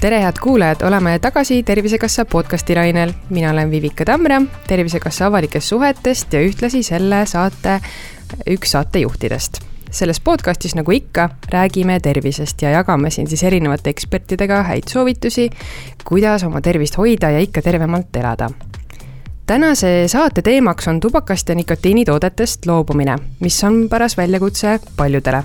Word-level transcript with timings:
tere, 0.00 0.20
head 0.20 0.32
kuulajad, 0.42 0.82
oleme 0.82 1.18
tagasi 1.18 1.62
Tervisekassa 1.62 2.24
podcasti 2.24 2.74
lainel. 2.74 3.12
mina 3.30 3.50
olen 3.50 3.70
Vivika 3.70 4.04
Tamra, 4.04 4.42
Tervisekassa 4.66 5.26
avalikest 5.26 5.66
suhetest 5.66 6.32
ja 6.32 6.40
ühtlasi 6.40 6.82
selle 6.82 7.26
saate 7.26 7.80
üks 8.50 8.70
saatejuhtidest. 8.70 9.60
selles 9.90 10.20
podcastis, 10.20 10.74
nagu 10.74 10.90
ikka, 10.90 11.30
räägime 11.50 12.00
tervisest 12.00 12.62
ja 12.62 12.70
jagame 12.70 13.10
siin 13.10 13.26
siis 13.26 13.42
erinevate 13.42 13.90
ekspertidega 13.90 14.62
häid 14.62 14.88
soovitusi, 14.88 15.50
kuidas 16.04 16.44
oma 16.44 16.60
tervist 16.60 16.96
hoida 16.98 17.30
ja 17.30 17.38
ikka 17.38 17.62
tervemalt 17.62 18.16
elada 18.16 18.50
tänase 19.46 20.04
saate 20.08 20.42
teemaks 20.42 20.88
on 20.88 21.00
tubakast 21.00 21.48
ja 21.48 21.54
nikotiinitoodetest 21.54 22.66
loobumine, 22.66 23.18
mis 23.40 23.64
on 23.64 23.88
paras 23.88 24.16
väljakutse 24.16 24.80
paljudele. 24.96 25.42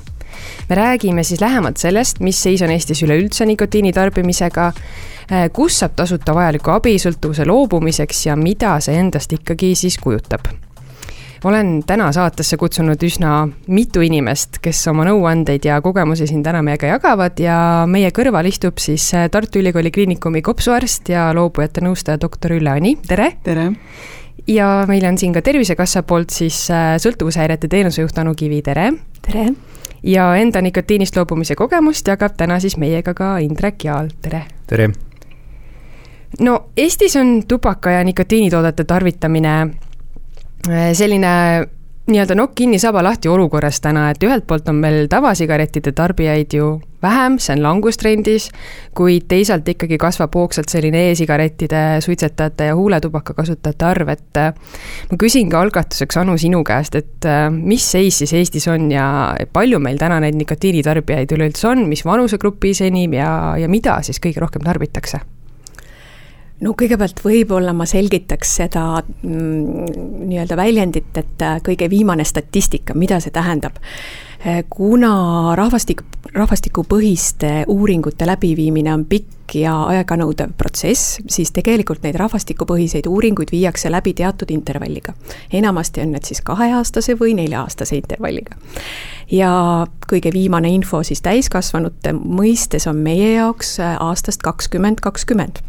Me 0.69 0.75
räägime 0.75 1.23
siis 1.23 1.41
lähemalt 1.41 1.77
sellest, 1.77 2.19
mis 2.19 2.43
seis 2.43 2.61
on 2.61 2.71
Eestis 2.71 3.03
üleüldse 3.03 3.45
nikotiini 3.45 3.93
tarbimisega, 3.93 4.67
äh, 4.67 5.49
kus 5.53 5.79
saab 5.79 5.97
tasuta 5.99 6.35
vajalikku 6.35 6.71
abi 6.71 6.95
sõltuvuse 7.01 7.47
loobumiseks 7.47 8.25
ja 8.25 8.35
mida 8.35 8.77
see 8.79 8.95
endast 8.99 9.33
ikkagi 9.35 9.75
siis 9.75 9.97
kujutab 9.97 10.47
olen 11.43 11.83
täna 11.87 12.11
saatesse 12.11 12.57
kutsunud 12.57 13.03
üsna 13.03 13.47
mitu 13.67 14.01
inimest, 14.03 14.59
kes 14.63 14.81
oma 14.91 15.05
nõuandeid 15.07 15.65
ja 15.65 15.79
kogemusi 15.81 16.27
siin 16.27 16.43
täna 16.43 16.61
meiega 16.65 16.91
jagavad 16.93 17.39
ja 17.39 17.57
meie 17.87 18.11
kõrval 18.15 18.49
istub 18.49 18.81
siis 18.81 19.05
äh, 19.15 19.29
Tartu 19.31 19.61
Ülikooli 19.61 19.91
Kliinikumi 19.91 20.41
kopsuarst 20.45 21.09
ja 21.13 21.29
loobujate 21.35 21.83
nõustaja 21.85 22.19
doktor 22.21 22.57
Ülle 22.57 22.73
Ani, 22.75 22.95
tere! 23.07 23.31
tere! 23.43 23.71
ja 24.47 24.69
meil 24.89 25.05
on 25.07 25.17
siin 25.17 25.33
ka 25.35 25.43
Tervisekassa 25.45 26.03
poolt 26.03 26.35
siis 26.35 26.65
äh, 26.73 26.95
sõltuvushäirete 27.01 27.71
teenusejuht 27.71 28.17
Anu 28.19 28.35
Kivi, 28.35 28.61
tere! 28.65 28.91
tere! 29.25 29.49
ja 30.03 30.31
enda 30.39 30.61
nikotiinist 30.63 31.15
loobumise 31.15 31.55
kogemust 31.59 32.07
jagab 32.07 32.35
täna 32.39 32.59
siis 32.59 32.77
meiega 32.77 33.13
ka 33.13 33.37
Indrek 33.43 33.85
Jaal, 33.87 34.11
tere! 34.21 34.43
tere! 34.67 34.91
no 36.39 36.63
Eestis 36.77 37.15
on 37.15 37.43
tubaka 37.47 37.91
ja 37.95 38.03
nikotiinitoodete 38.03 38.83
tarvitamine 38.83 39.55
selline 40.67 41.33
nii-öelda 42.09 42.35
nokk 42.35 42.55
kinni, 42.57 42.79
saba 42.81 43.03
lahti 43.05 43.29
olukorras 43.29 43.81
täna, 43.81 44.09
et 44.11 44.23
ühelt 44.25 44.45
poolt 44.49 44.67
on 44.71 44.79
meil 44.81 45.07
tavasigarettide 45.11 45.91
tarbijaid 45.95 46.53
ju 46.57 46.69
vähem, 47.03 47.37
see 47.39 47.53
on 47.55 47.63
langustrendis, 47.63 48.49
kuid 48.97 49.27
teisalt 49.31 49.67
ikkagi 49.71 49.99
kasvab 50.01 50.35
hoogsalt 50.35 50.71
selline 50.71 51.05
e-sigarettide 51.11 51.83
suitsetajate 52.03 52.71
ja 52.71 52.75
huuletubaka 52.75 53.33
kasutajate 53.37 53.87
arv, 53.87 54.13
et 54.15 54.41
äh, 54.41 54.77
ma 55.11 55.21
küsingi 55.21 55.55
algatuseks, 55.55 56.19
Anu, 56.19 56.37
sinu 56.41 56.63
käest, 56.67 56.97
et 56.99 57.29
äh, 57.29 57.47
mis 57.53 57.85
seis 57.91 58.19
siis 58.23 58.33
Eestis 58.35 58.67
on 58.71 58.89
ja 58.91 59.07
palju 59.53 59.79
meil 59.83 60.01
täna 60.01 60.19
neid 60.23 60.37
nikotiinitarbijaid 60.39 61.37
üleüldse 61.37 61.71
on, 61.71 61.85
mis 61.91 62.05
vanusegrupis 62.05 62.83
enim 62.89 63.15
ja, 63.19 63.31
ja 63.59 63.69
mida 63.71 64.01
siis 64.05 64.21
kõige 64.23 64.43
rohkem 64.43 64.65
tarbitakse? 64.65 65.21
No 66.65 66.75
kõigepealt 66.77 67.21
võib-olla 67.23 67.73
ma 67.75 67.87
selgitaks 67.89 68.55
seda 68.61 68.85
mm, 68.99 70.25
nii-öelda 70.29 70.59
väljendit, 70.59 71.11
et 71.19 71.45
äh, 71.45 71.59
kõige 71.65 71.89
viimane 71.91 72.25
statistika, 72.27 72.95
mida 72.97 73.19
see 73.23 73.33
tähendab. 73.35 73.79
Äh, 74.39 74.63
kuna 74.69 75.55
rahvastik, 75.59 76.03
rahvastikupõhiste 76.35 77.63
uuringute 77.71 78.27
läbiviimine 78.27 78.93
on 78.93 79.05
pikk 79.09 79.55
ja 79.59 79.73
aeganõudev 79.95 80.51
protsess, 80.59 81.17
siis 81.31 81.49
tegelikult 81.55 82.03
neid 82.05 82.19
rahvastikupõhiseid 82.21 83.07
uuringuid 83.09 83.49
viiakse 83.51 83.89
läbi 83.91 84.13
teatud 84.13 84.51
intervalliga. 84.53 85.15
enamasti 85.53 86.01
on 86.01 86.11
need 86.13 86.27
siis 86.27 86.41
kaheaastase 86.45 87.15
või 87.19 87.33
nelja-aastase 87.39 87.95
intervalliga. 87.95 88.55
ja 89.31 89.87
kõige 90.11 90.33
viimane 90.33 90.69
info 90.69 91.03
siis 91.03 91.21
täiskasvanute 91.21 92.13
mõistes 92.13 92.87
on 92.87 92.95
meie 92.95 93.33
jaoks 93.33 93.79
äh, 93.79 93.97
aastast 93.99 94.41
kakskümmend 94.41 95.01
kakskümmend 95.01 95.63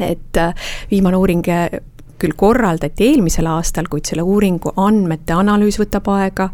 et 0.00 0.36
äh, 0.36 0.54
viimane 0.90 1.16
uuring 1.16 1.46
äh, 1.48 1.80
küll 2.18 2.34
korraldati 2.36 3.06
eelmisel 3.12 3.46
aastal, 3.46 3.86
kuid 3.90 4.08
selle 4.08 4.24
uuringu 4.26 4.72
andmete 4.80 5.36
analüüs 5.38 5.78
võtab 5.80 6.08
aega 6.12 6.48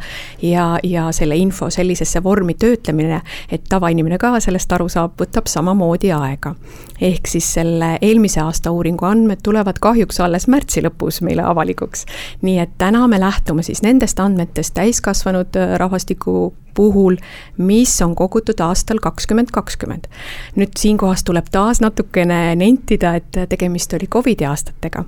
ja, 0.44 0.66
ja 0.84 1.06
selle 1.16 1.36
info 1.40 1.70
sellisesse 1.72 2.22
vormi 2.24 2.54
töötlemine, 2.60 3.20
et 3.52 3.64
tavainimene 3.68 4.18
ka 4.20 4.34
sellest 4.44 4.72
aru 4.76 4.88
saab, 4.92 5.16
võtab 5.20 5.48
samamoodi 5.50 6.12
aega. 6.14 6.54
ehk 7.00 7.26
siis 7.28 7.52
selle 7.56 7.94
eelmise 8.02 8.40
aasta 8.40 8.70
uuringu 8.70 9.06
andmed 9.08 9.42
tulevad 9.42 9.80
kahjuks 9.80 10.20
alles 10.20 10.48
märtsi 10.48 10.84
lõpus 10.84 11.22
meile 11.24 11.42
avalikuks. 11.42 12.04
nii 12.42 12.58
et 12.58 12.76
täna 12.78 13.06
me 13.08 13.20
lähtume 13.20 13.62
siis 13.62 13.82
nendest 13.82 14.20
andmetest 14.20 14.74
täiskasvanud 14.74 15.56
äh, 15.56 15.78
rahvastiku 15.80 16.52
puhul, 16.74 17.16
mis 17.58 17.94
on 18.02 18.14
kogutud 18.14 18.60
aastal 18.60 19.00
kakskümmend 19.02 19.52
kakskümmend. 19.54 20.08
nüüd 20.56 20.76
siinkohas 20.78 21.24
tuleb 21.24 21.48
taas 21.50 21.80
natukene 21.80 22.54
nentida, 22.56 23.14
et 23.14 23.40
tegemist 23.48 23.92
oli 23.92 24.06
Covidi 24.06 24.44
aastatega. 24.44 25.04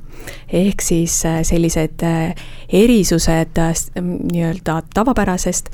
ehk 0.53 0.83
siis 0.83 1.25
äh, 1.27 1.43
sellised 1.43 2.03
äh, 2.03 2.35
erisused 2.73 3.59
äh, 3.59 3.73
nii-öelda 4.01 4.83
tavapärasest 4.95 5.71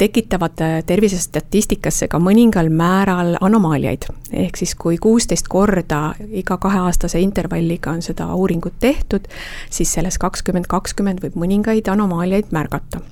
tekitavad 0.00 0.56
tervisestatistikasse 0.86 2.08
ka 2.08 2.18
mõningal 2.18 2.70
määral 2.72 3.36
anomaaliaid. 3.40 4.08
ehk 4.32 4.56
siis, 4.56 4.74
kui 4.74 4.96
kuusteist 4.96 5.48
korda 5.48 6.14
iga 6.30 6.56
kaheaastase 6.56 7.20
intervalliga 7.20 7.90
on 7.90 8.02
seda 8.02 8.30
uuringut 8.34 8.80
tehtud, 8.80 9.28
siis 9.70 9.92
selles 9.92 10.18
kakskümmend 10.18 10.66
kakskümmend 10.66 11.24
võib 11.24 11.36
mõningaid 11.36 11.92
anomaaliaid 11.92 12.52
märgata 12.56 13.04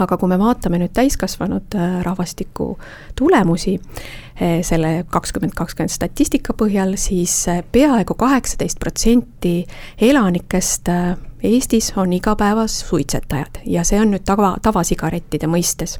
aga 0.00 0.16
kui 0.20 0.30
me 0.30 0.38
vaatame 0.40 0.80
nüüd 0.80 0.92
täiskasvanud 0.96 1.76
äh, 1.78 1.96
rahvastiku 2.04 2.72
tulemusi 3.18 3.76
äh, 3.78 4.60
selle 4.66 5.04
kakskümmend 5.10 5.54
kakskümmend 5.58 5.92
statistika 5.92 6.54
põhjal, 6.56 6.96
siis 7.00 7.34
äh, 7.48 7.62
peaaegu 7.72 8.16
kaheksateist 8.18 8.80
protsenti 8.80 9.64
elanikest 10.10 10.92
Eestis 11.40 11.86
on 11.96 12.12
igapäevas 12.12 12.74
suitsetajad 12.84 13.62
ja 13.64 13.80
see 13.88 13.96
on 13.96 14.10
nüüd 14.12 14.26
tava, 14.28 14.50
tavasigarettide 14.60 15.48
mõistes. 15.48 15.96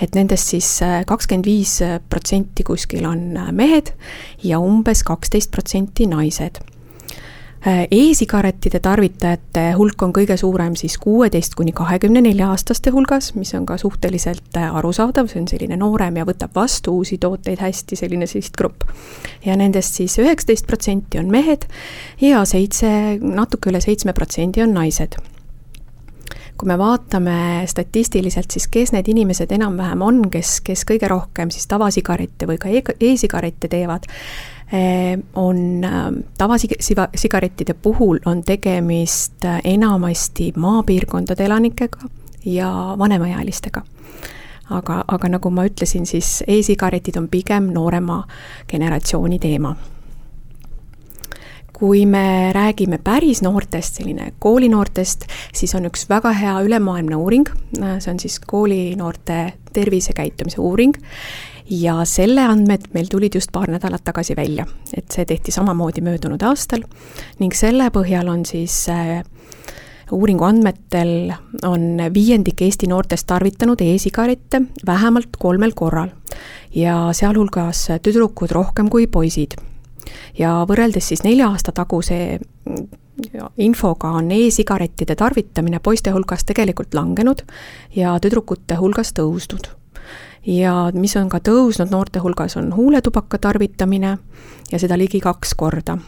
et 0.00 0.14
nendest 0.14 0.54
siis 0.54 0.68
kakskümmend 1.06 1.46
viis 1.50 1.80
protsenti 2.10 2.62
kuskil 2.62 3.06
on 3.10 3.34
mehed 3.50 3.90
ja 4.44 4.60
umbes 4.62 5.02
kaksteist 5.02 5.50
protsenti 5.50 6.06
naised 6.06 6.62
e-sigarettide 7.66 8.78
tarvitajate 8.80 9.72
hulk 9.74 10.02
on 10.02 10.12
kõige 10.14 10.36
suurem 10.38 10.76
siis 10.78 10.94
kuueteist 11.02 11.56
kuni 11.58 11.72
kahekümne 11.74 12.22
nelja 12.22 12.52
aastaste 12.52 12.92
hulgas, 12.94 13.32
mis 13.34 13.50
on 13.58 13.66
ka 13.66 13.76
suhteliselt 13.80 14.56
äh, 14.56 14.76
arusaadav, 14.76 15.26
see 15.30 15.42
on 15.42 15.48
selline 15.50 15.78
noorem 15.80 16.20
ja 16.20 16.26
võtab 16.28 16.54
vastu 16.54 16.94
uusi 17.00 17.18
tooteid 17.18 17.58
hästi, 17.62 17.98
selline 17.98 18.26
sihtgrupp. 18.30 18.86
ja 19.44 19.56
nendest 19.56 19.98
siis 19.98 20.18
üheksateist 20.18 20.66
protsenti 20.66 21.18
on 21.18 21.32
mehed 21.34 21.66
ja 22.20 22.44
seitse, 22.44 23.18
natuke 23.20 23.72
üle 23.72 23.82
seitsme 23.82 24.14
protsendi 24.14 24.62
on 24.62 24.74
naised 24.74 25.18
kui 26.58 26.66
me 26.66 26.74
vaatame 26.78 27.62
statistiliselt, 27.70 28.50
siis 28.50 28.66
kes 28.70 28.90
need 28.90 29.06
inimesed 29.08 29.52
enam-vähem 29.54 30.02
on, 30.02 30.24
kes, 30.30 30.56
kes 30.66 30.82
kõige 30.88 31.10
rohkem 31.10 31.52
siis 31.54 31.68
tavasigarette 31.70 32.48
või 32.50 32.58
ka 32.58 32.70
e-, 32.70 32.96
e-sigarette 33.12 33.70
teevad 33.70 34.08
on 35.34 35.84
ähm, 35.84 36.14
tavasigarettide 36.38 37.74
puhul 37.74 38.18
on 38.26 38.42
tegemist 38.42 39.44
äh, 39.44 39.60
enamasti 39.64 40.52
maapiirkondade 40.56 41.44
elanikega 41.44 41.98
ja 42.44 42.94
vanemaealistega. 42.98 43.82
aga, 44.70 45.04
aga 45.08 45.28
nagu 45.28 45.50
ma 45.50 45.64
ütlesin, 45.64 46.04
siis 46.06 46.44
e-sigaretid 46.46 47.16
on 47.16 47.28
pigem 47.28 47.70
noorema 47.72 48.26
generatsiooni 48.68 49.38
teema 49.38 49.76
kui 51.78 52.06
me 52.06 52.52
räägime 52.52 52.98
päris 52.98 53.40
noortest, 53.42 54.00
selline 54.00 54.32
koolinoortest, 54.38 55.24
siis 55.54 55.74
on 55.78 55.86
üks 55.86 56.08
väga 56.10 56.32
hea 56.34 56.56
ülemaailmne 56.66 57.16
uuring, 57.16 57.48
äh, 57.80 57.96
see 58.02 58.12
on 58.12 58.20
siis 58.20 58.40
koolinoorte 58.40 59.52
tervisekäitumise 59.72 60.60
uuring 60.60 60.94
ja 61.70 62.00
selle 62.08 62.44
andmed 62.48 62.88
meil 62.94 63.08
tulid 63.10 63.34
just 63.34 63.52
paar 63.52 63.70
nädalat 63.70 64.04
tagasi 64.04 64.36
välja, 64.36 64.66
et 64.96 65.10
see 65.12 65.24
tehti 65.28 65.52
samamoodi 65.52 66.00
möödunud 66.04 66.42
aastal 66.42 66.84
ning 67.38 67.54
selle 67.56 67.90
põhjal 67.94 68.30
on 68.32 68.44
siis 68.48 68.86
äh, 68.92 69.20
uuringu 70.12 70.44
andmetel 70.44 71.32
on 71.68 72.00
viiendik 72.14 72.62
Eesti 72.62 72.88
noortest 72.88 73.26
tarvitanud 73.28 73.80
e-sigarette 73.84 74.62
vähemalt 74.86 75.36
kolmel 75.38 75.74
korral 75.76 76.08
ja 76.74 77.10
sealhulgas 77.12 77.88
tüdrukud 78.02 78.52
rohkem 78.52 78.88
kui 78.88 79.06
poisid. 79.06 79.58
ja 80.38 80.64
võrreldes 80.68 81.08
siis 81.08 81.24
nelja 81.24 81.50
aasta 81.50 81.72
taguse 81.72 82.38
infoga 83.58 84.14
on 84.20 84.30
e-sigarettide 84.32 85.16
tarvitamine 85.16 85.80
poiste 85.80 86.10
hulgas 86.10 86.44
tegelikult 86.44 86.94
langenud 86.94 87.42
ja 87.96 88.16
tüdrukute 88.22 88.78
hulgas 88.80 89.12
tõusnud 89.12 89.77
ja 90.48 90.74
mis 90.96 91.16
on 91.20 91.28
ka 91.28 91.40
tõusnud 91.44 91.90
noorte 91.92 92.22
hulgas, 92.24 92.56
on 92.56 92.72
huuletubaka 92.74 93.38
tarvitamine 93.42 94.16
ja 94.72 94.80
seda 94.80 94.98
ligi 94.98 95.20
kaks 95.20 95.54
korda. 95.54 95.98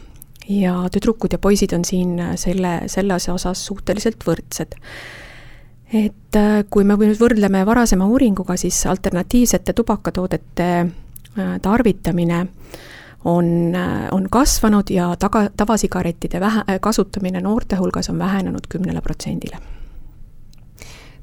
ja 0.48 0.74
tüdrukud 0.90 1.32
ja 1.32 1.38
poisid 1.38 1.72
on 1.76 1.84
siin 1.84 2.16
selle, 2.40 2.80
selles 2.86 3.28
osas 3.28 3.66
suhteliselt 3.66 4.24
võrdsed. 4.26 4.78
et 5.92 6.36
äh, 6.36 6.64
kui 6.70 6.84
me 6.84 6.96
nüüd 6.96 7.20
võrdleme 7.20 7.66
varasema 7.66 8.06
uuringuga, 8.06 8.56
siis 8.56 8.86
alternatiivsete 8.86 9.72
tubakatoodete 9.72 10.70
äh, 10.80 11.60
tarvitamine 11.62 12.46
on, 13.24 13.74
äh, 13.74 14.08
on 14.12 14.28
kasvanud 14.30 14.90
ja 14.90 15.14
taga, 15.18 15.50
tavasigarettide 15.56 16.40
vähe, 16.40 16.78
kasutamine 16.80 17.40
noorte 17.40 17.76
hulgas 17.76 18.08
on 18.10 18.18
vähenenud 18.18 18.66
kümnele 18.68 19.00
protsendile 19.00 19.79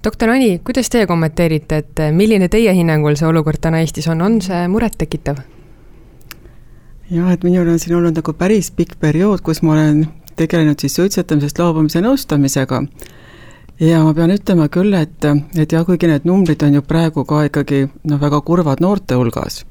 doktor 0.03 0.29
Ani, 0.29 0.59
kuidas 0.63 0.89
teie 0.89 1.07
kommenteerite, 1.07 1.77
et 1.83 2.01
milline 2.11 2.49
teie 2.49 2.73
hinnangul 2.73 3.15
see 3.15 3.27
olukord 3.27 3.61
täna 3.61 3.79
Eestis 3.83 4.07
on, 4.07 4.21
on 4.21 4.41
see 4.41 4.67
murettekitav? 4.71 5.43
jah, 7.11 7.31
et 7.31 7.43
minul 7.43 7.69
on 7.71 7.79
siin 7.79 7.95
olnud 7.95 8.17
nagu 8.19 8.33
päris 8.35 8.71
pikk 8.75 8.97
periood, 8.99 9.41
kus 9.41 9.61
ma 9.63 9.73
olen 9.77 10.07
tegelenud 10.37 10.79
siis 10.79 10.95
suitsetamisest 10.95 11.59
loobumise 11.59 12.01
nõustamisega. 12.03 12.81
ja 13.79 14.03
ma 14.03 14.13
pean 14.13 14.33
ütlema 14.33 14.67
küll, 14.73 14.93
et, 14.93 15.25
et 15.55 15.71
jah, 15.71 15.85
kuigi 15.85 16.09
need 16.09 16.25
numbrid 16.25 16.63
on 16.65 16.79
ju 16.79 16.81
praegu 16.81 17.25
ka 17.25 17.43
ikkagi 17.47 17.87
noh, 18.03 18.21
väga 18.21 18.41
kurvad 18.41 18.81
noorte 18.81 19.15
hulgas, 19.15 19.63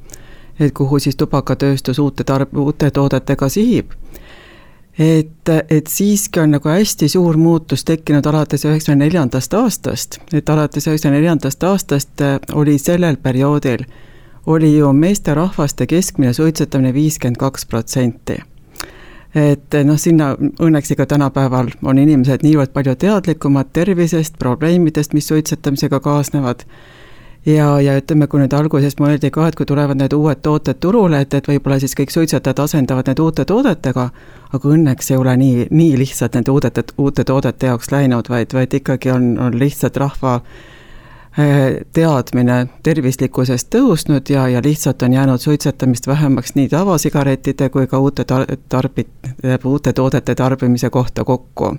et 0.59 0.73
kuhu 0.73 0.99
siis 0.99 1.17
tubakatööstus 1.17 1.99
uute 1.99 2.25
tarb-, 2.25 2.57
uute 2.57 2.91
toodetega 2.91 3.49
sihib, 3.49 3.93
et, 4.99 5.49
et 5.71 5.87
siiski 5.87 6.41
on 6.41 6.57
nagu 6.57 6.69
hästi 6.69 7.09
suur 7.09 7.37
muutus 7.37 7.85
tekkinud 7.85 8.27
alates 8.27 8.65
üheksakümne 8.65 9.05
neljandast 9.05 9.55
aastast, 9.55 10.19
et 10.33 10.49
alates 10.49 10.87
üheksakümne 10.87 11.21
neljandast 11.21 11.65
aastast 11.65 12.27
oli 12.53 12.79
sellel 12.79 13.17
perioodil 13.17 13.85
oli 14.47 14.77
ju 14.77 14.93
meesterahvaste 14.93 15.87
keskmine 15.87 16.33
suitsetamine 16.33 16.95
viiskümmend 16.95 17.37
kaks 17.37 17.67
protsenti 17.67 18.39
et 19.37 19.77
noh, 19.85 19.99
sinna 20.01 20.33
õnneks 20.39 20.95
ikka 20.95 21.07
tänapäeval 21.11 21.73
on 21.85 21.99
inimesed 22.01 22.45
niivõrd 22.47 22.73
palju 22.73 22.95
teadlikumad 23.01 23.69
tervisest, 23.77 24.39
probleemidest, 24.39 25.13
mis 25.13 25.29
suitsetamisega 25.29 26.01
kaasnevad. 26.01 26.65
Ja, 27.47 27.81
ja 27.81 27.97
ütleme, 27.99 28.27
kui 28.27 28.43
nüüd 28.43 28.55
alguses 28.57 28.99
mõeldi 29.01 29.31
ka, 29.35 29.49
et 29.49 29.59
kui 29.59 29.67
tulevad 29.67 29.99
need 30.01 30.13
uued 30.17 30.43
tooted 30.43 30.81
turule, 30.83 31.21
et, 31.25 31.35
et 31.35 31.49
võib-olla 31.49 31.81
siis 31.83 31.95
kõik 31.99 32.15
suitsetajad 32.15 32.65
asendavad 32.67 33.11
need 33.11 33.23
uute 33.23 33.45
toodetega, 33.49 34.09
aga 34.53 34.73
õnneks 34.77 35.13
ei 35.13 35.21
ole 35.21 35.37
nii, 35.43 35.67
nii 35.71 35.99
lihtsalt 35.99 36.39
nende 36.39 36.55
uudete, 36.55 36.85
uute 36.99 37.25
toodete 37.25 37.73
jaoks 37.73 37.93
läinud, 37.95 38.29
vaid, 38.33 38.55
vaid 38.55 38.81
ikkagi 38.81 39.15
on, 39.15 39.37
on 39.39 39.59
lihtsalt 39.59 39.97
rahva 40.03 40.41
Äh, 41.37 41.83
teadmine 41.93 42.63
tervislikkusest 42.81 43.69
tõusnud 43.75 44.31
ja, 44.33 44.47
ja 44.49 44.63
lihtsalt 44.65 45.03
on 45.05 45.13
jäänud 45.13 45.43
suitsetamist 45.43 46.07
vähemaks 46.09 46.55
nii 46.57 46.71
tavasigarettide 46.73 47.69
kui 47.69 47.85
ka 47.87 47.99
uute 48.01 48.25
tar-, 48.25 48.49
tarbit-, 48.73 49.29
uute 49.65 49.93
toodete 49.93 50.35
tarbimise 50.35 50.89
kohta 50.91 51.25
kokku. 51.29 51.75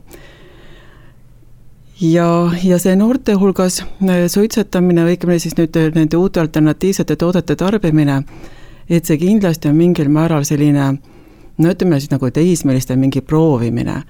Ja, 2.01 2.51
ja 2.63 2.79
see 2.79 2.95
noorte 2.95 3.33
hulgas 3.33 3.81
äh, 3.81 4.25
suitsetamine, 4.31 5.05
õigemini 5.09 5.41
siis 5.41 5.57
nüüd 5.57 5.77
nende 5.95 6.17
uute 6.17 6.41
alternatiivsete 6.43 7.15
toodete 7.15 7.55
tarbimine, 7.55 8.23
et 8.89 9.05
see 9.05 9.17
kindlasti 9.21 9.69
on 9.71 9.77
mingil 9.77 10.09
määral 10.09 10.45
selline 10.47 10.95
no 11.57 11.69
ütleme 11.73 11.99
siis 11.99 12.11
nagu 12.11 12.29
teismeliste 12.31 12.95
mingi 12.95 13.21
proovimine. 13.21 14.01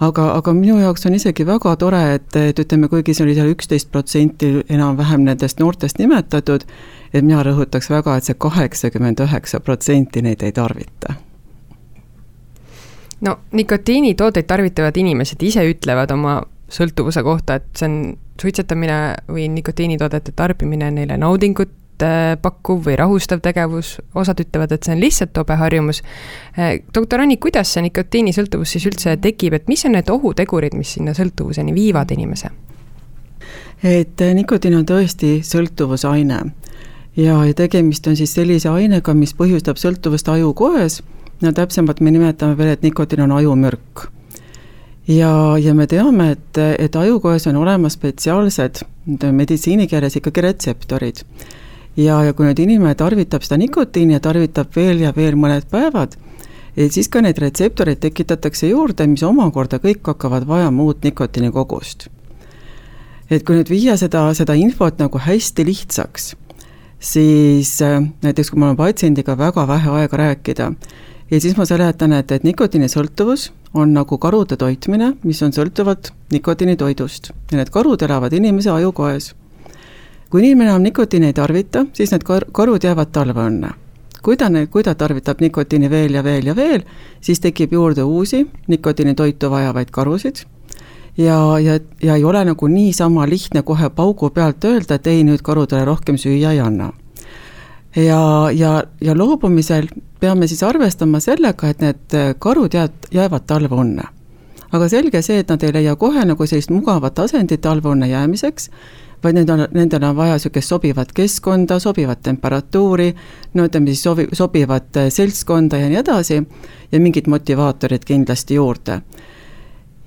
Aga, 0.00 0.28
aga 0.38 0.52
minu 0.54 0.76
jaoks 0.78 1.08
on 1.08 1.16
isegi 1.16 1.42
väga 1.46 1.72
tore, 1.76 2.00
et, 2.14 2.36
et 2.38 2.58
ütleme, 2.62 2.86
kuigi 2.90 3.16
see 3.16 3.24
oli 3.24 3.34
seal 3.34 3.50
üksteist 3.50 3.88
protsenti 3.90 4.50
enam-vähem 4.70 5.24
nendest 5.26 5.58
noortest 5.58 5.98
nimetatud, 5.98 6.62
et 7.10 7.24
mina 7.24 7.42
rõhutaks 7.42 7.90
väga, 7.90 8.14
et 8.14 8.28
see 8.28 8.38
kaheksakümmend 8.38 9.18
üheksa 9.26 9.58
protsenti 9.60 10.22
neid 10.22 10.44
ei 10.46 10.54
tarvita. 10.54 11.16
No 13.26 13.34
nikotiinitooteid 13.50 14.46
tarvitavad 14.46 14.96
inimesed 15.02 15.42
ise 15.42 15.66
ütlevad 15.66 16.14
oma 16.14 16.36
sõltuvuse 16.68 17.22
kohta, 17.24 17.58
et 17.58 17.68
see 17.76 17.88
on 17.88 17.98
suitsetamine 18.40 18.98
või 19.28 19.48
nikotiinitoodete 19.50 20.32
tarbimine 20.36 20.90
neile 20.94 21.16
naudingut 21.18 21.72
Äh, 21.98 22.36
pakkuv 22.38 22.84
või 22.86 22.94
rahustav 22.94 23.40
tegevus, 23.42 23.96
osad 24.14 24.38
ütlevad, 24.38 24.70
et 24.70 24.86
see 24.86 24.92
on 24.94 25.00
lihtsalt 25.02 25.32
tobe 25.34 25.56
harjumus. 25.58 25.98
Äh, 26.54 26.76
doktor 26.94 27.24
Anni, 27.24 27.40
kuidas 27.42 27.72
see 27.74 27.82
nikotiinisõltuvus 27.88 28.76
siis 28.76 28.84
üldse 28.86 29.16
tekib, 29.18 29.56
et 29.56 29.66
mis 29.66 29.82
on 29.88 29.96
need 29.96 30.10
ohutegurid, 30.14 30.76
mis 30.78 30.92
sinna 30.94 31.14
sõltuvuseni 31.18 31.74
viivad 31.74 32.14
inimese? 32.14 32.52
et 33.82 34.22
äh, 34.22 34.30
nikotiin 34.34 34.76
on 34.78 34.86
tõesti 34.86 35.40
sõltuvusaine 35.46 36.38
ja, 37.16 37.34
ja 37.46 37.54
tegemist 37.54 38.06
on 38.06 38.16
siis 38.18 38.34
sellise 38.34 38.70
ainega, 38.70 39.14
mis 39.14 39.34
põhjustab 39.38 39.78
sõltuvust 39.78 40.30
ajukoes, 40.30 41.00
no 41.42 41.52
täpsemalt 41.54 42.02
me 42.02 42.14
nimetame 42.14 42.58
veel, 42.58 42.76
et 42.76 42.86
nikotiin 42.86 43.26
on 43.26 43.34
ajumürk 43.38 44.06
ja, 45.08 45.32
ja 45.58 45.74
me 45.74 45.86
teame, 45.86 46.32
et, 46.36 46.58
et 46.78 46.96
ajukoes 46.96 47.46
on 47.48 47.56
olemas 47.56 47.96
spetsiaalsed, 47.98 48.82
meditsiinikeeles 49.32 50.20
ikkagi 50.20 50.44
retseptorid 50.44 51.24
ja, 51.98 52.20
ja 52.24 52.34
kui 52.36 52.46
nüüd 52.46 52.60
inimene 52.62 52.94
tarvitab 52.98 53.44
seda 53.46 53.58
nikotiini 53.60 54.16
ja 54.16 54.22
tarvitab 54.22 54.74
veel 54.76 55.02
ja 55.02 55.12
veel 55.16 55.38
mõned 55.40 55.66
päevad, 55.70 56.14
et 56.76 56.94
siis 56.94 57.10
ka 57.10 57.22
neid 57.24 57.40
retseptoreid 57.42 58.00
tekitatakse 58.02 58.70
juurde, 58.70 59.06
mis 59.10 59.24
omakorda 59.26 59.80
kõik 59.82 60.04
hakkavad 60.12 60.46
vajama 60.48 60.86
uut 60.90 61.02
nikotiinikogust. 61.04 62.08
et 63.30 63.44
kui 63.44 63.58
nüüd 63.58 63.68
viia 63.68 63.96
seda, 64.00 64.22
seda 64.34 64.54
infot 64.56 64.98
nagu 64.98 65.18
hästi 65.20 65.64
lihtsaks, 65.68 66.30
siis 66.98 67.74
äh, 67.84 68.00
näiteks 68.22 68.50
kui 68.50 68.60
mul 68.60 68.72
on 68.72 68.78
patsiendiga 68.78 69.36
väga 69.38 69.66
vähe 69.68 69.90
aega 70.00 70.16
rääkida, 70.16 70.72
ja 71.30 71.40
siis 71.40 71.56
ma 71.56 71.66
seletan, 71.68 72.12
et, 72.12 72.32
et 72.32 72.44
nikotiinisõltuvus 72.44 73.50
on 73.74 73.92
nagu 73.92 74.18
karude 74.18 74.56
toitmine, 74.56 75.14
mis 75.24 75.42
on 75.42 75.52
sõltuvad 75.52 76.12
nikotiinitoidust 76.32 77.32
ja 77.52 77.60
need 77.60 77.70
karud 77.74 78.02
elavad 78.02 78.32
inimese 78.32 78.70
ajukoes 78.70 79.34
kui 80.30 80.44
inimene 80.44 80.70
enam 80.70 80.82
nikotiini 80.82 81.30
ei 81.30 81.36
tarvita, 81.36 81.86
siis 81.92 82.12
need 82.12 82.24
kar-, 82.28 82.48
karud 82.52 82.84
jäävad 82.84 83.12
talveõnne. 83.12 83.70
kui 84.22 84.36
ta, 84.36 84.48
kui 84.70 84.82
ta 84.82 84.94
tarvitab 84.94 85.40
nikotiini 85.40 85.90
veel 85.90 86.14
ja 86.14 86.24
veel 86.24 86.46
ja 86.46 86.56
veel, 86.56 86.82
siis 87.20 87.40
tekib 87.40 87.72
juurde 87.72 88.02
uusi 88.02 88.46
nikotiinitoitu 88.68 89.50
vajavaid 89.50 89.90
karusid 89.90 90.42
ja, 91.16 91.58
ja, 91.62 91.78
ja 92.02 92.16
ei 92.16 92.24
ole 92.24 92.44
nagu 92.44 92.66
niisama 92.66 93.28
lihtne 93.28 93.62
kohe 93.62 93.90
paugu 93.90 94.30
pealt 94.30 94.64
öelda, 94.64 94.94
et 94.94 95.06
ei, 95.06 95.24
nüüd 95.24 95.42
karudele 95.42 95.84
rohkem 95.84 96.18
süüa 96.18 96.52
ei 96.52 96.60
anna. 96.60 96.92
Ja, 97.96 98.50
ja, 98.52 98.82
ja 99.00 99.16
loobumisel 99.16 99.88
peame 100.20 100.46
siis 100.46 100.62
arvestama 100.62 101.20
sellega, 101.20 101.68
et 101.68 101.80
need 101.80 102.16
karud 102.38 102.74
jäävad, 102.74 103.10
jäävad 103.14 103.46
talveunne. 103.46 104.02
aga 104.72 104.88
selge 104.88 105.22
see, 105.22 105.38
et 105.38 105.48
nad 105.48 105.62
ei 105.64 105.72
leia 105.72 105.96
kohe 105.96 106.24
nagu 106.24 106.46
sellist 106.46 106.70
mugavat 106.70 107.18
asendit 107.18 107.60
talveunne 107.60 108.08
jäämiseks 108.08 108.70
vaid 109.22 109.34
need 109.34 109.48
on, 109.50 109.64
nendel 109.74 110.04
on 110.04 110.16
vaja 110.16 110.36
niisugust 110.36 110.68
sobivat 110.68 111.12
keskkonda, 111.12 111.78
sobivat 111.78 112.22
temperatuuri, 112.22 113.14
no 113.54 113.64
ütleme 113.66 113.90
siis 113.90 114.02
sobi-, 114.06 114.28
sobivat 114.32 114.96
äh, 114.96 115.08
seltskonda 115.10 115.80
ja 115.80 115.88
nii 115.88 115.98
edasi, 116.02 116.42
ja 116.92 117.00
mingid 117.00 117.26
motivaatorid 117.30 118.06
kindlasti 118.06 118.54
juurde 118.54 119.00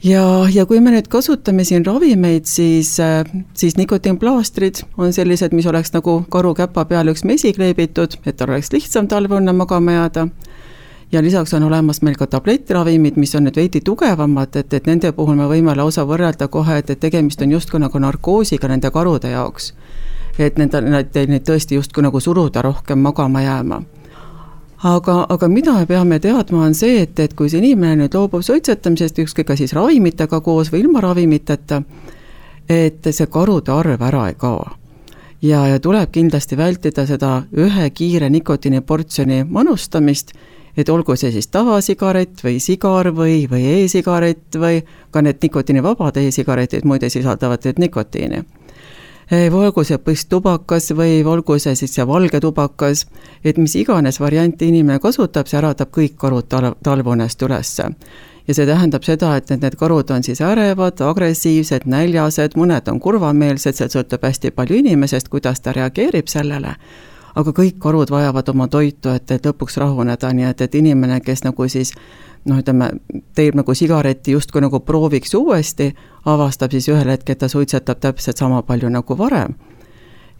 ja, 0.03 0.23
ja 0.53 0.65
kui 0.65 0.79
me 0.81 0.93
nüüd 0.95 1.07
kasutame 1.11 1.65
siin 1.67 1.85
ravimeid, 1.85 2.47
siis, 2.49 2.95
äh, 2.99 3.25
siis 3.53 3.77
nikotiinplaastrid 3.77 4.83
on 4.97 5.13
sellised, 5.13 5.53
mis 5.53 5.67
oleks 5.67 5.93
nagu 5.93 6.21
karukäpa 6.29 6.85
peale 6.85 7.13
üks 7.13 7.23
mesi 7.27 7.53
kleebitud, 7.53 8.17
et 8.25 8.41
oleks 8.41 8.71
lihtsam 8.73 9.07
talveunne 9.07 9.53
magama 9.53 9.99
jääda 9.99 10.27
ja 11.11 11.21
lisaks 11.21 11.53
on 11.53 11.63
olemas 11.63 12.01
meil 12.01 12.15
ka 12.15 12.27
tablettiravimid, 12.27 13.17
mis 13.19 13.35
on 13.35 13.45
nüüd 13.47 13.57
veidi 13.59 13.81
tugevamad, 13.85 14.55
et, 14.55 14.73
et 14.73 14.87
nende 14.87 15.11
puhul 15.11 15.35
me 15.35 15.47
võime 15.49 15.75
lausa 15.75 16.05
võrrelda 16.07 16.47
kohe, 16.47 16.77
et, 16.81 16.89
et 16.89 16.99
tegemist 16.99 17.41
on 17.41 17.51
justkui 17.51 17.81
nagu 17.83 17.99
narkoosiga 17.99 18.71
nende 18.71 18.91
karude 18.91 19.33
jaoks. 19.33 19.73
et 20.39 20.57
nende, 20.57 20.81
neid, 20.81 21.17
neid 21.27 21.43
tõesti 21.45 21.75
justkui 21.75 22.03
nagu 22.03 22.19
suruda 22.19 22.61
rohkem 22.61 22.99
magama 22.99 23.41
jääma 23.41 23.81
aga, 24.83 25.25
aga 25.29 25.47
mida 25.47 25.73
me 25.73 25.85
peame 25.85 26.19
teadma, 26.19 26.65
on 26.65 26.75
see, 26.75 27.01
et, 27.03 27.19
et 27.19 27.33
kui 27.37 27.49
see 27.49 27.61
inimene 27.61 28.03
nüüd 28.03 28.17
loobub 28.17 28.43
suitsetamisest, 28.45 29.21
ükskõik 29.23 29.51
ka 29.51 29.57
siis 29.59 29.73
ravimitega 29.77 30.41
koos 30.41 30.71
või 30.73 30.85
ilma 30.85 31.03
ravimiteta, 31.03 31.81
et 32.69 33.11
see 33.11 33.27
karude 33.27 33.73
arv 33.73 34.01
ära 34.01 34.27
ei 34.29 34.37
kao. 34.39 34.65
ja, 35.41 35.67
ja 35.67 35.79
tuleb 35.79 36.11
kindlasti 36.11 36.57
vältida 36.57 37.05
seda 37.05 37.43
ühe 37.57 37.89
kiire 37.89 38.29
nikotiiniportsjoni 38.29 39.43
manustamist 39.49 40.33
et 40.77 40.89
olgu 40.89 41.15
see 41.19 41.31
siis 41.33 41.49
tavasigaret 41.51 42.43
või 42.45 42.59
sigar 42.63 43.11
või, 43.15 43.45
või 43.51 43.65
e-sigaret 43.81 44.57
või 44.59 44.81
ka 45.11 45.21
need 45.21 45.41
nikotiinivabad 45.43 46.17
e-sigaretid 46.21 46.87
muide 46.87 47.09
sisaldavad 47.09 47.65
nüüd 47.67 47.81
nikotiini. 47.85 48.43
Olgu 49.31 49.83
see 49.87 49.97
põsstubakas 49.97 50.91
või 50.95 51.21
olgu 51.23 51.57
see 51.59 51.75
siis 51.75 51.93
see 51.95 52.07
valge 52.07 52.39
tubakas, 52.43 53.05
et 53.43 53.57
mis 53.57 53.75
iganes 53.75 54.19
varianti 54.19 54.67
inimene 54.67 54.99
kasutab, 54.99 55.47
see 55.47 55.59
äratab 55.61 55.91
kõik 55.91 56.17
karud 56.17 56.49
tal-, 56.49 56.75
talvunest 56.83 57.41
ülesse. 57.41 57.87
Ja 58.47 58.53
see 58.57 58.65
tähendab 58.65 59.05
seda, 59.05 59.35
et 59.37 59.49
need, 59.49 59.61
need 59.61 59.77
karud 59.79 60.09
on 60.11 60.23
siis 60.23 60.41
ärevad, 60.41 60.99
agressiivsed, 61.05 61.85
näljased, 61.85 62.57
mõned 62.57 62.89
on 62.91 62.99
kurvameelsed, 62.99 63.77
see 63.77 63.87
sõltub 63.93 64.25
hästi 64.25 64.51
palju 64.51 64.81
inimesest, 64.81 65.29
kuidas 65.29 65.61
ta 65.61 65.71
reageerib 65.77 66.27
sellele 66.27 66.75
aga 67.35 67.53
kõik 67.55 67.79
karud 67.79 68.11
vajavad 68.11 68.49
oma 68.49 68.67
toitu, 68.67 69.09
et, 69.15 69.31
et 69.31 69.45
lõpuks 69.45 69.77
rahuneda, 69.81 70.33
nii 70.33 70.49
et, 70.49 70.61
et 70.61 70.75
inimene, 70.75 71.19
kes 71.25 71.43
nagu 71.47 71.67
siis 71.71 71.93
noh, 72.45 72.59
ütleme, 72.59 72.91
teeb 73.35 73.55
nagu 73.55 73.75
sigareti 73.77 74.35
justkui 74.35 74.61
nagu 74.61 74.79
prooviks 74.79 75.35
uuesti, 75.37 75.91
avastab 76.25 76.71
siis 76.71 76.89
ühel 76.89 77.13
hetkel, 77.13 77.37
et 77.37 77.43
ta 77.43 77.51
suitsetab 77.51 78.01
täpselt 78.01 78.41
sama 78.41 78.61
palju 78.65 78.89
nagu 78.89 79.17
varem 79.17 79.55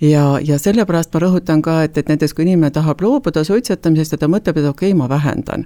ja, 0.01 0.39
ja 0.43 0.57
sellepärast 0.59 1.13
ma 1.13 1.21
rõhutan 1.25 1.61
ka, 1.61 1.81
et, 1.85 1.97
et 1.97 2.09
näiteks 2.09 2.33
kui 2.33 2.45
inimene 2.45 2.73
tahab 2.73 3.01
loobuda 3.01 3.43
suitsetamisest 3.45 4.17
ja 4.17 4.21
ta 4.23 4.29
mõtleb, 4.31 4.57
et 4.57 4.69
okei 4.69 4.91
okay,, 4.91 4.97
ma 4.97 5.09
vähendan, 5.09 5.65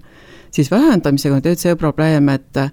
siis 0.52 0.72
vähendamisega 0.72 1.38
on 1.38 1.44
tegelikult 1.46 1.64
see 1.64 1.80
probleem, 1.80 2.30
et, 2.30 2.64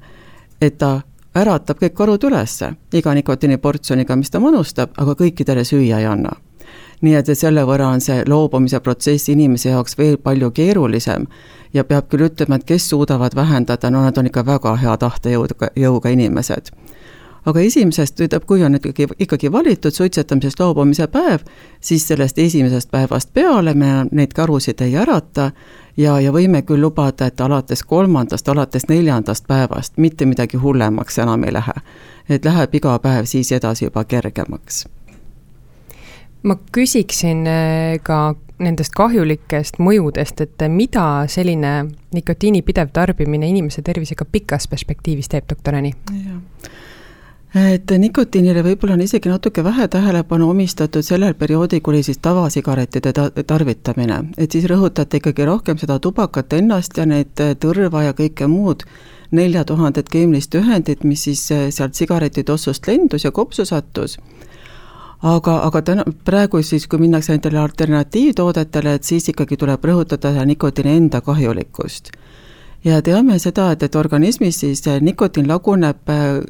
et 0.61 0.79
ta 0.79 1.01
äratab 1.39 1.81
kõik 1.81 1.95
karud 1.97 2.25
ülesse 2.29 2.73
iga 2.93 3.15
nikotiiniportsjoniga, 3.15 4.17
mis 4.17 4.31
ta 4.31 4.41
manustab, 4.43 4.97
aga 4.99 5.15
kõikidele 5.19 5.65
süüa 5.65 6.03
ei 6.03 6.09
anna. 6.09 6.35
Nii 7.03 7.15
et, 7.19 7.29
et 7.29 7.39
selle 7.39 7.65
võrra 7.67 7.91
on 7.93 8.01
see 8.01 8.23
loobumise 8.29 8.81
protsess 8.81 9.29
inimese 9.29 9.73
jaoks 9.73 9.99
veel 9.99 10.17
palju 10.23 10.51
keerulisem 10.51 11.27
ja 11.75 11.85
peab 11.85 12.09
küll 12.09 12.29
ütlema, 12.29 12.57
et 12.57 12.65
kes 12.69 12.89
suudavad 12.89 13.35
vähendada, 13.37 13.91
no 13.91 14.03
nad 14.05 14.19
on 14.19 14.29
ikka 14.31 14.47
väga 14.47 14.77
hea 14.83 14.97
tahtejõuga, 14.97 15.73
jõuga 15.77 16.13
inimesed 16.15 16.73
aga 17.47 17.61
esimesest, 17.61 18.17
tähendab, 18.17 18.45
kui 18.47 18.63
on 18.65 18.75
ikkagi, 18.79 19.07
ikkagi 19.19 19.53
valitud 19.53 19.91
suitsetamisest 19.91 20.61
loobumise 20.61 21.07
päev, 21.07 21.43
siis 21.81 22.07
sellest 22.09 22.39
esimesest 22.39 22.91
päevast 22.91 23.33
peale 23.35 23.75
me 23.75 24.07
neid 24.11 24.33
karusid 24.37 24.81
ei 24.81 24.97
ärata 24.97 25.51
ja, 25.97 26.21
ja 26.21 26.33
võime 26.33 26.63
küll 26.63 26.81
lubada, 26.81 27.27
et 27.27 27.41
alates 27.41 27.83
kolmandast, 27.83 28.49
alates 28.49 28.89
neljandast 28.89 29.47
päevast 29.47 29.99
mitte 29.99 30.27
midagi 30.27 30.57
hullemaks 30.57 31.19
enam 31.19 31.45
ei 31.45 31.53
lähe. 31.53 31.75
et 32.29 32.45
läheb 32.45 32.75
iga 32.75 32.99
päev 32.99 33.25
siis 33.25 33.53
edasi 33.53 33.85
juba 33.85 34.05
kergemaks. 34.05 34.87
Ma 36.43 36.57
küsiksin 36.73 37.47
äh, 37.47 37.99
ka 38.03 38.35
nendest 38.63 38.95
kahjulikest 38.97 39.81
mõjudest, 39.83 40.45
et 40.45 40.65
mida 40.71 41.25
selline 41.31 41.73
nikotiini 42.15 42.63
pidev 42.63 42.93
tarbimine 42.95 43.49
inimese 43.51 43.83
tervisega 43.83 44.27
pikas 44.29 44.69
perspektiivis 44.71 45.31
teeb, 45.33 45.49
doktor 45.51 45.79
Ani? 45.81 45.93
et 47.53 47.91
nikotiinile 48.01 48.63
võib-olla 48.65 48.95
on 48.97 49.03
isegi 49.05 49.29
natuke 49.29 49.65
vähe 49.65 49.85
tähelepanu 49.93 50.47
omistatud 50.51 51.05
sellel 51.05 51.35
perioodil, 51.37 51.83
kui 51.85 51.93
oli 51.93 52.07
siis 52.07 52.21
tavasigarettide 52.25 53.13
ta-, 53.13 53.31
tarvitamine. 53.47 54.23
et 54.39 54.53
siis 54.53 54.65
rõhutati 54.71 55.21
ikkagi 55.21 55.45
rohkem 55.45 55.79
seda 55.79 55.99
tubakat 55.99 56.53
ennast 56.57 56.97
ja 56.97 57.05
neid 57.07 57.43
tõrva 57.61 58.07
ja 58.07 58.15
kõike 58.17 58.49
muud 58.49 58.87
nelja 59.31 59.65
tuhandet 59.65 60.09
keemilist 60.09 60.55
ühendit, 60.55 61.05
mis 61.05 61.25
siis 61.29 61.45
sealt 61.49 61.95
sigaretitossust 61.95 62.89
lendus 62.89 63.25
ja 63.25 63.31
kopsu 63.31 63.69
sattus 63.69 64.19
aga, 65.23 65.57
aga 65.67 65.83
täna, 65.83 66.05
praegu 66.25 66.63
siis, 66.63 66.87
kui 66.91 67.01
minnakse 67.03 67.33
nendele 67.35 67.61
alternatiivtoodetele, 67.63 68.97
et 68.99 69.07
siis 69.07 69.29
ikkagi 69.31 69.57
tuleb 69.57 69.85
rõhutada 69.85 70.33
nikotiini 70.47 70.97
enda 70.97 71.21
kahjulikkust. 71.21 72.11
ja 72.85 73.03
teame 73.03 73.39
seda, 73.39 73.71
et, 73.73 73.83
et 73.83 73.95
organismis 73.95 74.61
siis 74.61 74.83
nikotiin 75.01 75.49
laguneb 75.49 76.11
eh, 76.11 76.41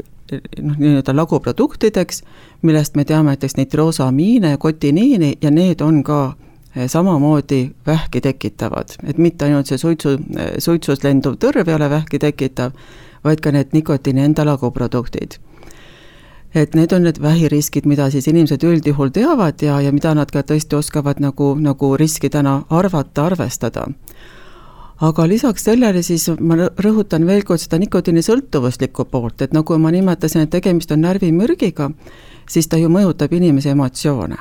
noh, 0.62 0.78
nii-öelda 0.78 1.16
laguproduktideks, 1.16 2.22
millest 2.62 2.96
me 2.96 3.04
teame 3.04 3.34
näiteks 3.34 3.56
nitroosamiine 3.56 4.56
kotiniini 4.56 5.34
ja 5.42 5.50
need 5.50 5.80
on 5.80 6.02
ka 6.02 6.34
eh, 6.76 6.88
samamoodi 6.88 7.70
vähki 7.86 8.20
tekitavad, 8.20 8.96
et 9.04 9.18
mitte 9.18 9.44
ainult 9.44 9.68
see 9.68 9.78
suitsu, 9.78 10.16
eh, 10.36 10.52
suitsus 10.58 11.04
lenduv 11.04 11.36
tõrv 11.36 11.68
ei 11.68 11.74
ole 11.74 11.90
vähki 11.90 12.18
tekitav, 12.18 12.72
vaid 13.24 13.40
ka 13.40 13.52
need 13.52 13.76
nikotiini 13.76 14.24
enda 14.24 14.46
laguproduktid. 14.48 15.36
Et 16.54 16.74
need 16.74 16.92
on 16.92 17.06
need 17.06 17.22
vähiriskid, 17.22 17.86
mida 17.88 18.10
siis 18.10 18.28
inimesed 18.28 18.62
üldjuhul 18.62 19.10
teavad 19.10 19.62
ja, 19.62 19.80
ja 19.80 19.92
mida 19.92 20.14
nad 20.14 20.30
ka 20.30 20.42
tõesti 20.42 20.76
oskavad 20.76 21.20
nagu, 21.20 21.54
nagu 21.60 21.96
riskidena 21.96 22.62
arvata, 22.70 23.26
arvestada 23.30 23.86
aga 25.02 25.26
lisaks 25.26 25.66
sellele 25.66 26.02
siis 26.06 26.28
ma 26.38 26.56
rõhutan 26.84 27.26
veel 27.26 27.42
kord 27.46 27.62
seda 27.62 27.80
nikotiinisõltuvuslikku 27.82 29.08
poolt, 29.10 29.42
et 29.42 29.56
nagu 29.56 29.78
ma 29.82 29.90
nimetasin, 29.94 30.44
et 30.44 30.52
tegemist 30.52 30.92
on 30.94 31.02
närvimürgiga, 31.02 31.90
siis 32.50 32.70
ta 32.70 32.78
ju 32.78 32.90
mõjutab 32.92 33.34
inimese 33.34 33.74
emotsioone. 33.74 34.38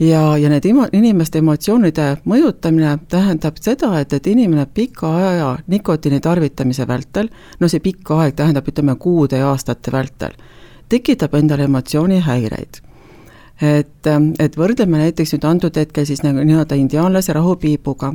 ja, 0.00 0.22
ja 0.38 0.48
need 0.48 0.64
imo-, 0.66 0.88
inimeste 0.92 1.38
emotsioonide 1.38 2.22
mõjutamine 2.26 2.96
tähendab 3.08 3.58
seda, 3.60 3.92
et, 4.00 4.12
et 4.12 4.26
inimene 4.26 4.66
pika 4.66 5.10
aja 5.16 5.50
nikotiini 5.66 6.20
tarvitamise 6.20 6.86
vältel, 6.88 7.28
no 7.60 7.68
see 7.68 7.80
pikk 7.80 8.10
aeg 8.10 8.34
tähendab, 8.38 8.68
ütleme, 8.68 8.96
kuude 8.96 9.38
ja 9.42 9.50
aastate 9.50 9.92
vältel, 9.92 10.34
tekitab 10.92 11.34
endale 11.40 11.68
emotsioonihäireid 11.70 12.82
et, 13.62 14.08
et 14.38 14.58
võrdleme 14.58 15.04
näiteks 15.04 15.36
nüüd 15.36 15.46
antud 15.48 15.76
hetkel 15.78 16.08
siis 16.08 16.24
nagu 16.24 16.44
nii-öelda 16.44 16.78
indiaanlase 16.78 17.32
rahupiibuga 17.36 18.12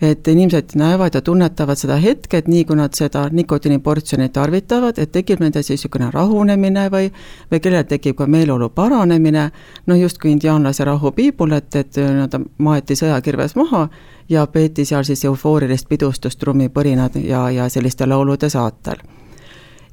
et 0.00 0.28
inimesed 0.28 0.74
näevad 0.74 1.14
ja 1.14 1.20
tunnetavad 1.20 1.78
seda 1.80 1.96
hetket, 1.96 2.48
nii 2.48 2.64
kui 2.68 2.76
nad 2.76 2.92
seda 2.94 3.28
nikotiiniportsjoni 3.32 4.28
tarvitavad, 4.28 4.98
et 4.98 5.12
tekib 5.12 5.40
nendel 5.40 5.64
siis 5.64 5.80
niisugune 5.80 6.10
rahunemine 6.12 6.88
või 6.92 7.08
või 7.52 7.60
kellel 7.64 7.86
tekib 7.88 8.18
ka 8.18 8.26
meeleolu 8.26 8.68
paranemine, 8.76 9.48
noh 9.86 10.00
justkui 10.00 10.34
indiaanlase 10.34 10.84
rahupiibul, 10.84 11.56
et, 11.56 11.76
et 11.76 11.96
nii-öelda 11.96 12.40
maeti 12.58 12.96
sõjakirves 12.96 13.56
maha 13.56 13.86
ja 14.28 14.46
peeti 14.46 14.84
seal 14.84 15.04
siis 15.08 15.24
eufoorilist 15.24 15.88
pidustust 15.88 16.38
trummipõrinad 16.38 17.16
ja, 17.24 17.48
ja 17.50 17.68
selliste 17.68 18.06
laulude 18.06 18.50
saatel. 18.52 19.00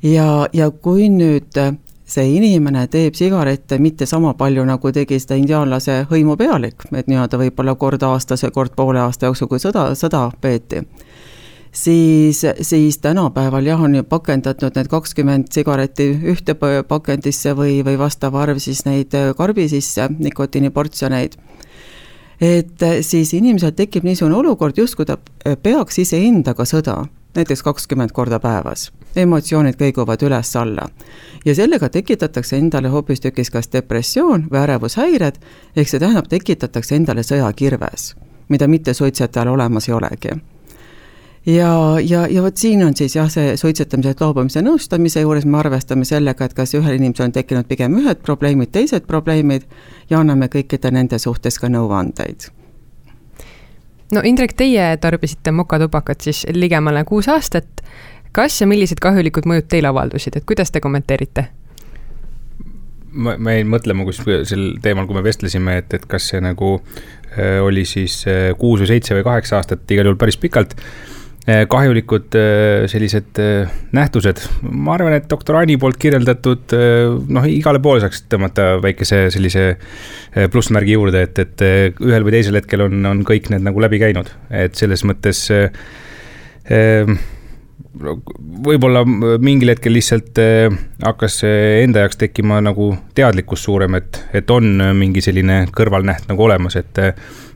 ja, 0.04 0.48
ja 0.54 0.72
kui 0.72 1.10
nüüd 1.10 1.56
see 2.14 2.36
inimene 2.38 2.86
teeb 2.92 3.16
sigarette 3.18 3.80
mitte 3.82 4.06
sama 4.10 4.34
palju, 4.38 4.66
nagu 4.68 4.92
tegi 4.94 5.20
seda 5.22 5.38
indiaanlase 5.40 6.04
hõimupealik, 6.12 6.88
et 6.94 7.10
nii-öelda 7.10 7.40
võib-olla 7.42 7.76
kord 7.80 8.04
aastas 8.06 8.46
või 8.46 8.56
kord 8.58 8.76
poole 8.78 9.02
aasta 9.04 9.30
jooksul, 9.30 9.50
kui 9.52 9.62
sõda, 9.64 9.90
sõda 9.98 10.28
peeti, 10.42 10.84
siis, 11.74 12.44
siis 12.62 13.00
tänapäeval 13.04 13.66
jah, 13.66 13.82
on 13.82 13.98
ju 13.98 14.06
pakendatud 14.06 14.78
need 14.78 14.92
kakskümmend 14.92 15.50
sigaretti 15.54 16.12
ühte 16.34 16.56
pakendisse 16.88 17.56
või, 17.58 17.82
või 17.86 17.98
vastav 18.02 18.38
arv 18.38 18.62
siis 18.62 18.86
neid 18.86 19.16
karbi 19.38 19.68
sisse, 19.72 20.10
nikotiiniportsjoneid. 20.20 21.40
Et 22.44 22.86
siis 23.06 23.30
inimesel 23.38 23.72
tekib 23.78 24.04
niisugune 24.04 24.36
olukord, 24.36 24.78
justkui 24.78 25.06
ta 25.08 25.16
peaks 25.64 26.02
iseendaga 26.04 26.66
sõda 26.68 27.04
näiteks 27.36 27.64
kakskümmend 27.64 28.12
korda 28.12 28.40
päevas. 28.40 28.92
emotsioonid 29.16 29.76
kõiguvad 29.76 30.24
üles-alla. 30.26 30.90
ja 31.46 31.56
sellega 31.56 31.90
tekitatakse 31.90 32.58
endale 32.58 32.88
hoopistükkis 32.88 33.50
kas 33.50 33.70
depressioon 33.74 34.48
või 34.52 34.60
ärevushäired, 34.64 35.36
ehk 35.76 35.90
see 35.90 36.00
tähendab, 36.00 36.28
tekitatakse 36.28 36.96
endale 36.96 37.22
sõjakirves, 37.24 38.16
mida 38.50 38.68
mittesuitsetajal 38.68 39.48
olemas 39.48 39.90
ei 39.90 39.94
olegi 39.94 40.30
ja, 41.46 42.00
ja, 42.02 42.28
ja 42.28 42.42
vot 42.44 42.58
siin 42.58 42.86
on 42.86 42.96
siis 42.96 43.16
jah, 43.16 43.30
see 43.30 43.58
suitsetamisest 43.58 44.22
loobumise 44.22 44.62
nõustamise 44.62 45.22
juures 45.22 45.46
me 45.46 45.60
arvestame 45.60 46.06
sellega, 46.06 46.46
et 46.46 46.54
kas 46.54 46.74
ühel 46.74 46.98
inimesel 46.98 47.28
on 47.28 47.32
tekkinud 47.36 47.68
pigem 47.68 48.00
ühed 48.00 48.24
probleemid, 48.24 48.72
teised 48.72 49.08
probleemid 49.08 49.68
ja 50.10 50.20
anname 50.20 50.48
kõikide 50.48 50.92
nende 50.92 51.20
suhtes 51.20 51.60
ka 51.60 51.70
nõuandeid 51.70 52.50
no 54.14 54.24
Indrek, 54.24 54.56
teie 54.58 54.94
tarbisite 55.02 55.52
mokatubakat 55.56 56.28
siis 56.28 56.46
ligemale 56.54 57.04
kuus 57.08 57.30
aastat. 57.32 57.84
kas 58.34 58.62
ja 58.62 58.68
millised 58.68 59.02
kahjulikud 59.02 59.46
mõjud 59.50 59.68
teil 59.70 59.86
avaldusid, 59.86 60.38
et 60.38 60.46
kuidas 60.46 60.72
te 60.72 60.82
kommenteerite? 60.82 61.48
ma, 63.14 63.36
ma 63.38 63.58
jäin 63.58 63.70
mõtlema, 63.70 64.06
kus 64.08 64.24
sel 64.50 64.78
teemal, 64.82 65.06
kui 65.08 65.18
me 65.18 65.24
vestlesime, 65.24 65.78
et, 65.84 65.94
et 65.94 66.06
kas 66.10 66.32
see 66.32 66.42
nagu 66.42 66.76
äh, 66.80 67.60
oli 67.62 67.86
siis 67.86 68.24
äh, 68.28 68.52
kuus 68.58 68.82
või 68.82 68.94
seitse 68.96 69.18
või 69.18 69.28
kaheksa 69.28 69.60
aastat, 69.60 69.86
igal 69.92 70.10
juhul 70.10 70.22
päris 70.22 70.40
pikalt 70.42 70.74
äh, 70.80 71.14
kahjulikud 71.44 72.36
sellised 72.88 73.40
nähtused. 73.92 74.40
ma 74.64 74.94
arvan, 74.96 75.18
et 75.18 75.26
doktor 75.30 75.58
Ani 75.60 75.76
poolt 75.78 75.98
kirjeldatud 76.00 76.76
noh, 77.28 77.48
igale 77.52 77.82
poole 77.84 78.00
saaks 78.04 78.24
tõmmata 78.32 78.78
väikese 78.84 79.26
sellise 79.34 79.66
plussmärgi 80.54 80.96
juurde, 80.96 81.26
et, 81.28 81.44
et 81.44 81.66
ühel 82.00 82.24
või 82.24 82.38
teisel 82.38 82.62
hetkel 82.62 82.86
on, 82.88 83.06
on 83.12 83.26
kõik 83.28 83.52
need 83.52 83.66
nagu 83.68 83.84
läbi 83.84 84.00
käinud, 84.06 84.32
et 84.56 84.80
selles 84.80 85.04
mõttes 85.04 85.44
võib-olla 88.68 89.04
mingil 89.44 89.74
hetkel 89.74 89.94
lihtsalt 89.94 90.40
hakkas 91.04 91.42
enda 91.46 92.06
jaoks 92.06 92.20
tekkima 92.24 92.62
nagu 92.64 92.94
teadlikkus 93.16 93.66
suurem, 93.68 94.00
et, 94.00 94.24
et 94.34 94.50
on 94.54 94.80
mingi 94.98 95.22
selline 95.22 95.66
kõrvalnäht 95.76 96.30
nagu 96.32 96.48
olemas, 96.48 96.80
et. 96.80 97.04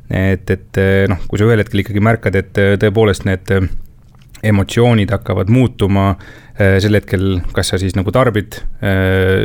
Et, 0.09 0.49
et 0.49 0.79
noh, 1.11 1.19
kui 1.27 1.39
sa 1.39 1.47
ühel 1.47 1.63
hetkel 1.63 1.83
ikkagi 1.83 2.03
märkad, 2.03 2.37
et 2.39 2.63
tõepoolest 2.81 3.27
need 3.27 3.51
emotsioonid 4.45 5.09
hakkavad 5.09 5.49
muutuma 5.49 6.11
sel 6.57 6.97
hetkel, 6.97 7.39
kas 7.53 7.71
sa 7.71 7.77
siis 7.81 7.95
nagu 7.97 8.11
tarbid 8.13 8.59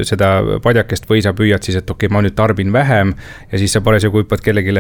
seda 0.09 0.29
padjakest 0.65 1.09
või 1.09 1.23
sa 1.25 1.33
püüad 1.37 1.65
siis, 1.65 1.79
et 1.81 1.91
okei 1.91 2.09
okay,, 2.09 2.13
ma 2.13 2.23
nüüd 2.25 2.37
tarbin 2.37 2.73
vähem. 2.73 3.15
ja 3.53 3.61
siis 3.61 3.73
sa 3.73 3.83
parasjagu 3.85 4.23
hüppad 4.23 4.45
kellelegi 4.45 4.75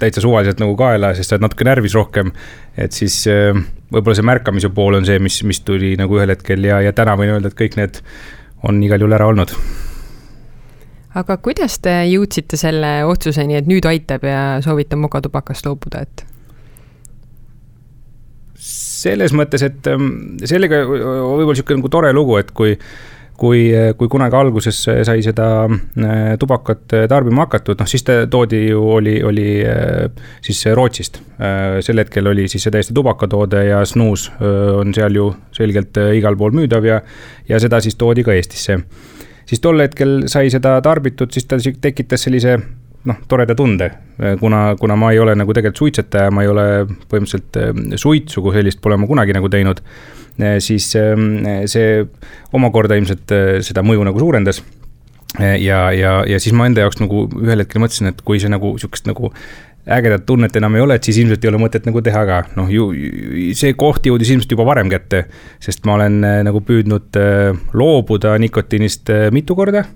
täitsa 0.00 0.24
suvaliselt 0.24 0.60
nagu 0.60 0.76
kaela, 0.80 1.14
sest 1.16 1.30
sa 1.30 1.36
oled 1.36 1.46
natuke 1.46 1.68
närvis 1.68 1.96
rohkem. 1.96 2.32
et 2.76 2.96
siis 2.96 3.20
võib-olla 3.28 4.16
see 4.16 4.28
märkamise 4.28 4.72
pool 4.72 5.00
on 5.00 5.08
see, 5.08 5.20
mis, 5.24 5.42
mis 5.44 5.60
tuli 5.60 5.94
nagu 6.00 6.20
ühel 6.20 6.32
hetkel 6.32 6.64
ja, 6.64 6.80
ja 6.84 6.96
täna 6.96 7.16
võin 7.16 7.36
öelda, 7.36 7.52
et 7.52 7.60
kõik 7.60 7.80
need 7.80 8.02
on 8.68 8.82
igal 8.82 9.00
juhul 9.00 9.16
ära 9.16 9.28
olnud 9.32 9.54
aga 11.18 11.36
kuidas 11.42 11.78
te 11.84 11.94
jõudsite 12.08 12.58
selle 12.60 13.02
otsuseni, 13.08 13.58
et 13.58 13.68
nüüd 13.70 13.86
aitab 13.88 14.26
ja 14.28 14.40
soovite 14.64 14.98
mogatubakast 15.00 15.68
loobuda, 15.68 16.06
et? 16.06 16.26
selles 18.98 19.30
mõttes, 19.30 19.62
et 19.62 19.86
ähm, 19.86 20.38
sellega 20.42 20.82
võib-olla 20.88 21.52
niisugune 21.54 21.78
nagu 21.78 21.90
tore 21.92 22.10
lugu, 22.12 22.34
et 22.40 22.50
kui 22.50 22.72
kui, 23.38 23.68
kui 23.98 24.10
kunagi 24.10 24.36
alguses 24.36 24.80
sai 25.06 25.22
seda 25.22 25.46
äh, 25.68 26.32
tubakat 26.40 26.94
tarbima 27.10 27.46
hakatud, 27.46 27.78
noh 27.78 27.90
siis 27.90 28.04
ta 28.06 28.20
toodi 28.30 28.64
ju, 28.66 28.82
oli, 28.96 29.14
oli 29.24 29.46
äh, 29.62 30.08
siis 30.44 30.64
Rootsist. 30.74 31.20
Äh, 31.38 31.78
sel 31.84 32.02
hetkel 32.02 32.26
oli 32.32 32.48
siis 32.50 32.66
see 32.66 32.74
täiesti 32.74 32.96
tubakatoode 32.96 33.62
ja 33.68 33.84
snuus 33.86 34.28
on 34.40 34.90
seal 34.96 35.14
ju 35.14 35.28
selgelt 35.54 36.00
igal 36.18 36.36
pool 36.38 36.56
müüdav 36.58 36.86
ja, 36.86 36.98
ja 37.48 37.62
seda 37.62 37.80
siis 37.84 37.94
toodi 38.00 38.26
ka 38.26 38.34
Eestisse. 38.34 38.80
Siis 39.48 39.62
tol 39.64 39.80
hetkel 39.80 40.26
sai 40.30 40.50
seda 40.52 40.76
tarbitud, 40.84 41.32
siis 41.32 41.48
ta 41.48 41.58
tekitas 41.58 42.26
sellise 42.26 42.58
noh, 43.08 43.20
toreda 43.30 43.56
tunde, 43.56 43.90
kuna, 44.40 44.62
kuna 44.80 44.96
ma 44.98 45.12
ei 45.14 45.20
ole 45.22 45.36
nagu 45.38 45.54
tegelikult 45.54 45.84
suitsetaja, 45.84 46.32
ma 46.34 46.44
ei 46.44 46.50
ole 46.50 46.64
põhimõtteliselt 47.08 47.60
äh, 47.60 48.00
suitsu 48.00 48.42
kui 48.44 48.56
sellist 48.56 48.82
pole 48.84 48.98
ma 49.00 49.08
kunagi 49.08 49.36
nagu 49.36 49.50
teinud. 49.52 49.82
Äh, 50.38 50.58
siis 50.62 50.90
ähm, 50.98 51.46
see 51.70 52.02
omakorda 52.54 52.98
ilmselt 52.98 53.36
seda 53.66 53.84
mõju 53.86 54.04
nagu 54.08 54.20
suurendas. 54.22 54.62
ja, 55.38 55.90
ja, 55.92 56.12
ja 56.24 56.38
siis 56.40 56.54
ma 56.56 56.64
enda 56.66 56.80
jaoks 56.80 57.02
nagu 57.02 57.26
ühel 57.36 57.60
hetkel 57.60 57.82
mõtlesin, 57.82 58.08
et 58.08 58.22
kui 58.24 58.40
see 58.40 58.48
nagu 58.48 58.72
sihukest 58.80 59.10
nagu 59.10 59.28
ägedat 59.88 60.26
tunnet 60.28 60.56
enam 60.60 60.76
ei 60.76 60.82
ole, 60.84 60.98
et 60.98 61.06
siis 61.08 61.20
ilmselt 61.22 61.44
ei 61.44 61.50
ole 61.52 61.60
mõtet 61.62 61.86
nagu 61.88 62.02
teha 62.04 62.24
ka, 62.28 62.42
noh 62.58 62.68
ju 62.72 62.90
see 63.56 63.72
koht 63.78 64.06
jõudis 64.06 64.34
ilmselt 64.34 64.52
juba 64.52 64.66
varem 64.68 64.90
kätte. 64.92 65.24
sest 65.60 65.86
ma 65.88 65.96
olen 65.96 66.20
nagu 66.44 66.60
püüdnud 66.60 67.16
loobuda 67.72 68.36
nikotiinist 68.38 69.10
mitu 69.32 69.56
korda 69.56 69.86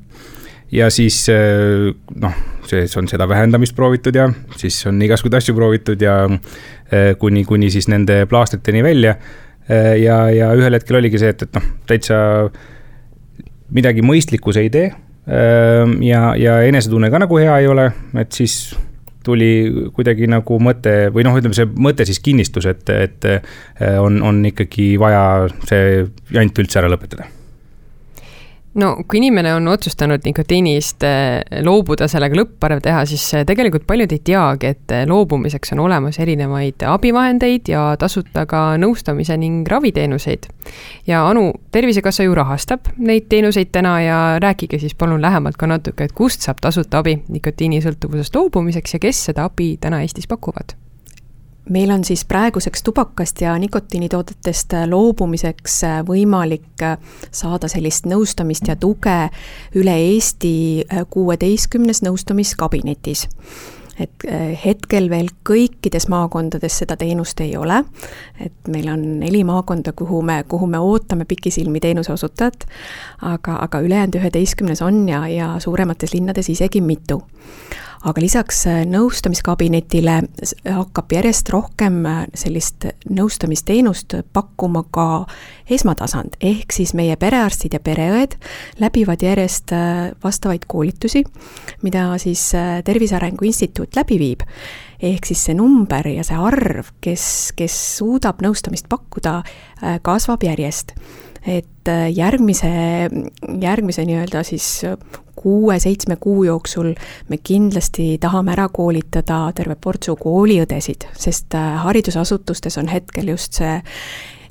ja 0.72 0.90
siis 0.90 1.26
äh, 1.28 1.92
noh, 2.20 2.34
siis 2.66 2.96
on 2.96 3.08
seda 3.08 3.28
vähendamist 3.28 3.76
proovitud 3.76 4.16
ja 4.16 4.28
siis 4.56 4.80
on 4.88 5.00
igasuguseid 5.04 5.38
asju 5.38 5.54
proovitud 5.56 6.02
ja 6.02 6.16
äh, 6.24 7.12
kuni, 7.18 7.44
kuni 7.44 7.70
siis 7.70 7.88
nende 7.92 8.24
plaastriteni 8.26 8.82
välja. 8.84 9.16
Äh, 9.70 9.96
ja, 10.02 10.24
ja 10.32 10.52
ühel 10.58 10.78
hetkel 10.78 10.98
oligi 11.02 11.20
see, 11.20 11.34
et, 11.34 11.44
et 11.46 11.58
noh, 11.58 11.66
täitsa 11.88 12.16
midagi 13.72 14.04
mõistlikku 14.04 14.52
see 14.52 14.68
ei 14.68 14.72
tee. 14.72 14.92
ja, 16.02 16.20
ja 16.34 16.54
enesetunne 16.66 17.06
ka 17.14 17.20
nagu 17.22 17.36
hea 17.38 17.60
ei 17.62 17.68
ole, 17.70 17.84
et 18.18 18.34
siis 18.34 18.72
tuli 19.26 19.50
kuidagi 19.94 20.28
nagu 20.30 20.58
mõte 20.62 21.12
või 21.14 21.26
noh, 21.26 21.36
ütleme 21.38 21.56
see 21.56 21.68
mõte 21.68 22.06
siis 22.08 22.22
kinnistus, 22.22 22.66
et, 22.70 22.88
et 22.90 23.28
on, 24.00 24.20
on 24.22 24.42
ikkagi 24.52 24.94
vaja 25.00 25.48
see 25.68 26.02
jant 26.34 26.64
üldse 26.64 26.82
ära 26.82 26.90
lõpetada 26.92 27.28
no 28.74 28.92
kui 29.08 29.20
inimene 29.20 29.52
on 29.54 29.68
otsustanud 29.68 30.24
nikotiinist 30.24 31.04
eh, 31.04 31.62
loobuda, 31.64 32.08
sellega 32.08 32.38
lõpparv 32.38 32.80
teha, 32.84 33.04
siis 33.08 33.24
eh, 33.36 33.44
tegelikult 33.48 33.84
paljud 33.88 34.12
ei 34.14 34.22
teagi, 34.24 34.72
et 34.72 34.94
eh, 34.94 35.04
loobumiseks 35.08 35.74
on 35.76 35.84
olemas 35.86 36.18
erinevaid 36.22 36.84
abivahendeid 36.88 37.72
ja 37.72 37.84
tasuta 38.00 38.46
ka 38.48 38.64
nõustamise 38.80 39.36
ning 39.40 39.68
raviteenuseid. 39.68 40.48
ja 41.06 41.26
Anu, 41.28 41.50
Tervisekassa 41.72 42.26
ju 42.26 42.34
rahastab 42.36 42.92
neid 42.98 43.28
teenuseid 43.32 43.72
täna 43.72 43.96
ja 44.02 44.20
rääkige 44.42 44.78
siis 44.78 44.94
palun 44.94 45.22
lähemalt 45.22 45.56
ka 45.56 45.66
natuke, 45.66 46.04
et 46.04 46.12
kust 46.16 46.44
saab 46.44 46.60
tasuta 46.60 47.02
abi 47.02 47.18
nikotiinisõltuvusest 47.28 48.36
loobumiseks 48.36 48.96
ja 48.96 49.02
kes 49.02 49.26
seda 49.30 49.48
abi 49.48 49.76
täna 49.80 50.02
Eestis 50.02 50.28
pakuvad 50.28 50.76
meil 51.70 51.90
on 51.90 52.04
siis 52.04 52.24
praeguseks 52.24 52.82
tubakast 52.82 53.40
ja 53.40 53.58
nikotiinitoodetest 53.58 54.72
loobumiseks 54.86 55.84
äh, 55.84 56.00
võimalik 56.06 56.82
äh, 56.82 56.98
saada 57.30 57.68
sellist 57.68 58.06
nõustamist 58.10 58.66
ja 58.68 58.76
tuge 58.76 59.28
üle 59.78 59.94
Eesti 60.08 60.54
äh, 60.82 61.04
kuueteistkümnes 61.10 62.02
nõustamiskabinetis. 62.02 63.28
Et 64.00 64.24
hetkel 64.64 65.10
veel 65.12 65.26
kõikides 65.44 66.06
maakondades 66.08 66.78
seda 66.80 66.96
teenust 66.96 67.38
ei 67.44 67.52
ole, 67.60 67.82
et 68.40 68.70
meil 68.72 68.88
on 68.88 69.02
neli 69.20 69.42
maakonda, 69.44 69.92
kuhu 69.92 70.22
me, 70.24 70.38
kuhu 70.48 70.66
me 70.66 70.80
ootame 70.80 71.26
pikisilmi 71.28 71.80
teenuse 71.80 72.14
osutajat, 72.14 72.64
aga, 73.20 73.58
aga 73.68 73.82
ülejäänud 73.84 74.16
üheteistkümnes 74.16 74.80
on 74.82 75.04
ja, 75.12 75.20
ja 75.28 75.50
suuremates 75.60 76.16
linnades 76.16 76.48
isegi 76.48 76.80
mitu 76.80 77.20
aga 78.08 78.22
lisaks 78.22 78.64
äh, 78.66 78.82
nõustamiskabinetile 78.88 80.16
hakkab 80.66 81.12
järjest 81.14 81.50
rohkem 81.54 82.00
äh, 82.08 82.22
sellist 82.38 82.86
nõustamisteenust 83.10 84.16
pakkuma 84.34 84.84
ka 84.94 85.06
esmatasand, 85.70 86.36
ehk 86.42 86.74
siis 86.74 86.94
meie 86.98 87.16
perearstid 87.20 87.76
ja 87.76 87.82
pereõed 87.82 88.36
läbivad 88.82 89.22
järjest 89.22 89.74
äh, 89.76 90.10
vastavaid 90.24 90.66
koolitusi, 90.70 91.24
mida 91.86 92.08
siis 92.22 92.42
Tervise 92.84 93.16
Arengu 93.18 93.46
Instituut 93.46 93.96
läbi 93.96 94.18
viib. 94.20 94.46
Ehk 95.02 95.26
siis 95.26 95.46
see 95.48 95.54
number 95.58 96.06
ja 96.10 96.22
see 96.26 96.38
arv, 96.38 96.92
kes, 97.02 97.24
kes 97.58 97.74
suudab 97.98 98.42
nõustamist 98.44 98.86
pakkuda, 98.90 99.40
kasvab 100.06 100.44
järjest. 100.46 100.94
Et 101.42 101.90
järgmise, 102.14 102.70
järgmise 103.64 104.04
nii-öelda 104.06 104.44
siis 104.46 104.68
kuue-seitsme 105.42 106.16
kuu 106.20 106.44
jooksul 106.44 106.92
me 107.28 107.38
kindlasti 107.42 108.16
tahame 108.20 108.54
ära 108.54 108.68
koolitada 108.72 109.44
terve 109.56 109.76
portsu 109.80 110.16
kooliõdesid, 110.16 111.08
sest 111.18 111.54
äh, 111.58 111.74
haridusasutustes 111.84 112.78
on 112.78 112.88
hetkel 112.92 113.34
just 113.34 113.60
see 113.60 113.80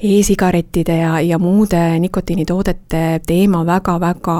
e-sigarettide 0.01 0.97
ja, 0.97 1.19
ja 1.21 1.39
muude 1.39 1.99
nikotiinitoodete 1.99 3.21
teema 3.27 3.65
väga-väga 3.65 4.37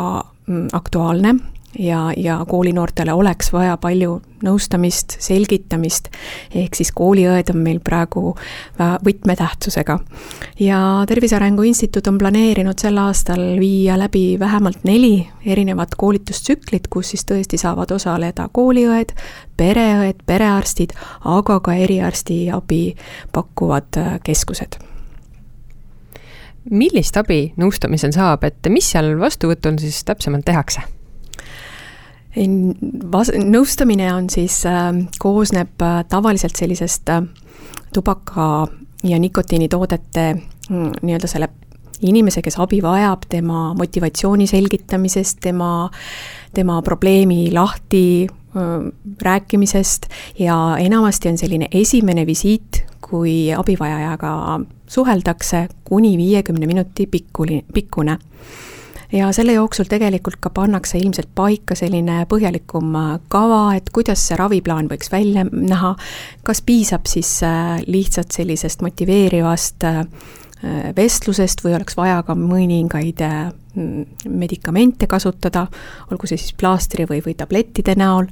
mm, 0.48 0.68
aktuaalne 0.74 1.36
ja, 1.80 2.12
ja 2.18 2.46
koolinoortele 2.48 3.14
oleks 3.14 3.54
vaja 3.54 3.78
palju 3.78 4.22
nõustamist, 4.42 5.16
selgitamist, 5.22 6.10
ehk 6.56 6.76
siis 6.76 6.92
kooliõed 6.96 7.52
on 7.54 7.62
meil 7.62 7.80
praegu 7.84 8.34
võtmetähtsusega. 9.06 10.00
ja 10.60 10.80
Tervise 11.08 11.36
Arengu 11.36 11.64
Instituut 11.64 12.08
on 12.08 12.18
planeerinud 12.18 12.80
sel 12.80 12.98
aastal 12.98 13.42
viia 13.60 13.98
läbi 14.00 14.40
vähemalt 14.40 14.84
neli 14.84 15.28
erinevat 15.46 15.96
koolitustsüklit, 15.98 16.88
kus 16.90 17.14
siis 17.14 17.26
tõesti 17.26 17.58
saavad 17.62 17.92
osaleda 17.92 18.50
kooliõed, 18.52 19.14
pereõed, 19.58 20.24
perearstid, 20.26 20.96
aga 21.26 21.60
ka 21.60 21.74
eriarstiabi 21.74 22.96
pakkuvad 23.32 23.98
äh, 23.98 24.16
keskused 24.24 24.80
millist 26.70 27.18
abi 27.18 27.54
nõustamisel 27.58 28.12
saab, 28.14 28.44
et 28.46 28.68
mis 28.70 28.86
seal 28.94 29.16
vastuvõtul 29.20 29.80
siis 29.82 30.04
täpsemalt 30.06 30.46
tehakse? 30.46 30.84
Vas-, 33.12 33.34
nõustamine 33.36 34.08
on 34.14 34.30
siis 34.32 34.62
äh,, 34.66 34.94
koosneb 35.20 35.82
äh, 35.84 36.04
tavaliselt 36.10 36.56
sellisest 36.56 37.10
äh, 37.12 37.26
tubaka 37.94 38.68
ja 39.04 39.20
nikotiinitoodete 39.20 40.26
mm, 40.70 40.94
nii-öelda 41.02 41.28
selle 41.28 41.50
inimese, 42.02 42.42
kes 42.42 42.56
abi 42.64 42.80
vajab, 42.82 43.28
tema 43.30 43.74
motivatsiooni 43.78 44.48
selgitamisest, 44.48 45.42
tema, 45.44 45.90
tema 46.56 46.80
probleemi 46.82 47.52
lahti 47.52 48.06
äh, 48.28 48.72
rääkimisest 49.22 50.08
ja 50.40 50.78
enamasti 50.80 51.30
on 51.30 51.38
selline 51.38 51.68
esimene 51.72 52.26
visiit, 52.26 52.86
kui 53.04 53.52
abivajajaga 53.52 54.60
suheldakse, 54.88 55.68
kuni 55.84 56.16
viiekümne 56.18 56.68
minuti 56.68 57.08
pikkuli, 57.12 57.66
pikkune 57.74 58.18
ja 59.12 59.32
selle 59.36 59.54
jooksul 59.54 59.90
tegelikult 59.90 60.40
ka 60.40 60.50
pannakse 60.54 61.00
ilmselt 61.00 61.30
paika 61.36 61.76
selline 61.76 62.24
põhjalikum 62.32 62.96
äh, 62.96 63.16
kava, 63.32 63.64
et 63.76 63.90
kuidas 63.94 64.24
see 64.28 64.38
raviplaan 64.40 64.90
võiks 64.92 65.12
välja 65.12 65.46
näha, 65.52 65.96
kas 66.48 66.64
piisab 66.66 67.10
siis 67.10 67.38
äh, 67.48 67.82
lihtsalt 67.88 68.32
sellisest 68.36 68.82
motiveerivast 68.86 69.88
äh, 69.88 70.06
vestlusest 70.96 71.64
või 71.66 71.76
oleks 71.78 71.98
vaja 71.98 72.22
ka 72.26 72.36
mõningaid 72.38 73.24
medikamente 74.30 75.08
kasutada, 75.08 75.64
olgu 76.12 76.28
see 76.28 76.40
siis 76.40 76.56
plaastri 76.60 77.06
või, 77.08 77.22
või 77.24 77.34
tablettide 77.40 77.96
näol. 77.96 78.28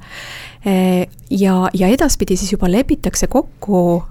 ja, 1.30 1.54
ja 1.72 1.88
edaspidi 1.88 2.36
siis 2.36 2.52
juba 2.52 2.68
lepitakse 2.70 3.26
kokku 3.26 4.02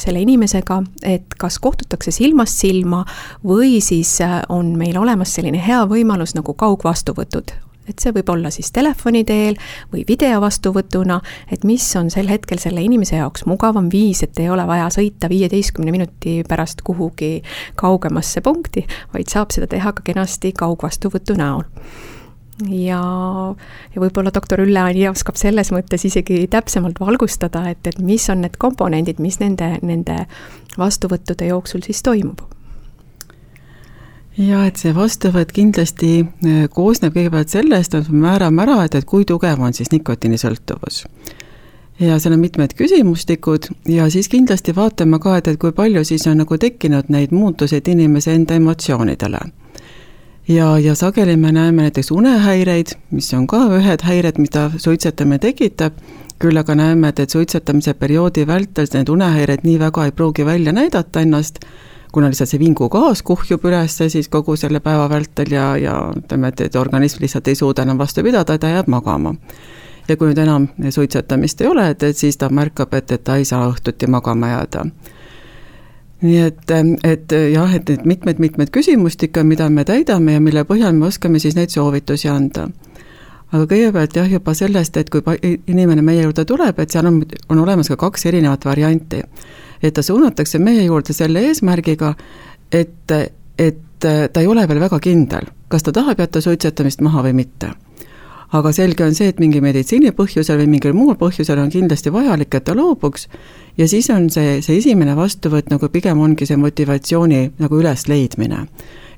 selle 0.00 0.24
inimesega, 0.24 0.80
et 1.02 1.36
kas 1.38 1.58
kohtutakse 1.60 2.14
silmast 2.16 2.64
silma 2.64 3.04
või 3.44 3.76
siis 3.84 4.16
on 4.48 4.72
meil 4.80 4.96
olemas 4.98 5.36
selline 5.36 5.60
hea 5.60 5.84
võimalus 5.90 6.34
nagu 6.38 6.56
kaugvastuvõtud 6.56 7.52
et 7.88 8.00
see 8.00 8.14
võib 8.14 8.30
olla 8.34 8.50
siis 8.54 8.70
telefoni 8.74 9.24
teel 9.28 9.58
või 9.92 10.04
videovastuvõtuna, 10.08 11.20
et 11.52 11.64
mis 11.68 11.84
on 12.00 12.10
sel 12.12 12.30
hetkel 12.32 12.60
selle 12.62 12.82
inimese 12.84 13.18
jaoks 13.20 13.46
mugavam 13.50 13.90
viis, 13.92 14.22
et 14.24 14.38
ei 14.40 14.50
ole 14.50 14.66
vaja 14.68 14.88
sõita 14.94 15.28
viieteistkümne 15.32 15.94
minuti 15.94 16.40
pärast 16.48 16.82
kuhugi 16.86 17.42
kaugemasse 17.80 18.40
punkti, 18.44 18.86
vaid 19.14 19.30
saab 19.32 19.54
seda 19.54 19.68
teha 19.70 19.92
ka 19.92 20.04
kenasti 20.06 20.52
kaugvastuvõtu 20.56 21.38
näol. 21.38 21.64
Ja, 22.70 23.00
ja 23.90 23.98
võib-olla 23.98 24.30
doktor 24.30 24.60
Ülle 24.62 24.78
Ani 24.78 25.08
oskab 25.10 25.34
selles 25.40 25.72
mõttes 25.74 26.04
isegi 26.06 26.44
täpsemalt 26.50 27.00
valgustada, 27.02 27.64
et, 27.72 27.82
et 27.90 27.98
mis 27.98 28.28
on 28.30 28.44
need 28.46 28.54
komponendid, 28.62 29.18
mis 29.18 29.40
nende, 29.42 29.72
nende 29.82 30.20
vastuvõttude 30.78 31.50
jooksul 31.50 31.82
siis 31.82 32.02
toimub 32.06 32.44
ja 34.38 34.64
et 34.66 34.78
see 34.80 34.94
vastuvõtt 34.94 35.52
kindlasti 35.54 36.12
äh, 36.24 36.66
koosneb 36.72 37.14
kõigepealt 37.14 37.52
sellest, 37.52 37.94
et 37.94 38.10
me 38.10 38.26
määrame 38.28 38.64
ära, 38.66 38.80
et, 38.84 38.96
et 38.98 39.06
kui 39.06 39.26
tugev 39.28 39.60
on 39.62 39.74
siis 39.76 39.92
nikotiinisõltuvus. 39.94 41.04
ja 42.00 42.18
seal 42.18 42.34
on 42.34 42.40
mitmed 42.42 42.74
küsimustikud 42.74 43.68
ja 43.88 44.08
siis 44.10 44.28
kindlasti 44.28 44.74
vaatame 44.74 45.18
ka, 45.22 45.36
et, 45.38 45.48
et 45.48 45.60
kui 45.60 45.72
palju 45.72 46.04
siis 46.04 46.26
on 46.26 46.40
nagu 46.42 46.58
tekkinud 46.58 47.08
neid 47.08 47.30
muutuseid 47.30 47.88
inimese 47.88 48.34
enda 48.34 48.54
emotsioonidele. 48.54 49.40
ja, 50.48 50.78
ja 50.78 50.94
sageli 50.94 51.36
me 51.36 51.52
näeme 51.52 51.82
näiteks 51.82 52.10
unehäireid, 52.10 52.98
mis 53.10 53.32
on 53.34 53.46
ka 53.46 53.68
ühed 53.78 54.02
häired, 54.02 54.38
mida 54.38 54.70
suitsetamine 54.76 55.38
tekitab, 55.38 55.92
küll 56.38 56.58
aga 56.58 56.74
näeme, 56.74 57.08
et, 57.08 57.20
et 57.20 57.30
suitsetamise 57.30 57.94
perioodi 57.94 58.46
vältel 58.46 58.86
need 58.94 59.08
unehäired 59.08 59.62
nii 59.62 59.78
väga 59.78 60.04
ei 60.04 60.12
pruugi 60.12 60.44
välja 60.44 60.72
näidata 60.72 61.20
ennast 61.20 61.62
kuna 62.14 62.30
lihtsalt 62.30 62.52
see 62.52 62.60
vingugaas 62.62 63.24
kuhjub 63.26 63.64
üles 63.66 63.96
siis 63.98 64.28
kogu 64.30 64.54
selle 64.56 64.78
päeva 64.80 65.08
vältel 65.10 65.50
ja, 65.50 65.72
ja 65.80 65.94
ütleme, 66.14 66.52
et, 66.52 66.60
et 66.68 66.76
organism 66.78 67.24
lihtsalt 67.24 67.50
ei 67.50 67.58
suuda 67.58 67.82
enam 67.82 67.98
vastu 67.98 68.22
pidada, 68.22 68.58
ta 68.58 68.70
jääb 68.70 68.86
magama. 68.92 69.34
ja 70.08 70.16
kui 70.16 70.30
nüüd 70.30 70.38
enam 70.38 70.68
suitsetamist 70.90 71.60
ei 71.64 71.66
ole, 71.66 71.88
et, 71.90 72.02
et 72.02 72.16
siis 72.16 72.36
ta 72.38 72.50
märkab, 72.52 72.94
et, 72.94 73.10
et 73.12 73.24
ta 73.24 73.36
ei 73.40 73.44
saa 73.48 73.66
õhtuti 73.72 74.06
magama 74.06 74.52
jääda 74.52 74.84
nii 76.24 76.38
et, 76.40 76.70
et 77.04 77.34
jah, 77.52 77.74
et 77.74 77.90
need 77.90 78.06
mitmed-mitmed 78.08 78.70
küsimustikke, 78.72 79.42
mida 79.44 79.66
me 79.70 79.84
täidame 79.84 80.38
ja 80.38 80.40
mille 80.40 80.62
põhjal 80.68 80.94
me 80.96 81.10
oskame 81.10 81.42
siis 81.42 81.56
neid 81.58 81.74
soovitusi 81.74 82.30
anda. 82.32 82.68
aga 83.52 83.66
kõigepealt 83.70 84.16
jah, 84.16 84.30
juba 84.30 84.54
sellest, 84.54 84.96
et 84.96 85.10
kui 85.10 85.22
inimene 85.66 86.02
meie 86.02 86.22
juurde 86.22 86.44
tuleb, 86.44 86.78
et 86.78 86.90
seal 86.90 87.10
on, 87.10 87.20
on 87.48 87.58
olemas 87.66 87.90
ka 87.90 87.96
kaks 88.06 88.26
erinevat 88.30 88.64
varianti 88.64 89.22
et 89.82 89.94
ta 89.94 90.02
suunatakse 90.02 90.58
meie 90.58 90.84
juurde 90.84 91.12
selle 91.12 91.42
eesmärgiga, 91.48 92.14
et, 92.72 93.12
et 93.58 93.80
ta 94.04 94.40
ei 94.40 94.46
ole 94.46 94.66
veel 94.68 94.80
väga 94.80 95.00
kindel, 95.00 95.48
kas 95.68 95.86
ta 95.86 95.92
tahab 95.92 96.20
jätta 96.20 96.40
suitsetamist 96.44 97.00
maha 97.04 97.24
või 97.28 97.40
mitte. 97.44 97.74
aga 98.54 98.70
selge 98.72 99.02
on 99.02 99.14
see, 99.14 99.28
et 99.32 99.40
mingi 99.42 99.58
meditsiini 99.60 100.12
põhjusel 100.14 100.60
või 100.60 100.68
mingil 100.76 100.92
muul 100.94 101.16
põhjusel 101.18 101.58
on 101.58 101.70
kindlasti 101.70 102.12
vajalik, 102.12 102.54
et 102.54 102.64
ta 102.64 102.74
loobuks 102.76 103.26
ja 103.78 103.88
siis 103.88 104.10
on 104.14 104.28
see, 104.30 104.60
see 104.62 104.76
esimene 104.78 105.16
vastuvõtt 105.16 105.72
nagu 105.72 105.88
pigem 105.88 106.20
ongi 106.20 106.46
see 106.46 106.56
motivatsiooni 106.56 107.40
nagu 107.58 107.80
ülesleidmine 107.80 108.66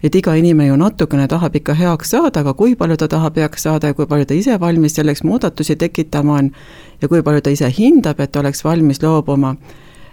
et 0.02 0.14
iga 0.14 0.34
inimene 0.36 0.68
ju 0.68 0.76
natukene 0.76 1.26
tahab 1.28 1.56
ikka 1.56 1.74
heaks 1.74 2.12
saada, 2.14 2.40
aga 2.40 2.54
kui 2.54 2.76
palju 2.76 2.96
ta 3.00 3.08
tahab 3.08 3.38
heaks 3.40 3.66
saada 3.66 3.90
ja 3.90 3.96
kui 3.96 4.06
palju 4.06 4.28
ta 4.28 4.34
ise 4.34 4.58
valmis 4.60 4.96
selleks 4.98 5.24
muudatusi 5.24 5.76
tekitama 5.76 6.38
on 6.40 6.50
ja 7.02 7.08
kui 7.08 7.22
palju 7.22 7.40
ta 7.40 7.50
ise 7.50 7.70
hindab, 7.78 8.20
et 8.20 8.36
oleks 8.36 8.64
valmis 8.64 9.02
loobuma 9.02 9.56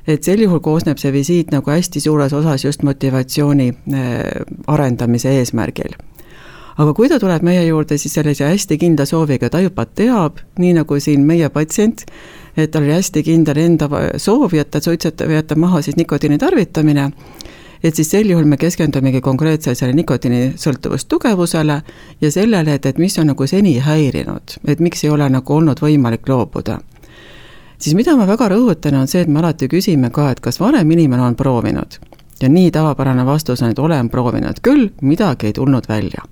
et 0.08 0.24
sel 0.24 0.42
juhul 0.44 0.60
koosneb 0.64 1.00
see 1.00 1.12
visiit 1.16 1.52
nagu 1.54 1.72
hästi 1.72 2.02
suures 2.04 2.34
osas 2.34 2.66
just 2.66 2.84
motivatsiooni 2.84 3.70
äh, 3.70 4.24
arendamise 4.68 5.32
eesmärgil. 5.40 5.96
Aga 6.74 6.94
kui 6.98 7.10
ta 7.10 7.20
tuleb 7.22 7.44
meie 7.46 7.62
juurde 7.68 8.00
siis 8.02 8.16
sellise 8.18 8.48
hästi 8.50 8.80
kindla 8.82 9.06
sooviga, 9.06 9.50
ta 9.54 9.62
juba 9.62 9.86
teab, 9.86 10.40
nii 10.58 10.74
nagu 10.80 10.98
siin 11.00 11.22
meie 11.26 11.50
patsient, 11.54 12.02
et 12.58 12.72
tal 12.74 12.88
oli 12.88 12.96
hästi 12.96 13.22
kindel 13.26 13.60
enda 13.62 13.90
soov 14.18 14.56
jätta 14.58 14.82
suitsetab, 14.82 15.30
jätta 15.30 15.56
maha 15.56 15.84
siis 15.86 16.00
nikotiini 16.00 16.40
tarvitamine, 16.42 17.12
et 17.84 17.96
siis 17.96 18.10
sel 18.10 18.32
juhul 18.32 18.50
me 18.50 18.58
keskendumegi 18.58 19.22
konkreetsele 19.22 19.78
selle 19.78 19.94
nikotiinisõltuvustugevusele 20.02 21.78
ja 22.22 22.32
sellele, 22.32 22.80
et, 22.80 22.90
et 22.90 22.98
mis 22.98 23.20
on 23.22 23.30
nagu 23.30 23.48
seni 23.48 23.78
häirinud, 23.78 24.58
et 24.66 24.82
miks 24.82 25.06
ei 25.06 25.14
ole 25.14 25.30
nagu 25.30 25.60
olnud 25.60 25.84
võimalik 25.84 26.26
loobuda 26.30 26.80
siis 27.84 27.96
mida 27.96 28.16
ma 28.16 28.28
väga 28.28 28.48
rõhutan, 28.54 28.96
on 28.96 29.10
see, 29.12 29.24
et 29.24 29.32
me 29.32 29.42
alati 29.42 29.68
küsime 29.72 30.12
ka, 30.14 30.30
et 30.32 30.40
kas 30.44 30.60
vanem 30.62 30.92
inimene 30.92 31.24
on 31.24 31.36
proovinud. 31.36 32.00
ja 32.42 32.50
nii 32.50 32.72
tavapärane 32.72 33.26
vastus 33.26 33.62
on, 33.62 33.70
et 33.72 33.80
olen 33.80 34.10
proovinud 34.10 34.60
küll, 34.62 34.90
midagi 35.02 35.48
ei 35.48 35.54
tulnud 35.54 35.90
välja. 35.90 36.24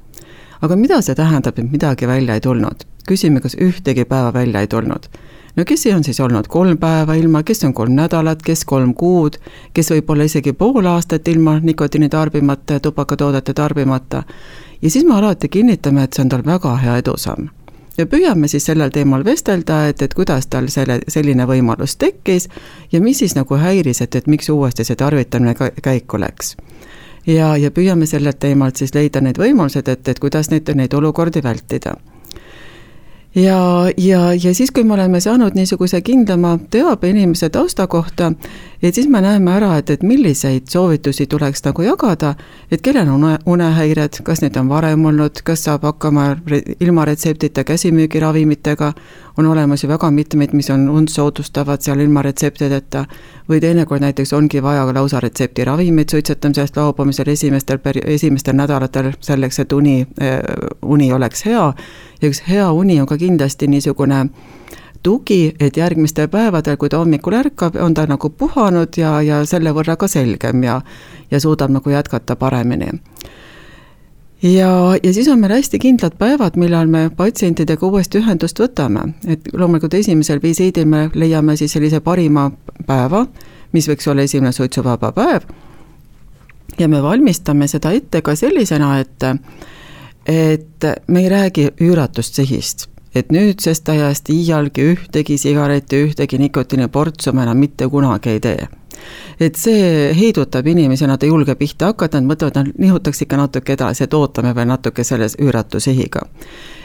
aga 0.61 0.75
mida 0.75 1.01
see 1.01 1.15
tähendab, 1.15 1.59
et 1.59 1.71
midagi 1.71 2.07
välja 2.07 2.33
ei 2.33 2.41
tulnud? 2.41 2.87
küsime, 3.07 3.41
kas 3.41 3.55
ühtegi 3.55 4.05
päeva 4.05 4.33
välja 4.33 4.61
ei 4.61 4.67
tulnud. 4.67 5.07
no 5.55 5.65
kes 5.65 5.85
on 5.95 6.03
siis 6.03 6.19
olnud 6.19 6.47
kolm 6.47 6.77
päeva 6.77 7.13
ilma, 7.13 7.43
kes 7.43 7.63
on 7.63 7.73
kolm 7.73 7.95
nädalat, 7.95 8.41
kes 8.41 8.65
kolm 8.65 8.93
kuud, 8.93 9.37
kes 9.73 9.91
võib-olla 9.91 10.23
isegi 10.23 10.53
pool 10.53 10.85
aastat 10.85 11.27
ilma 11.27 11.59
nikotiini 11.59 12.09
tarbimata 12.09 12.73
ja 12.73 12.79
tubakatoodete 12.79 13.53
tarbimata. 13.53 14.23
ja 14.81 14.89
siis 14.89 15.05
me 15.05 15.15
alati 15.15 15.49
kinnitame, 15.49 16.03
et 16.03 16.13
see 16.13 16.23
on 16.23 16.29
tal 16.29 16.45
väga 16.45 16.75
hea 16.77 16.97
edusamm 16.97 17.60
ja 18.01 18.09
püüame 18.09 18.49
siis 18.51 18.65
sellel 18.65 18.91
teemal 18.93 19.25
vestelda, 19.25 19.85
et, 19.91 20.01
et 20.01 20.13
kuidas 20.17 20.49
tal 20.51 20.69
selle, 20.73 20.99
selline 21.11 21.45
võimalus 21.47 21.95
tekkis 22.01 22.49
ja 22.91 23.01
mis 23.01 23.21
siis 23.21 23.35
nagu 23.37 23.57
häiris, 23.57 24.01
et, 24.01 24.15
et 24.15 24.27
miks 24.27 24.49
uuesti 24.49 24.85
see 24.87 24.97
tarvitamine 24.97 25.55
käiku 25.81 26.19
läks. 26.21 26.55
ja, 27.27 27.55
ja 27.57 27.71
püüame 27.71 28.09
sellelt 28.09 28.39
teemalt 28.39 28.81
siis 28.81 28.95
leida 28.97 29.21
need 29.21 29.37
võimalused, 29.37 29.87
et, 29.87 30.07
et 30.07 30.19
kuidas 30.19 30.49
neid, 30.49 30.69
neid 30.75 30.93
olukordi 30.97 31.43
vältida 31.43 31.95
ja, 33.35 33.85
ja, 33.97 34.33
ja 34.33 34.55
siis, 34.55 34.71
kui 34.71 34.83
me 34.83 34.93
oleme 34.93 35.19
saanud 35.19 35.55
niisuguse 35.55 36.01
kindlama 36.01 36.57
teabe 36.69 37.09
inimese 37.09 37.49
tausta 37.49 37.87
kohta, 37.87 38.31
et 38.83 38.95
siis 38.95 39.07
me 39.09 39.21
näeme 39.21 39.51
ära, 39.53 39.75
et, 39.77 39.89
et 39.89 40.03
milliseid 40.03 40.69
soovitusi 40.69 41.27
tuleks 41.27 41.63
nagu 41.65 41.85
jagada, 41.85 42.33
et 42.71 42.81
kellel 42.81 43.09
on 43.09 43.23
une, 43.23 43.37
unehäired, 43.45 44.21
kas 44.25 44.41
neid 44.41 44.57
on 44.57 44.69
varem 44.69 45.05
olnud, 45.05 45.41
kas 45.45 45.65
saab 45.67 45.85
hakkama 45.85 46.35
ilma 46.79 47.05
retseptita 47.05 47.63
käsimüügiravimitega, 47.63 48.93
on 49.37 49.45
olemas 49.45 49.83
ju 49.83 49.89
väga 49.89 50.11
mitmeid, 50.11 50.53
mis 50.53 50.69
on 50.69 50.89
und 50.89 51.09
soodustavad 51.09 51.81
seal 51.81 51.99
ilma 51.99 52.21
retseptideta, 52.25 53.05
või 53.49 53.61
teinekord 53.61 54.01
näiteks 54.01 54.33
ongi 54.33 54.63
vaja 54.63 54.85
lausa 54.93 55.19
retseptiravimeid 55.19 56.09
suitsetamisest 56.09 56.77
loobumisel 56.77 57.29
esimestel 57.29 57.79
peri-, 57.79 58.05
esimestel 58.15 58.57
nädalatel, 58.57 59.13
selleks 59.19 59.59
et 59.59 59.73
uni, 59.73 60.07
uni 60.81 61.13
oleks 61.13 61.45
hea. 61.45 61.67
Ja 62.21 62.29
üks 62.29 62.43
hea 62.47 62.71
uni 62.71 62.99
on 63.01 63.07
ka 63.09 63.17
kindlasti 63.17 63.67
niisugune 63.67 64.25
tugi, 65.03 65.55
et 65.59 65.77
järgmistel 65.77 66.27
päevadel, 66.27 66.77
kui 66.77 66.89
ta 66.89 66.99
hommikul 67.01 67.33
ärkab, 67.33 67.75
on 67.75 67.93
ta 67.93 68.05
nagu 68.09 68.29
puhanud 68.29 68.97
ja, 68.97 69.21
ja 69.21 69.45
selle 69.45 69.73
võrra 69.75 69.97
ka 69.97 70.07
selgem 70.07 70.63
ja, 70.63 70.81
ja 71.31 71.39
suudab 71.39 71.71
nagu 71.71 71.89
jätkata 71.89 72.35
paremini. 72.35 72.91
ja, 74.43 74.69
ja 75.03 75.13
siis 75.13 75.27
on 75.27 75.39
meil 75.39 75.53
hästi 75.57 75.79
kindlad 75.79 76.17
päevad, 76.17 76.57
millal 76.57 76.87
me 76.87 77.09
patsientidega 77.17 77.85
uuesti 77.85 78.21
ühendust 78.21 78.59
võtame, 78.59 79.13
et 79.27 79.49
loomulikult 79.53 79.93
esimesel 79.93 80.41
visiidil 80.43 80.85
me 80.85 81.09
leiame 81.13 81.57
siis 81.57 81.73
sellise 81.73 81.99
parima 81.99 82.51
päeva, 82.87 83.25
mis 83.71 83.89
võiks 83.89 84.07
olla 84.11 84.21
esimene 84.21 84.51
suitsuvaba 84.51 85.11
päev, 85.11 85.45
ja 86.79 86.87
me 86.87 87.03
valmistame 87.03 87.67
seda 87.67 87.91
ette 87.91 88.21
ka 88.21 88.35
sellisena, 88.35 88.99
et 88.99 89.29
et 90.25 90.85
me 91.07 91.23
ei 91.23 91.29
räägi 91.29 91.69
üüratust 91.81 92.37
sihist, 92.37 92.90
et 93.15 93.31
nüüdsest 93.31 93.89
ajast 93.89 94.29
iialgi 94.29 94.85
ühtegi 94.93 95.37
sigaretti, 95.37 96.03
ühtegi 96.07 96.39
nikotiiniportsu 96.39 97.33
me 97.33 97.43
enam 97.43 97.57
mitte 97.57 97.87
kunagi 97.89 98.29
ei 98.29 98.39
tee. 98.39 98.67
et 99.39 99.55
see 99.55 100.13
heidutab 100.13 100.67
inimesi, 100.67 101.07
nad 101.07 101.23
ei 101.23 101.29
julge 101.29 101.55
pihta 101.55 101.89
hakata, 101.89 102.19
nad 102.21 102.29
mõtlevad, 102.29 102.55
nad 102.59 102.73
nihutaks 102.77 103.23
ikka 103.25 103.37
natuke 103.37 103.73
edasi, 103.73 104.03
et 104.03 104.13
ootame 104.13 104.53
veel 104.55 104.67
natuke 104.67 105.03
selles 105.03 105.37
üüratu 105.39 105.79
sihiga. 105.79 106.27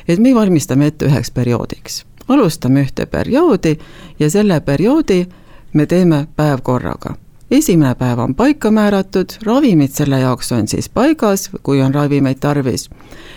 et 0.08 0.18
me 0.18 0.34
valmistame 0.34 0.86
ette 0.86 1.06
üheks 1.06 1.30
perioodiks, 1.30 2.04
alustame 2.28 2.86
ühte 2.86 3.06
perioodi 3.06 3.78
ja 4.18 4.30
selle 4.30 4.60
perioodi 4.60 5.26
me 5.72 5.86
teeme 5.86 6.26
päev 6.36 6.62
korraga 6.62 7.16
esimene 7.50 7.94
päev 7.94 8.18
on 8.18 8.34
paika 8.34 8.70
määratud, 8.74 9.36
ravimid 9.46 9.94
selle 9.94 10.18
jaoks 10.20 10.52
on 10.52 10.68
siis 10.68 10.88
paigas, 10.88 11.48
kui 11.62 11.80
on 11.82 11.94
ravimeid 11.94 12.40
tarvis, 12.42 12.88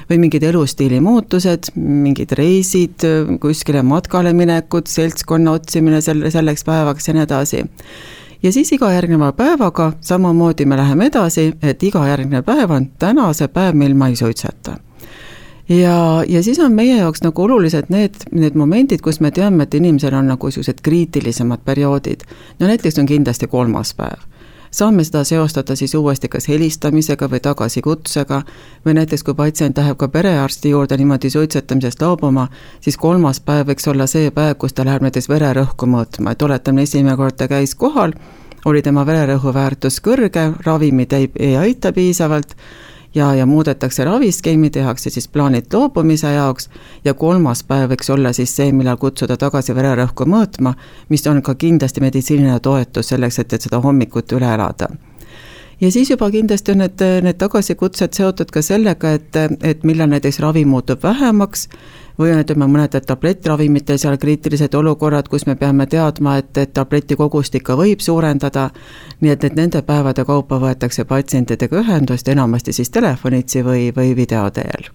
või 0.09 0.19
mingid 0.25 0.43
elustiili 0.49 0.99
muutused, 1.03 1.71
mingid 1.75 2.33
reisid, 2.37 3.05
kuskile 3.41 3.83
matkale 3.85 4.33
minekud, 4.33 4.89
seltskonna 4.89 5.57
otsimine 5.59 6.01
selle, 6.01 6.31
selleks 6.33 6.65
päevaks 6.65 7.07
ja 7.07 7.17
nii 7.17 7.25
edasi. 7.27 7.63
ja 8.43 8.51
siis 8.51 8.71
iga 8.71 8.91
järgneva 8.91 9.31
päevaga 9.31 9.93
samamoodi 10.01 10.65
me 10.65 10.77
läheme 10.77 11.05
edasi, 11.05 11.53
et 11.61 11.83
iga 11.83 12.07
järgnev 12.07 12.43
päev 12.43 12.71
on 12.71 12.91
täna 12.99 13.33
see 13.33 13.47
päev, 13.47 13.75
mil 13.75 13.93
ma 13.93 14.07
ei 14.07 14.15
suitseta 14.15 14.88
ja, 15.69 16.23
ja 16.27 16.43
siis 16.43 16.59
on 16.59 16.73
meie 16.73 16.97
jaoks 16.97 17.21
nagu 17.23 17.43
olulised 17.43 17.89
need, 17.89 18.17
need 18.31 18.57
momendid, 18.57 19.01
kus 19.05 19.19
me 19.19 19.31
teame, 19.31 19.63
et 19.63 19.73
inimesel 19.73 20.15
on 20.17 20.27
nagu 20.33 20.49
niisugused 20.49 20.81
kriitilisemad 20.83 21.63
perioodid. 21.65 22.25
no 22.59 22.67
näiteks 22.67 22.99
on 22.99 23.05
kindlasti 23.05 23.47
kolmas 23.47 23.93
päev. 23.93 24.25
saame 24.71 25.03
seda 25.03 25.23
seostada 25.23 25.75
siis 25.75 25.95
uuesti 25.95 26.27
kas 26.27 26.47
helistamisega 26.47 27.29
või 27.29 27.39
tagasikutsega 27.39 28.41
või 28.85 28.93
näiteks, 28.93 29.23
kui 29.23 29.33
patsient 29.33 29.77
läheb 29.77 29.97
ka 29.97 30.07
perearsti 30.07 30.69
juurde 30.69 30.97
niimoodi 30.97 31.29
suitsetamisest 31.29 32.01
loobuma, 32.01 32.47
siis 32.81 32.97
kolmas 32.97 33.39
päev 33.39 33.67
võiks 33.67 33.87
olla 33.89 34.07
see 34.07 34.31
päev, 34.31 34.57
kus 34.57 34.73
ta 34.73 34.85
läheb 34.85 35.01
näiteks 35.01 35.29
vererõhku 35.29 35.85
mõõtma, 35.85 36.31
et 36.31 36.41
oletame, 36.41 36.81
esimene 36.81 37.17
kord 37.17 37.37
ta 37.37 37.47
käis 37.47 37.75
kohal, 37.75 38.13
oli 38.65 38.81
tema 38.81 39.05
vererõhu 39.05 39.53
väärtus 39.53 40.01
kõrge, 40.01 40.53
ravimid 40.65 41.13
ei, 41.13 41.31
ei 41.39 41.57
aita 41.57 41.93
piisavalt 41.93 42.55
ja, 43.15 43.33
ja 43.35 43.45
muudetakse 43.45 44.05
raviskeemi, 44.05 44.69
tehakse 44.69 45.09
siis 45.09 45.27
plaanid 45.27 45.73
loobumise 45.73 46.31
jaoks. 46.33 46.69
Ja 47.05 47.13
kolmas 47.13 47.63
päev 47.63 47.89
võiks 47.93 48.09
olla 48.13 48.33
siis 48.33 48.55
see, 48.55 48.71
millal 48.71 48.97
kutsuda 48.97 49.37
tagasi 49.37 49.75
vererõhku 49.75 50.27
mõõtma, 50.29 50.73
mis 51.09 51.27
on 51.27 51.41
ka 51.41 51.55
kindlasti 51.55 52.01
meditsiiniline 52.01 52.59
toetus 52.59 53.13
selleks, 53.13 53.39
et, 53.39 53.53
et 53.53 53.61
seda 53.61 53.81
hommikut 53.81 54.37
üle 54.37 54.53
elada. 54.53 54.89
Ja 55.81 55.91
siis 55.91 56.09
juba 56.11 56.27
kindlasti 56.31 56.73
on 56.73 56.83
need, 56.83 57.01
need 57.23 57.37
tagasikutsed 57.39 58.13
seotud 58.13 58.51
ka 58.51 58.61
sellega, 58.61 59.13
et, 59.15 59.37
et 59.63 59.83
millal 59.87 60.11
näiteks 60.11 60.41
ravi 60.43 60.65
muutub 60.67 61.03
vähemaks 61.03 61.69
või 62.19 62.33
ütleme, 62.35 62.67
mõnedel 62.67 63.03
tablettravimitel 63.07 63.97
seal 63.97 64.17
kriitilised 64.19 64.73
olukorrad, 64.75 65.29
kus 65.31 65.45
me 65.47 65.55
peame 65.55 65.87
teadma, 65.87 66.37
et, 66.41 66.51
et 66.57 66.73
tableti 66.73 67.15
kogust 67.15 67.55
ikka 67.55 67.77
võib 67.79 68.03
suurendada, 68.03 68.69
nii 69.21 69.35
et, 69.35 69.43
et 69.43 69.55
nende 69.55 69.81
päevade 69.87 70.25
kaupa 70.27 70.59
võetakse 70.59 71.07
patsientidega 71.07 71.83
ühendust, 71.83 72.27
enamasti 72.27 72.75
siis 72.75 72.91
telefonitsi 72.91 73.63
või, 73.63 73.91
või 73.95 74.15
video 74.17 74.49
teel 74.51 74.91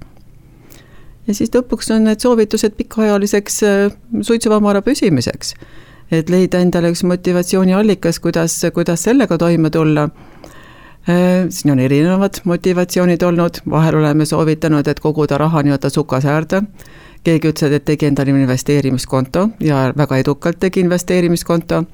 ja 1.27 1.35
siis 1.35 1.53
lõpuks 1.55 1.91
on 1.95 2.09
need 2.09 2.23
soovitused 2.23 2.77
pikaajaliseks 2.79 3.63
äh, 3.65 3.97
suitsuvabara 4.21 4.83
püsimiseks. 4.85 5.55
et 6.13 6.29
leida 6.31 6.61
endale 6.61 6.91
üks 6.93 7.03
motivatsiooniallikas, 7.09 8.21
kuidas, 8.21 8.59
kuidas 8.75 9.03
sellega 9.03 9.39
toime 9.39 9.71
tulla. 9.71 10.09
Äh, 11.09 11.49
siin 11.49 11.73
on 11.73 11.81
erinevad 11.81 12.43
motivatsioonid 12.45 13.23
olnud, 13.23 13.63
vahel 13.71 13.97
oleme 13.97 14.27
soovitanud, 14.27 14.87
et 14.89 15.01
koguda 15.01 15.39
raha 15.39 15.63
nii-öelda 15.65 15.91
sukasäärde, 15.91 16.63
keegi 17.25 17.51
ütles, 17.51 17.73
et 17.73 17.85
tegi 17.85 18.07
endale 18.07 18.35
investeerimiskonto 18.35 19.49
ja 19.61 19.87
väga 19.97 20.21
edukalt 20.23 20.61
tegi 20.61 20.85
investeerimiskonto, 20.85 21.85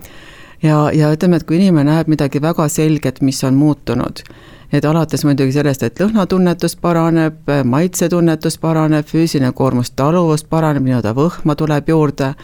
ja, 0.62 0.90
ja 0.94 1.12
ütleme, 1.14 1.40
et 1.40 1.46
kui 1.48 1.60
inimene 1.60 1.94
näeb 1.94 2.10
midagi 2.10 2.42
väga 2.42 2.68
selget, 2.68 3.20
mis 3.22 3.44
on 3.44 3.54
muutunud, 3.54 4.22
et 4.72 4.84
alates 4.84 5.24
muidugi 5.24 5.54
sellest, 5.56 5.82
et 5.82 6.00
lõhnatunnetus 6.00 6.76
paraneb, 6.80 7.46
maitsetunnetus 7.64 8.58
paraneb, 8.58 9.06
füüsiline 9.06 9.52
koormus, 9.56 9.94
taluvus 9.96 10.44
paraneb, 10.44 10.86
nii-öelda 10.86 11.14
võhma 11.16 11.56
tuleb 11.56 11.88
juurde 11.88 12.34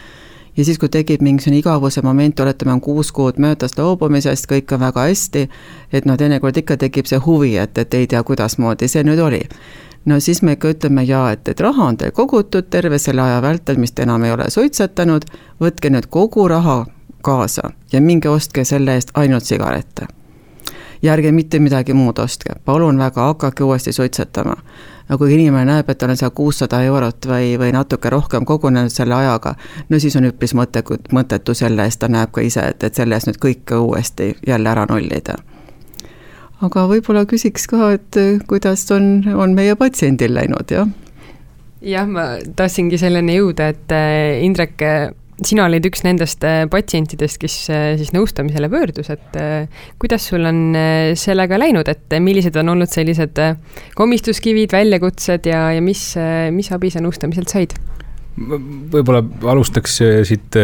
ja 0.57 0.65
siis, 0.65 0.79
kui 0.81 0.89
tekib 0.89 1.21
mingisugune 1.21 1.61
igavuse 1.61 2.01
moment, 2.01 2.39
oletame, 2.39 2.73
on 2.73 2.81
kuus 2.81 3.11
kuud 3.13 3.37
möödas 3.41 3.77
loobumisest, 3.77 4.49
kõik 4.49 4.73
on 4.73 4.81
väga 4.87 5.05
hästi, 5.09 5.49
et 5.93 6.07
noh, 6.09 6.17
teinekord 6.17 6.57
ikka 6.57 6.79
tekib 6.81 7.09
see 7.09 7.19
huvi, 7.21 7.55
et, 7.61 7.77
et 7.77 7.93
ei 7.93 8.07
tea, 8.09 8.23
kuidasmoodi 8.23 8.89
see 8.89 9.05
nüüd 9.05 9.21
oli. 9.21 9.43
No 10.07 10.19
siis 10.19 10.41
me 10.41 10.55
ikka 10.55 10.69
ütleme 10.69 11.03
jaa, 11.03 11.31
et, 11.31 11.47
et 11.47 11.59
raha 11.59 11.91
on 11.91 11.97
teil 11.97 12.11
kogutud 12.15 12.69
terve 12.69 12.99
selle 12.99 13.21
aja 13.21 13.41
vältel, 13.41 13.79
mis 13.81 13.91
te 13.91 14.07
enam 14.07 14.23
ei 14.23 14.31
ole 14.31 14.49
suitsetanud, 14.49 15.25
võtke 15.61 15.91
nüüd 15.91 16.07
kogu 16.09 16.47
raha 16.47 16.85
kaasa 17.23 17.71
ja 17.91 18.01
minge 18.01 18.29
ostke 18.29 18.63
selle 18.65 18.95
eest 18.95 19.11
ainult 19.13 19.43
sigarette. 19.43 20.07
ja 21.01 21.13
ärge 21.13 21.31
mitte 21.31 21.59
midagi 21.59 21.93
muud 21.93 22.19
ostke, 22.19 22.55
palun 22.65 22.97
väga, 22.97 23.21
hakake 23.21 23.63
uuesti 23.63 23.91
suitsetama. 23.93 24.55
Aga 25.09 25.17
kui 25.17 25.33
inimene 25.33 25.65
näeb, 25.69 25.89
et 25.89 25.97
tal 25.97 26.09
on 26.09 26.17
seal 26.17 26.31
kuussada 26.35 26.81
eurot 26.83 27.27
või, 27.29 27.53
või 27.59 27.69
natuke 27.71 28.09
rohkem 28.09 28.45
kogunenud 28.45 28.91
selle 28.91 29.15
ajaga, 29.15 29.53
no 29.89 29.99
siis 29.99 30.15
on 30.19 30.25
üpris 30.27 30.55
mõte, 30.57 30.83
mõttetu 31.13 31.53
selle 31.55 31.85
eest, 31.85 31.99
ta 32.01 32.09
näeb 32.11 32.33
ka 32.35 32.41
ise, 32.41 32.65
et, 32.73 32.83
et 32.83 32.95
selle 32.95 33.15
eest 33.15 33.29
nüüd 33.29 33.39
kõike 33.43 33.79
uuesti 33.83 34.33
jälle 34.47 34.73
ära 34.73 34.87
nullida 34.89 35.37
aga 36.65 36.87
võib-olla 36.89 37.25
küsiks 37.29 37.67
ka, 37.69 37.93
et 37.97 38.17
kuidas 38.49 38.87
on, 38.95 39.21
on 39.35 39.53
meie 39.57 39.75
patsiendil 39.79 40.33
läinud, 40.37 40.73
jah? 40.73 40.89
jah, 41.85 42.09
ma 42.09 42.35
tahtsingi 42.57 42.99
selleni 42.99 43.37
jõuda, 43.37 43.71
et 43.75 43.95
äh, 43.95 44.43
Indrek 44.45 44.81
sina 45.45 45.67
olid 45.67 45.85
üks 45.85 46.01
nendest 46.01 46.41
patsientidest, 46.73 47.37
kes 47.37 47.57
siis 47.69 48.09
nõustamisele 48.09 48.71
pöördus, 48.73 49.11
et 49.13 49.35
kuidas 50.01 50.25
sul 50.31 50.49
on 50.49 50.73
sellega 51.13 51.59
läinud, 51.61 51.85
et 51.93 52.15
millised 52.25 52.57
on 52.57 52.73
olnud 52.73 52.89
sellised 52.89 53.37
komistuskivid, 53.99 54.73
väljakutsed 54.73 55.45
ja, 55.45 55.67
ja 55.77 55.83
mis, 55.85 56.07
mis 56.57 56.71
abi 56.73 56.89
sa 56.89 57.05
nõustamiselt 57.05 57.53
said? 57.53 57.77
Võib-olla 58.37 59.23
alustaks 59.51 59.97
siit 60.29 60.57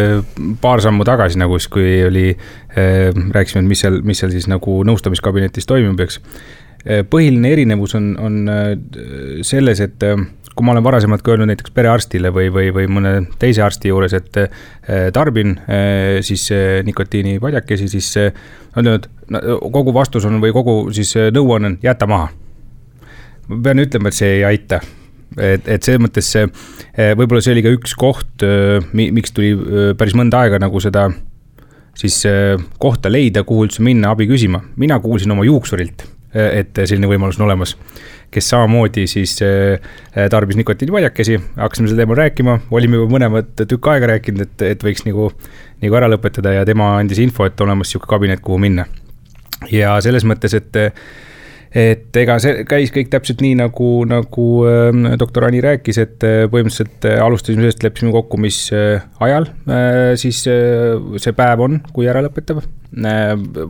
paar 0.62 0.82
sammu 0.84 1.06
tagasi 1.08 1.40
nagu 1.42 1.58
siis, 1.60 1.72
kui 1.74 1.96
oli, 2.06 2.28
rääkisime, 2.76 3.64
et 3.64 3.72
mis 3.72 3.82
seal, 3.84 4.02
mis 4.06 4.22
seal 4.22 4.34
siis 4.34 4.48
nagu 4.52 4.82
nõustamiskabinetis 4.88 5.68
toimub, 5.70 6.04
eks. 6.06 6.20
põhiline 7.10 7.52
erinevus 7.56 7.96
on, 7.98 8.14
on 8.22 8.40
selles, 9.46 9.82
et 9.84 10.08
kui 10.54 10.66
ma 10.66 10.76
olen 10.76 10.86
varasemalt 10.86 11.24
ka 11.26 11.34
öelnud 11.34 11.50
näiteks 11.50 11.74
perearstile 11.74 12.30
või, 12.34 12.52
või, 12.54 12.70
või 12.76 12.90
mõne 12.92 13.14
teise 13.42 13.64
arsti 13.66 13.90
juures, 13.90 14.14
et 14.14 14.38
tarbin 15.16 15.56
siis 16.22 16.48
nikotiinipadjakesi, 16.86 17.90
siis 17.90 18.12
on 18.78 18.86
öelnud, 18.86 19.10
kogu 19.74 19.94
vastus 19.96 20.30
on 20.30 20.42
või 20.44 20.54
kogu 20.54 20.78
siis 20.94 21.16
nõuanne 21.34 21.74
on 21.74 21.80
jäta 21.84 22.10
maha. 22.10 22.30
ma 23.48 23.64
pean 23.64 23.82
ütlema, 23.82 24.14
et 24.14 24.22
see 24.22 24.38
ei 24.38 24.46
aita 24.46 24.82
et, 25.38 25.68
et 25.68 25.84
selles 25.84 26.02
mõttes 26.04 26.32
see, 26.36 26.48
võib-olla 27.18 27.42
see 27.44 27.56
oli 27.56 27.66
ka 27.66 27.74
üks 27.74 27.96
koht, 28.00 28.46
miks 28.94 29.36
tuli 29.36 29.54
päris 30.00 30.18
mõnda 30.18 30.44
aega 30.44 30.60
nagu 30.62 30.82
seda 30.84 31.08
siis 31.98 32.24
kohta 32.82 33.12
leida, 33.12 33.44
kuhu 33.46 33.68
üldse 33.68 33.84
minna 33.86 34.14
abi 34.14 34.28
küsima. 34.30 34.64
mina 34.78 35.00
kuulsin 35.00 35.32
oma 35.32 35.46
juuksurilt, 35.46 36.06
et 36.34 36.74
selline 36.86 37.10
võimalus 37.10 37.38
on 37.40 37.46
olemas 37.48 37.76
kes 38.34 38.50
samamoodi 38.50 39.08
siis 39.08 39.36
tarbis 40.30 40.58
nikotiinipadjakesi, 40.58 41.38
hakkasime 41.58 41.90
sel 41.90 42.00
teemal 42.02 42.18
rääkima, 42.18 42.58
olime 42.74 43.00
juba 43.00 43.18
mõlemad 43.18 43.52
tükk 43.62 43.92
aega 43.94 44.10
rääkinud, 44.14 44.48
et, 44.48 44.64
et 44.74 44.86
võiks 44.86 45.06
nagu, 45.08 45.30
nagu 45.84 46.00
ära 46.00 46.10
lõpetada 46.12 46.56
ja 46.58 46.66
tema 46.68 46.96
andis 47.00 47.22
info, 47.24 47.46
et 47.48 47.62
olemas 47.62 47.94
sihuke 47.94 48.10
kabinet, 48.10 48.42
kuhu 48.44 48.60
minna. 48.62 48.88
ja 49.72 49.96
selles 50.04 50.26
mõttes, 50.28 50.56
et 50.58 50.82
et 51.74 52.14
ega 52.22 52.36
see 52.42 52.64
käis 52.70 52.92
kõik 52.94 53.10
täpselt 53.10 53.42
nii, 53.42 53.56
nagu, 53.58 53.88
nagu 54.06 54.48
äh, 54.70 55.16
doktor 55.20 55.48
Ani 55.48 55.62
rääkis, 55.64 55.98
et 56.04 56.26
äh, 56.28 56.44
põhimõtteliselt 56.52 57.08
äh, 57.10 57.18
alustasime 57.24 57.66
sellest, 57.66 57.82
leppisime 57.86 58.14
kokku, 58.14 58.38
mis 58.42 58.68
äh, 58.76 59.02
ajal 59.24 59.50
siis 60.20 60.44
see 60.44 61.34
päev 61.36 61.62
on, 61.64 61.80
kui 61.96 62.06
ära 62.10 62.22
lõpetab. 62.24 62.62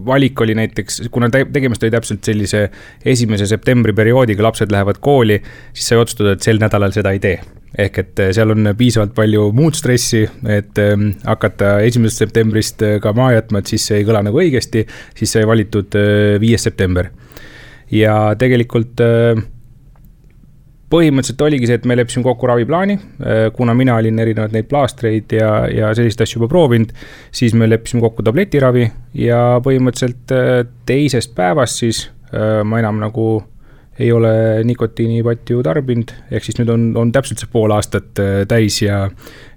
Valik 0.04 0.42
oli 0.44 0.56
näiteks, 0.58 1.06
kuna 1.14 1.30
te, 1.32 1.46
tegemist 1.54 1.84
oli 1.86 1.94
täpselt 1.94 2.26
sellise 2.28 2.66
esimese 3.08 3.48
septembri 3.48 3.96
perioodiga, 3.96 4.44
lapsed 4.44 4.74
lähevad 4.74 5.00
kooli, 5.04 5.38
siis 5.72 5.92
sai 5.94 6.02
otsustada, 6.02 6.36
et 6.36 6.44
sel 6.44 6.60
nädalal 6.60 6.92
seda 6.96 7.14
ei 7.16 7.22
tee. 7.24 7.38
Ehk 7.80 8.02
et 8.04 8.24
seal 8.36 8.52
on 8.54 8.74
piisavalt 8.78 9.16
palju 9.18 9.48
muud 9.56 9.80
stressi, 9.80 10.26
et 10.52 10.84
äh, 10.84 11.08
hakata 11.24 11.78
esimesest 11.88 12.26
septembrist 12.26 12.84
ka 13.02 13.16
maha 13.16 13.40
jätma, 13.40 13.64
et 13.64 13.72
siis 13.72 13.88
see 13.88 14.02
ei 14.02 14.08
kõla 14.10 14.26
nagu 14.28 14.44
õigesti, 14.44 14.84
siis 15.16 15.38
sai 15.38 15.48
valitud 15.48 15.96
viies 16.44 16.68
september 16.68 17.14
ja 17.92 18.16
tegelikult 18.40 19.02
äh, 19.04 19.42
põhimõtteliselt 20.94 21.42
oligi 21.42 21.70
see, 21.70 21.80
et 21.82 21.88
me 21.90 21.98
leppisime 21.98 22.26
kokku 22.26 22.50
raviplaani, 22.50 22.98
äh, 22.98 23.46
kuna 23.56 23.76
mina 23.78 23.98
olin 24.00 24.20
erinevaid 24.24 24.56
neid 24.56 24.70
plaastreid 24.72 25.34
ja, 25.38 25.54
ja 25.72 25.94
selliseid 25.98 26.26
asju 26.26 26.42
juba 26.42 26.52
proovinud, 26.52 26.94
siis 27.34 27.56
me 27.58 27.70
leppisime 27.70 28.04
kokku 28.06 28.26
tabletiravi 28.26 28.90
ja 29.24 29.42
põhimõtteliselt 29.66 30.36
äh, 30.36 30.60
teisest 30.90 31.36
päevast 31.38 31.84
siis 31.84 32.10
ma 32.34 32.80
enam 32.82 32.98
nagu 32.98 33.24
ei 34.02 34.08
ole 34.10 34.64
nikotiinipatju 34.66 35.60
tarbinud, 35.62 36.10
ehk 36.34 36.48
siis 36.48 36.58
nüüd 36.58 36.72
on, 36.74 36.88
on 36.98 37.12
täpselt 37.14 37.44
see 37.44 37.52
pool 37.54 37.70
aastat 37.76 38.18
täis 38.50 38.80
ja, 38.82 39.04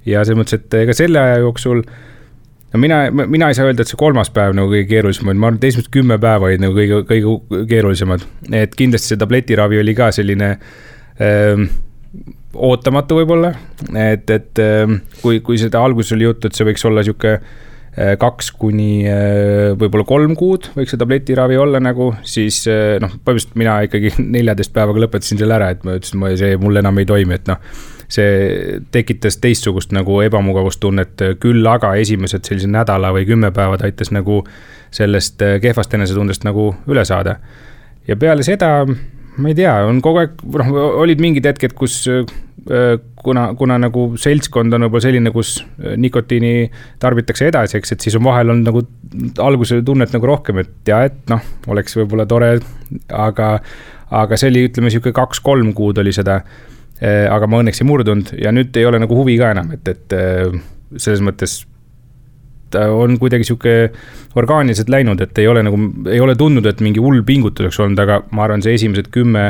ja 0.04 0.26
selles 0.28 0.42
mõttes, 0.42 0.60
et 0.60 0.76
ega 0.82 0.92
selle 0.98 1.22
aja 1.22 1.38
jooksul 1.40 1.80
äh, 1.80 1.94
no 2.76 2.80
mina, 2.80 3.26
mina 3.26 3.48
ei 3.48 3.56
saa 3.56 3.70
öelda, 3.70 3.84
et 3.84 3.90
see 3.90 3.98
kolmas 4.00 4.30
päev 4.34 4.54
nagu 4.56 4.70
kõige 4.70 4.86
keerulisem 4.90 5.30
oli, 5.30 5.40
ma 5.40 5.50
arvan, 5.50 5.60
et 5.60 5.68
esimesed 5.70 5.90
kümme 5.94 6.18
päeva 6.22 6.50
olid 6.50 6.62
nagu 6.62 6.76
kõige, 6.76 7.02
kõige 7.08 7.66
keerulisemad. 7.70 8.26
et 8.60 8.76
kindlasti 8.76 9.14
see 9.14 9.20
tabletiravi 9.20 9.80
oli 9.80 9.94
ka 9.96 10.10
selline 10.14 10.50
ähm, 11.24 11.68
ootamatu 12.56 13.20
võib-olla, 13.20 13.54
et, 13.92 14.28
et 14.30 14.64
ähm, 14.64 15.00
kui, 15.22 15.40
kui 15.44 15.60
seda 15.60 15.82
alguses 15.84 16.16
oli 16.16 16.28
juttu, 16.28 16.48
et 16.48 16.58
see 16.58 16.68
võiks 16.68 16.84
olla 16.88 17.04
sihuke 17.06 17.34
äh, 17.38 18.14
kaks 18.20 18.52
kuni 18.60 18.90
äh, 19.08 19.72
võib-olla 19.80 20.06
kolm 20.08 20.36
kuud 20.38 20.70
võiks 20.76 20.92
see 20.94 21.00
tabletiravi 21.00 21.58
olla 21.60 21.80
nagu, 21.82 22.12
siis 22.28 22.62
äh, 22.68 22.96
noh, 23.02 23.16
põhimõtteliselt 23.16 23.60
mina 23.60 23.80
ikkagi 23.88 24.14
neljateist 24.36 24.76
päevaga 24.76 25.06
lõpetasin 25.06 25.40
selle 25.40 25.56
ära, 25.58 25.72
et 25.72 25.84
ma 25.86 25.96
ütlesin, 25.96 26.20
ma 26.20 26.32
see 26.36 26.56
mul 26.60 26.84
enam 26.84 27.00
ei 27.00 27.08
toimi, 27.08 27.40
et 27.40 27.52
noh 27.52 27.94
see 28.12 28.78
tekitas 28.94 29.40
teistsugust 29.42 29.92
nagu 29.96 30.20
ebamugavustunnet, 30.22 31.24
küll 31.42 31.66
aga 31.66 31.94
esimesed 32.00 32.46
sellise 32.46 32.70
nädala 32.70 33.12
või 33.16 33.26
kümme 33.28 33.50
päeva 33.54 33.78
ta 33.78 33.88
aitas 33.88 34.12
nagu 34.14 34.42
sellest 34.94 35.42
äh, 35.42 35.58
kehvast 35.62 35.94
enesetundest 35.94 36.46
nagu 36.46 36.70
üle 36.86 37.04
saada. 37.04 37.36
ja 38.06 38.16
peale 38.16 38.44
seda, 38.46 38.86
ma 39.36 39.50
ei 39.50 39.56
tea, 39.58 39.72
on 39.88 39.98
kogu 40.04 40.22
aeg, 40.22 40.36
noh, 40.60 40.68
olid 41.02 41.22
mingid 41.22 41.48
hetked, 41.48 41.74
kus 41.78 42.04
äh, 42.08 42.22
kuna, 43.22 43.48
kuna 43.58 43.80
nagu 43.82 44.08
seltskond 44.20 44.74
on 44.76 44.86
võib-olla 44.86 45.06
selline, 45.08 45.32
kus 45.34 45.56
äh, 45.64 45.96
nikotiini 46.00 46.70
tarbitakse 47.02 47.50
edasi, 47.50 47.80
eks, 47.80 47.96
et 47.96 48.06
siis 48.06 48.16
on 48.18 48.26
vahel 48.28 48.54
olnud 48.54 48.70
nagu 48.70 48.84
alguse 49.42 49.80
tunnet 49.86 50.14
nagu 50.14 50.30
rohkem, 50.30 50.62
et 50.62 50.92
ja 50.92 51.02
et 51.08 51.18
noh, 51.32 51.42
oleks 51.72 51.98
võib-olla 51.98 52.28
tore, 52.30 52.54
aga, 53.10 53.50
aga 54.22 54.38
see 54.38 54.54
oli, 54.54 54.66
ütleme 54.70 54.94
sihuke 54.94 55.14
kaks-kolm 55.16 55.74
kuud 55.76 55.98
oli 56.02 56.14
seda 56.14 56.40
aga 57.04 57.48
ma 57.50 57.60
õnneks 57.60 57.82
ei 57.82 57.88
murdunud 57.88 58.34
ja 58.40 58.52
nüüd 58.54 58.76
ei 58.76 58.86
ole 58.88 59.00
nagu 59.02 59.16
huvi 59.18 59.36
ka 59.40 59.52
enam, 59.52 59.72
et, 59.76 59.88
et 59.88 60.14
äh, 60.16 60.54
selles 60.96 61.22
mõttes 61.24 61.58
ta 62.72 62.88
on 62.90 63.18
kuidagi 63.20 63.46
sihuke 63.46 63.74
orgaaniliselt 64.36 64.90
läinud, 64.90 65.20
et 65.22 65.38
ei 65.38 65.48
ole 65.48 65.62
nagu, 65.66 65.78
ei 66.10 66.20
ole 66.20 66.34
tundnud, 66.38 66.66
et 66.66 66.80
mingi 66.84 67.02
hull 67.02 67.22
pingutus 67.26 67.66
oleks 67.66 67.80
olnud, 67.84 68.00
aga 68.02 68.22
ma 68.32 68.46
arvan, 68.46 68.64
see 68.64 68.74
esimesed 68.78 69.10
kümme 69.14 69.46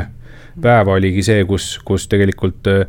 päeva 0.63 0.97
oligi 0.97 1.25
see, 1.25 1.45
kus, 1.49 1.77
kus 1.87 2.09
tegelikult 2.13 2.69
äh, 2.73 2.85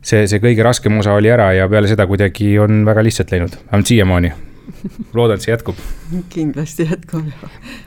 see, 0.00 0.24
see 0.30 0.40
kõige 0.42 0.64
raskem 0.66 0.98
osa 1.02 1.16
oli 1.18 1.30
ära 1.32 1.50
ja 1.56 1.68
peale 1.70 1.90
seda 1.90 2.06
kuidagi 2.08 2.54
on 2.62 2.84
väga 2.88 3.04
lihtsalt 3.06 3.34
läinud, 3.34 3.58
vähemalt 3.66 3.92
siiamaani. 3.92 4.32
loodan, 5.16 5.38
et 5.38 5.44
see 5.44 5.52
jätkub. 5.52 5.78
kindlasti 6.32 6.88
jätkub, 6.88 7.28
jah 7.32 7.86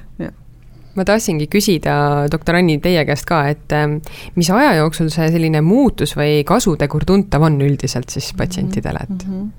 ma 0.96 1.06
tahtsingi 1.08 1.48
küsida, 1.52 1.96
doktor 2.32 2.60
Anni, 2.60 2.78
teie 2.84 3.06
käest 3.08 3.28
ka, 3.30 3.44
et 3.52 3.76
ähm, 3.76 4.00
mis 4.36 4.50
aja 4.54 4.76
jooksul 4.82 5.12
see 5.14 5.30
selline 5.34 5.64
muutus 5.66 6.16
või 6.18 6.42
kasutegur 6.48 7.06
tuntav 7.08 7.48
on 7.48 7.60
üldiselt 7.64 8.14
siis 8.14 8.32
patsientidele, 8.38 9.08
et 9.08 9.28
mm? 9.28 9.34
-hmm 9.34 9.50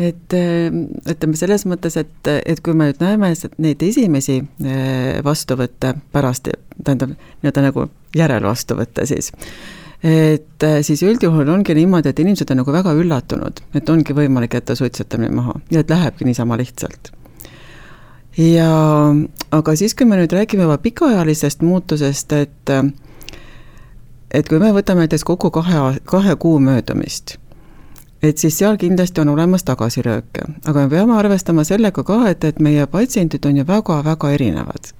et 0.00 0.32
ähm, 0.32 0.84
ütleme 1.08 1.36
selles 1.36 1.66
mõttes, 1.68 1.96
et, 2.00 2.28
et 2.46 2.62
kui 2.64 2.72
me 2.76 2.86
nüüd 2.88 3.02
näeme 3.02 3.32
neid 3.60 3.82
esimesi 3.84 4.38
äh, 4.40 5.18
vastuvõtte 5.24 5.92
pärast, 6.14 6.48
tähendab, 6.84 7.12
nii-öelda 7.42 7.66
nagu 7.66 7.84
järelvastuvõtte 8.16 9.04
siis, 9.10 9.28
et 10.00 10.64
äh, 10.64 10.80
siis 10.86 11.04
üldjuhul 11.04 11.52
ongi 11.52 11.76
niimoodi, 11.76 12.14
et 12.14 12.24
inimesed 12.24 12.54
on 12.54 12.62
nagu 12.62 12.72
väga 12.72 12.96
üllatunud, 12.96 13.60
et 13.76 13.92
ongi 13.92 14.16
võimalik 14.16 14.56
jätta 14.56 14.78
suitsetamine 14.78 15.34
maha 15.36 15.58
ja 15.70 15.84
et 15.84 15.92
lähebki 15.92 16.28
niisama 16.28 16.56
lihtsalt 16.60 17.12
ja 18.40 18.70
aga 19.50 19.76
siis, 19.76 19.94
kui 19.94 20.06
me 20.08 20.16
nüüd 20.20 20.32
räägime 20.32 20.64
juba 20.64 20.78
pikaajalisest 20.78 21.62
muutusest, 21.66 22.32
et 22.32 22.72
et 24.30 24.48
kui 24.48 24.60
me 24.62 24.70
võtame 24.72 25.04
näiteks 25.04 25.24
kokku 25.26 25.50
kahe, 25.50 26.00
kahe 26.04 26.36
kuu 26.36 26.60
möödumist, 26.62 27.36
et 28.22 28.38
siis 28.38 28.58
seal 28.58 28.78
kindlasti 28.78 29.20
on 29.20 29.34
olemas 29.34 29.66
tagasilööke, 29.66 30.46
aga 30.64 30.86
me 30.86 30.88
peame 30.88 31.16
arvestama 31.18 31.64
sellega 31.66 32.04
ka, 32.06 32.22
et, 32.30 32.44
et 32.44 32.60
meie 32.60 32.86
patsiendid 32.86 33.46
on 33.46 33.60
ju 33.60 33.66
väga-väga 33.66 34.32
erinevad. 34.38 34.92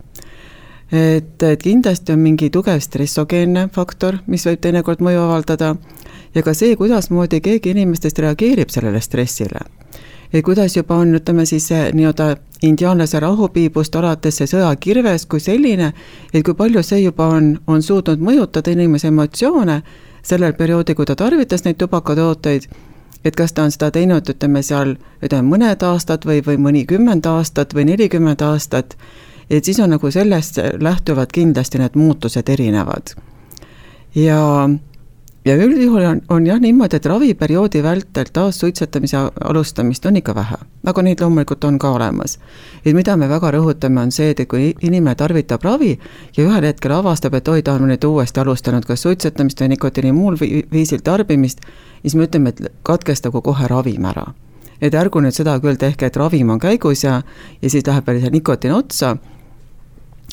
et, 0.92 1.42
et 1.42 1.62
kindlasti 1.62 2.12
on 2.12 2.18
mingi 2.18 2.50
tugev 2.50 2.81
stressogeenne 2.81 3.68
faktor, 3.72 4.18
mis 4.26 4.46
võib 4.46 4.61
teinekord 4.61 5.00
mõju 5.00 5.20
avaldada, 5.22 5.76
ja 6.35 6.42
ka 6.42 6.55
see, 6.55 6.76
kuidasmoodi 6.76 7.40
keegi 7.40 7.70
inimestest 7.70 8.18
reageerib 8.18 8.68
sellele 8.74 9.00
stressile 9.00 9.62
kuidas 10.44 10.76
juba 10.76 11.00
on, 11.02 11.14
ütleme 11.18 11.46
siis 11.46 11.68
nii-öelda 11.70 12.36
indiaanlase 12.62 13.20
rahupiibust 13.20 13.96
alates 13.96 14.36
see 14.38 14.50
sõjakirves 14.50 15.26
kui 15.26 15.40
selline, 15.40 15.92
et 16.32 16.44
kui 16.44 16.54
palju 16.54 16.82
see 16.86 17.00
juba 17.02 17.26
on, 17.34 17.56
on 17.66 17.82
suutnud 17.82 18.22
mõjutada 18.22 18.70
inimese 18.70 19.08
emotsioone 19.10 19.80
sellel 20.22 20.54
perioodil, 20.54 20.94
kui 20.94 21.08
ta 21.08 21.16
tarvitas 21.16 21.64
neid 21.64 21.80
tubakatooteid, 21.80 22.68
et 23.24 23.36
kas 23.36 23.52
ta 23.52 23.64
on 23.64 23.72
seda 23.74 23.90
teinud, 23.94 24.28
ütleme 24.28 24.62
seal, 24.62 24.94
ütleme 25.24 25.48
mõned 25.48 25.82
aastad 25.86 26.26
või, 26.28 26.44
või 26.46 26.60
mõnikümmend 26.68 27.26
aastat 27.26 27.74
või 27.74 27.88
nelikümmend 27.90 28.44
aastat, 28.44 28.96
et 29.50 29.64
siis 29.64 29.80
on 29.80 29.90
nagu 29.96 30.10
sellest 30.10 30.60
lähtuvalt 30.80 31.32
kindlasti 31.32 31.80
need 31.80 31.98
muutused 31.98 32.48
erinevad. 32.48 33.16
ja 34.14 34.68
ja 35.44 35.57
üldjuhul 35.57 36.05
on, 36.05 36.20
on 36.29 36.46
jah 36.46 36.61
niimoodi, 36.61 36.96
et 36.96 37.07
raviperioodi 37.07 37.83
vältel 37.83 38.29
taassuitsetamise 38.33 39.16
alustamist 39.44 40.07
on 40.07 40.16
ikka 40.16 40.35
vähe, 40.35 40.59
aga 40.87 41.03
neid 41.03 41.20
loomulikult 41.20 41.64
on 41.64 41.79
ka 41.79 41.92
olemas. 41.96 42.38
et 42.85 42.94
mida 42.94 43.16
me 43.16 43.29
väga 43.29 43.50
rõhutame, 43.57 44.00
on 44.00 44.12
see, 44.12 44.31
et 44.31 44.44
kui 44.48 44.74
inimene 44.81 45.14
tarvitab 45.14 45.64
ravi 45.64 45.98
ja 46.37 46.44
ühel 46.44 46.64
hetkel 46.64 46.92
avastab, 46.92 47.35
et 47.35 47.48
oi, 47.48 47.62
ta 47.62 47.72
on 47.72 47.88
nüüd 47.88 48.05
uuesti 48.05 48.40
alustanud 48.40 48.85
kas 48.85 49.03
suitsetamist 49.03 49.61
või 49.61 49.68
nikotiini 49.74 50.12
muul 50.12 50.37
viisil 50.72 51.00
tarbimist, 51.05 51.64
siis 52.03 52.14
me 52.14 52.29
ütleme, 52.29 52.48
et 52.48 52.72
katkestagu 52.83 53.42
kohe 53.42 53.68
ravim 53.68 54.05
ära. 54.05 54.26
et 54.81 54.94
ärgu 54.94 55.20
nüüd 55.20 55.37
seda 55.37 55.59
küll 55.61 55.76
tehke, 55.76 56.07
et 56.07 56.16
ravim 56.16 56.50
on 56.50 56.59
käigus 56.59 57.05
ja, 57.05 57.22
ja 57.62 57.70
siis 57.70 57.87
läheb 57.87 58.07
veel 58.07 58.20
see 58.20 58.31
nikotiin 58.31 58.72
otsa 58.72 59.16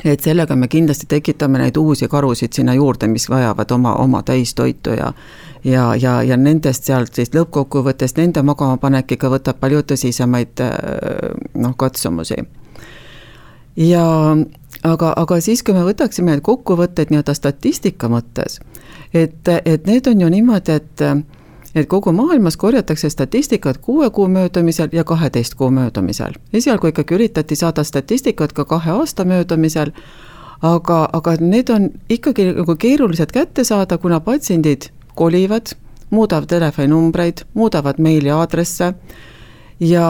et 0.06 0.22
sellega 0.22 0.56
me 0.56 0.68
kindlasti 0.68 1.08
tekitame 1.10 1.60
neid 1.62 1.78
uusi 1.78 2.08
karusid 2.08 2.54
sinna 2.54 2.74
juurde, 2.78 3.08
mis 3.08 3.30
vajavad 3.30 3.72
oma, 3.72 3.96
oma 3.96 4.24
täistoitu 4.24 4.90
ja 4.98 5.14
ja, 5.64 5.96
ja, 5.96 6.22
ja 6.24 6.38
nendest 6.38 6.88
sealt 6.88 7.16
siis 7.18 7.34
lõppkokkuvõttes 7.36 8.14
nende 8.18 8.44
magamapanek 8.46 9.16
ikka 9.18 9.32
võtab 9.34 9.60
palju 9.60 9.84
tõsisemaid 9.92 10.64
äh, 10.64 11.34
noh, 11.56 11.74
katsumusi. 11.78 12.38
ja 13.76 14.06
aga, 14.84 15.14
aga 15.18 15.40
siis, 15.42 15.64
kui 15.64 15.74
me 15.74 15.86
võtaksime 15.88 16.32
need 16.32 16.46
kokkuvõtted 16.46 17.12
nii-öelda 17.12 17.34
statistika 17.34 18.10
mõttes, 18.12 18.60
et, 19.14 19.50
et 19.66 19.90
need 19.90 20.08
on 20.08 20.22
ju 20.22 20.30
niimoodi, 20.30 20.78
et 20.78 21.06
et 21.76 21.88
kogu 21.88 22.12
maailmas 22.12 22.58
korjatakse 22.58 23.10
statistikat 23.10 23.78
kuue 23.78 24.10
kuu 24.10 24.28
möödumisel 24.28 24.90
ja 24.92 25.04
kaheteist 25.04 25.56
kuu 25.56 25.72
möödumisel. 25.72 26.34
esialgu 26.54 26.88
ikkagi 26.88 27.16
üritati 27.16 27.56
saada 27.56 27.84
statistikat 27.84 28.54
ka 28.54 28.66
kahe 28.66 28.92
aasta 28.92 29.26
möödumisel, 29.26 29.92
aga, 30.62 31.10
aga 31.14 31.36
need 31.40 31.70
on 31.70 31.90
ikkagi 32.10 32.52
nagu 32.54 32.76
keerulised 32.76 33.32
kätte 33.32 33.64
saada, 33.64 33.98
kuna 33.98 34.20
patsiendid 34.20 34.90
kolivad, 35.16 35.76
muudavad 36.10 36.48
telefoninumbreid, 36.48 37.46
muudavad 37.54 38.00
meiliaadresse 38.00 38.94
ja 39.80 40.08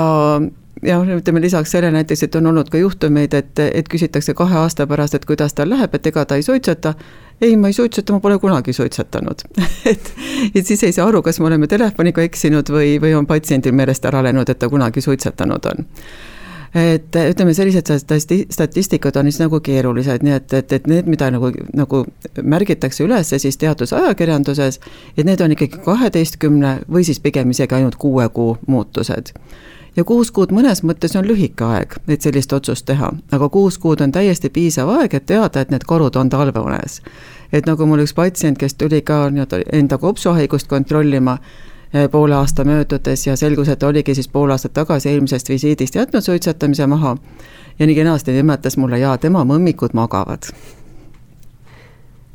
ja 0.82 1.00
ütleme 1.02 1.42
lisaks 1.42 1.72
sellele 1.72 1.92
näiteks, 1.92 2.24
et 2.24 2.36
on 2.36 2.46
olnud 2.46 2.70
ka 2.70 2.78
juhtumeid, 2.78 3.34
et, 3.34 3.60
et 3.60 3.88
küsitakse 3.90 4.34
kahe 4.38 4.58
aasta 4.58 4.88
pärast, 4.88 5.16
et 5.16 5.26
kuidas 5.26 5.54
tal 5.58 5.70
läheb, 5.70 5.96
et 5.96 6.06
ega 6.06 6.26
ta 6.26 6.36
ei 6.36 6.44
suitseta. 6.44 6.94
Ei, 7.42 7.58
ma 7.58 7.68
ei 7.68 7.74
suitseta, 7.74 8.14
ma 8.14 8.20
pole 8.20 8.40
kunagi 8.40 8.74
suitsetanud. 8.74 9.44
Et, 9.92 10.14
et 10.56 10.66
siis 10.66 10.82
ei 10.84 10.92
saa 10.92 11.08
aru, 11.08 11.22
kas 11.24 11.40
me 11.40 11.48
oleme 11.48 11.68
telefoniga 11.68 12.22
eksinud 12.26 12.68
või, 12.74 12.98
või 13.02 13.14
on 13.16 13.28
patsiendil 13.28 13.76
meelest 13.78 14.06
ära 14.06 14.20
läinud, 14.26 14.50
et 14.50 14.60
ta 14.60 14.68
kunagi 14.70 15.02
suitsetanud 15.02 15.70
on. 15.72 15.86
Et 16.76 17.16
ütleme, 17.16 17.54
sellised 17.56 17.88
statistikad 18.52 19.16
on 19.16 19.30
siis 19.30 19.40
nagu 19.40 19.62
keerulised, 19.64 20.26
nii 20.26 20.36
et, 20.36 20.54
et, 20.54 20.74
et 20.76 20.90
need, 20.92 21.08
mida 21.08 21.30
nagu, 21.32 21.54
nagu 21.78 22.04
märgitakse 22.44 23.06
üles 23.06 23.32
siis 23.32 23.58
teadusajakirjanduses, 23.64 24.82
et 25.16 25.26
need 25.26 25.42
on 25.42 25.56
ikkagi 25.56 25.80
kaheteistkümne 25.86 26.74
või 26.92 27.08
siis 27.08 27.24
pigem 27.24 27.56
isegi 27.56 27.80
ainult 27.80 27.96
kuue 28.02 28.28
kuu 28.36 28.58
muutused 28.68 29.32
ja 29.98 30.04
kuus 30.04 30.32
kuud 30.32 30.54
mõnes 30.54 30.84
mõttes 30.86 31.16
on 31.18 31.26
lühike 31.28 31.66
aeg, 31.66 31.98
et 32.08 32.22
sellist 32.22 32.54
otsust 32.54 32.86
teha, 32.86 33.12
aga 33.32 33.50
kuus 33.50 33.78
kuud 33.82 34.02
on 34.06 34.14
täiesti 34.14 34.50
piisav 34.54 34.90
aeg, 34.94 35.14
et 35.18 35.26
teada, 35.26 35.62
et 35.62 35.74
need 35.74 35.88
korud 35.90 36.16
on 36.16 36.30
talveunes. 36.30 37.02
et 37.52 37.66
nagu 37.66 37.86
mul 37.86 38.04
üks 38.06 38.14
patsient, 38.14 38.58
kes 38.58 38.74
tuli 38.74 39.02
ka 39.02 39.30
nii-öelda 39.30 39.62
enda 39.74 39.98
kopsuhaigust 39.98 40.68
kontrollima 40.68 41.38
eh, 41.94 42.10
poole 42.12 42.36
aasta 42.36 42.64
möödudes 42.64 43.28
ja 43.28 43.36
selgus, 43.36 43.68
et 43.68 43.84
oligi 43.84 44.16
siis 44.16 44.28
pool 44.28 44.52
aastat 44.52 44.74
tagasi 44.74 45.10
eelmisest 45.10 45.50
visiidist 45.50 45.96
jätnud 45.96 46.22
suitsetamise 46.22 46.88
maha. 46.88 47.18
Ja 47.80 47.86
nii 47.86 47.96
kenasti 47.96 48.32
nimetas 48.32 48.78
mulle, 48.78 49.00
jaa, 49.00 49.18
tema 49.18 49.44
mõmmikud 49.46 49.94
magavad 49.94 50.52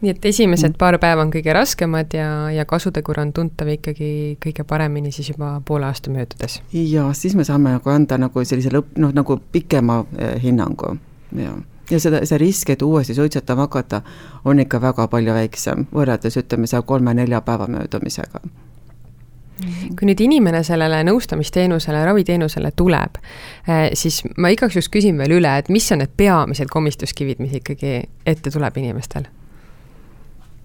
nii 0.02 0.10
et 0.10 0.24
esimesed 0.24 0.72
mm. 0.72 0.78
paar 0.78 0.98
päeva 1.02 1.22
on 1.22 1.30
kõige 1.32 1.54
raskemad 1.54 2.14
ja, 2.16 2.28
ja 2.50 2.64
kasutegur 2.68 3.20
on 3.22 3.32
tuntav 3.32 3.70
ikkagi 3.70 4.36
kõige 4.42 4.66
paremini 4.68 5.12
siis 5.14 5.30
juba 5.30 5.54
poole 5.64 5.86
aasta 5.86 6.10
möödudes. 6.10 6.60
ja 6.72 7.08
siis 7.16 7.36
me 7.38 7.46
saame 7.46 7.76
nagu 7.76 7.90
anda 7.90 8.18
nagu 8.18 8.44
sellise 8.44 8.72
lõpp, 8.74 8.96
noh 9.02 9.14
nagu 9.14 9.38
pikema 9.52 10.02
eh, 10.18 10.34
hinnangu, 10.42 10.96
jah 11.38 11.60
ja 11.90 12.00
seda, 12.00 12.22
see 12.26 12.38
risk, 12.40 12.70
et 12.72 12.82
uuesti 12.82 13.14
suitsetama 13.14 13.66
hakata, 13.66 14.02
on 14.48 14.60
ikka 14.62 14.80
väga 14.80 15.06
palju 15.12 15.34
väiksem, 15.34 15.86
võrreldes 15.92 16.38
ütleme 16.40 16.66
seal 16.70 16.86
kolme-nelja 16.88 17.42
päeva 17.44 17.66
möödumisega 17.70 18.40
mhm. 18.42 19.92
kui 19.98 20.08
nüüd 20.08 20.22
inimene 20.24 20.62
sellele 20.66 21.02
nõustamisteenusele, 21.10 22.04
raviteenusele 22.08 22.72
tuleb, 22.78 23.20
eh, 23.68 23.90
siis 23.98 24.22
ma 24.38 24.50
igaks 24.54 24.78
juhuks 24.78 24.90
küsin 24.94 25.20
veel 25.20 25.38
üle, 25.38 25.54
et 25.58 25.70
mis 25.70 25.86
on 25.94 26.02
need 26.02 26.16
peamised 26.16 26.72
komistuskivid, 26.72 27.42
mis 27.44 27.60
ikkagi 27.60 28.02
ette 28.26 28.50
tuleb 28.50 28.82
inimestel? 28.82 29.30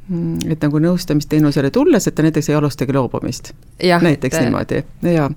Mm, 0.10 0.52
et 0.54 0.62
nagu 0.64 0.80
nõustamisteenusele 0.80 1.72
tulles, 1.76 2.06
et 2.08 2.16
ta 2.16 2.24
näiteks 2.24 2.48
ei 2.50 2.56
alustagi 2.56 2.94
loobumist. 2.96 3.52
näiteks 4.00 4.38
et... 4.38 4.44
niimoodi, 4.46 4.84
jaa 5.04 5.32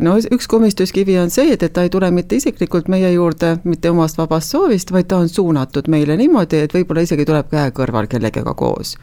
no 0.00 0.14
üks 0.32 0.46
komistuskivi 0.48 1.18
on 1.18 1.30
see, 1.30 1.52
et, 1.52 1.62
et 1.62 1.72
ta 1.72 1.82
ei 1.82 1.90
tule 1.90 2.10
mitte 2.14 2.36
isiklikult 2.38 2.88
meie 2.88 3.10
juurde 3.12 3.56
mitte 3.64 3.90
omast 3.90 4.18
vabast 4.18 4.54
soovist, 4.54 4.92
vaid 4.92 5.08
ta 5.10 5.18
on 5.18 5.28
suunatud 5.28 5.88
meile 5.90 6.16
niimoodi, 6.16 6.62
et 6.64 6.74
võib-olla 6.74 7.02
isegi 7.04 7.26
tuleb 7.26 7.50
käe 7.50 7.72
kõrval 7.74 8.06
kellegagi 8.06 8.54
koos. 8.56 8.96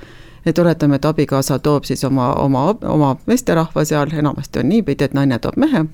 et 0.45 0.58
oletame, 0.60 0.95
et 0.95 1.06
abikaasa 1.06 1.60
toob 1.60 1.84
siis 1.84 2.04
oma, 2.04 2.34
oma, 2.34 2.75
oma 2.88 3.15
meesterahva 3.25 3.86
seal, 3.86 4.10
enamasti 4.13 4.60
on 4.60 4.69
niipidi, 4.69 5.04
et 5.04 5.13
naine 5.13 5.39
toob 5.39 5.58
mehe 5.58 5.86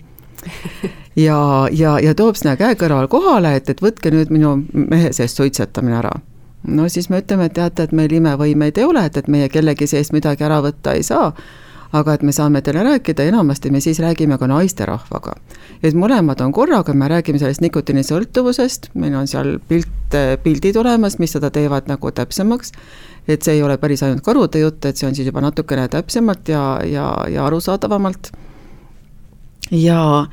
ja, 1.16 1.68
ja, 1.72 2.00
ja 2.00 2.16
toob 2.16 2.36
sinna 2.36 2.56
käe 2.56 2.76
kõrval 2.76 3.08
kohale, 3.08 3.56
et, 3.56 3.70
et 3.70 3.82
võtke 3.82 4.12
nüüd 4.12 4.30
minu 4.30 4.60
mehe 4.74 5.12
seest 5.14 5.42
suitsetamine 5.42 5.98
ära 5.98 6.20
no 6.68 6.90
siis 6.90 7.10
me 7.10 7.22
ütleme, 7.22 7.50
et 7.50 7.58
teate, 7.58 7.84
et 7.84 7.92
meil 7.92 8.14
imevõimeid 8.14 8.78
ei 8.78 8.88
ole, 8.88 9.06
et, 9.06 9.18
et 9.18 9.28
meie 9.28 9.50
kellegi 9.50 9.88
seest 9.88 10.14
midagi 10.14 10.46
ära 10.46 10.62
võtta 10.64 10.94
ei 10.98 11.04
saa, 11.04 11.32
aga 11.92 12.14
et 12.16 12.24
me 12.24 12.32
saame 12.36 12.62
teile 12.64 12.84
rääkida, 12.86 13.26
enamasti 13.28 13.72
me 13.72 13.82
siis 13.84 14.00
räägime 14.00 14.38
ka 14.40 14.48
naisterahvaga. 14.48 15.36
et 15.84 15.94
mõlemad 15.94 16.42
on 16.42 16.52
korraga, 16.52 16.94
me 16.94 17.08
räägime 17.08 17.40
sellest 17.40 17.62
nikotiinisõltuvusest, 17.62 18.92
meil 18.94 19.16
on 19.16 19.28
seal 19.28 19.58
pilt, 19.68 20.16
pildid 20.44 20.78
olemas, 20.78 21.20
mis 21.20 21.34
seda 21.36 21.50
teevad 21.52 21.90
nagu 21.92 22.12
täpsemaks, 22.12 22.72
et 23.28 23.44
see 23.44 23.58
ei 23.58 23.64
ole 23.64 23.78
päris 23.78 24.04
ainult 24.04 24.24
karude 24.24 24.60
jutt, 24.60 24.86
et 24.86 24.98
see 24.98 25.08
on 25.08 25.16
siis 25.16 25.28
juba 25.28 25.42
natukene 25.42 25.88
täpsemalt 25.92 26.48
ja, 26.50 26.80
ja, 26.86 27.12
ja 27.30 27.46
arusaadavamalt. 27.46 28.32
ja 29.72 30.26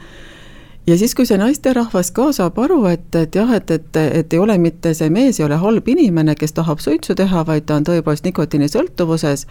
ja 0.88 0.96
siis, 0.98 1.14
kui 1.14 1.26
see 1.28 1.38
naisterahvas 1.38 2.10
ka 2.16 2.30
saab 2.32 2.58
aru, 2.64 2.80
et, 2.90 3.08
et 3.14 3.34
jah, 3.36 3.50
et, 3.54 3.70
et, 3.70 3.96
et 4.20 4.32
ei 4.32 4.40
ole 4.40 4.56
mitte 4.58 4.94
see 4.96 5.10
mees 5.12 5.40
ei 5.40 5.46
ole 5.46 5.58
halb 5.60 5.88
inimene, 5.88 6.34
kes 6.38 6.56
tahab 6.56 6.80
suitsu 6.80 7.16
teha, 7.18 7.44
vaid 7.46 7.68
ta 7.68 7.76
on 7.76 7.86
tõepoolest 7.88 8.26
nikotiinisõltuvuses, 8.28 9.46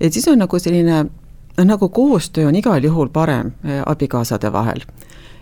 et 0.00 0.12
siis 0.12 0.26
on 0.32 0.42
nagu 0.42 0.58
selline 0.58 1.04
noh, 1.04 1.64
nagu 1.64 1.88
koostöö 1.88 2.48
on 2.50 2.58
igal 2.58 2.84
juhul 2.84 3.12
parem 3.14 3.54
eh, 3.64 3.82
abikaasade 3.86 4.52
vahel 4.52 4.84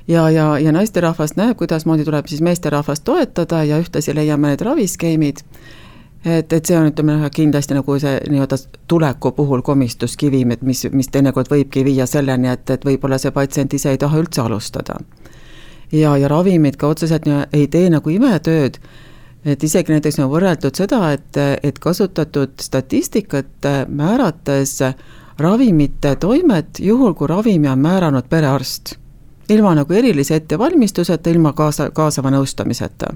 ja, 0.08 0.30
ja, 0.30 0.58
ja 0.58 0.72
naisterahvas 0.72 1.36
näeb, 1.36 1.56
kuidasmoodi 1.58 2.04
tuleb 2.04 2.28
siis 2.28 2.44
meesterahvast 2.44 3.04
toetada 3.04 3.64
ja 3.64 3.80
ühtlasi 3.80 4.14
leiame 4.16 4.52
need 4.52 4.64
raviskeemid 4.64 5.44
et, 6.24 6.52
et 6.52 6.66
see 6.66 6.78
on, 6.78 6.88
ütleme 6.90 7.30
kindlasti 7.34 7.76
nagu 7.76 7.98
see 8.00 8.16
nii-öelda 8.30 8.58
tuleku 8.90 9.32
puhul 9.36 9.62
komistuskivi, 9.62 10.44
mis, 10.48 10.84
mis 10.92 11.12
teinekord 11.12 11.50
võibki 11.52 11.84
viia 11.86 12.06
selleni, 12.06 12.50
et, 12.52 12.70
et 12.70 12.84
võib-olla 12.84 13.20
see 13.20 13.34
patsient 13.34 13.74
ise 13.74 13.94
ei 13.94 14.00
taha 14.00 14.20
üldse 14.22 14.42
alustada. 14.42 14.98
Ja, 15.92 16.16
ja 16.16 16.28
ravimid 16.28 16.76
ka 16.76 16.88
otseselt 16.88 17.28
ei 17.52 17.66
tee 17.66 17.90
nagu 17.90 18.10
imetööd, 18.10 18.78
et 19.44 19.64
isegi 19.64 19.92
näiteks 19.92 20.18
on 20.18 20.30
võrreldud 20.30 20.76
seda, 20.76 21.12
et, 21.12 21.36
et 21.62 21.78
kasutatud 21.78 22.58
statistikat 22.60 23.68
määrates 23.88 24.78
ravimite 25.38 26.16
toimet, 26.16 26.80
juhul 26.80 27.14
kui 27.14 27.28
ravimi 27.30 27.68
on 27.68 27.78
määranud 27.78 28.28
perearst 28.28 28.98
ilma 29.48 29.74
nagu 29.74 29.92
erilise 29.92 30.36
ettevalmistuseta, 30.36 31.30
ilma 31.30 31.52
kaasa, 31.52 31.90
kaasava 31.90 32.30
nõustamiseta. 32.30 33.06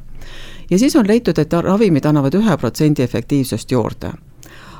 ja 0.70 0.78
siis 0.78 0.96
on 0.96 1.08
leitud, 1.08 1.38
et 1.38 1.52
ravimid 1.52 2.04
annavad 2.04 2.34
ühe 2.34 2.56
protsendi 2.56 3.02
efektiivsust 3.02 3.70
juurde. 3.70 4.12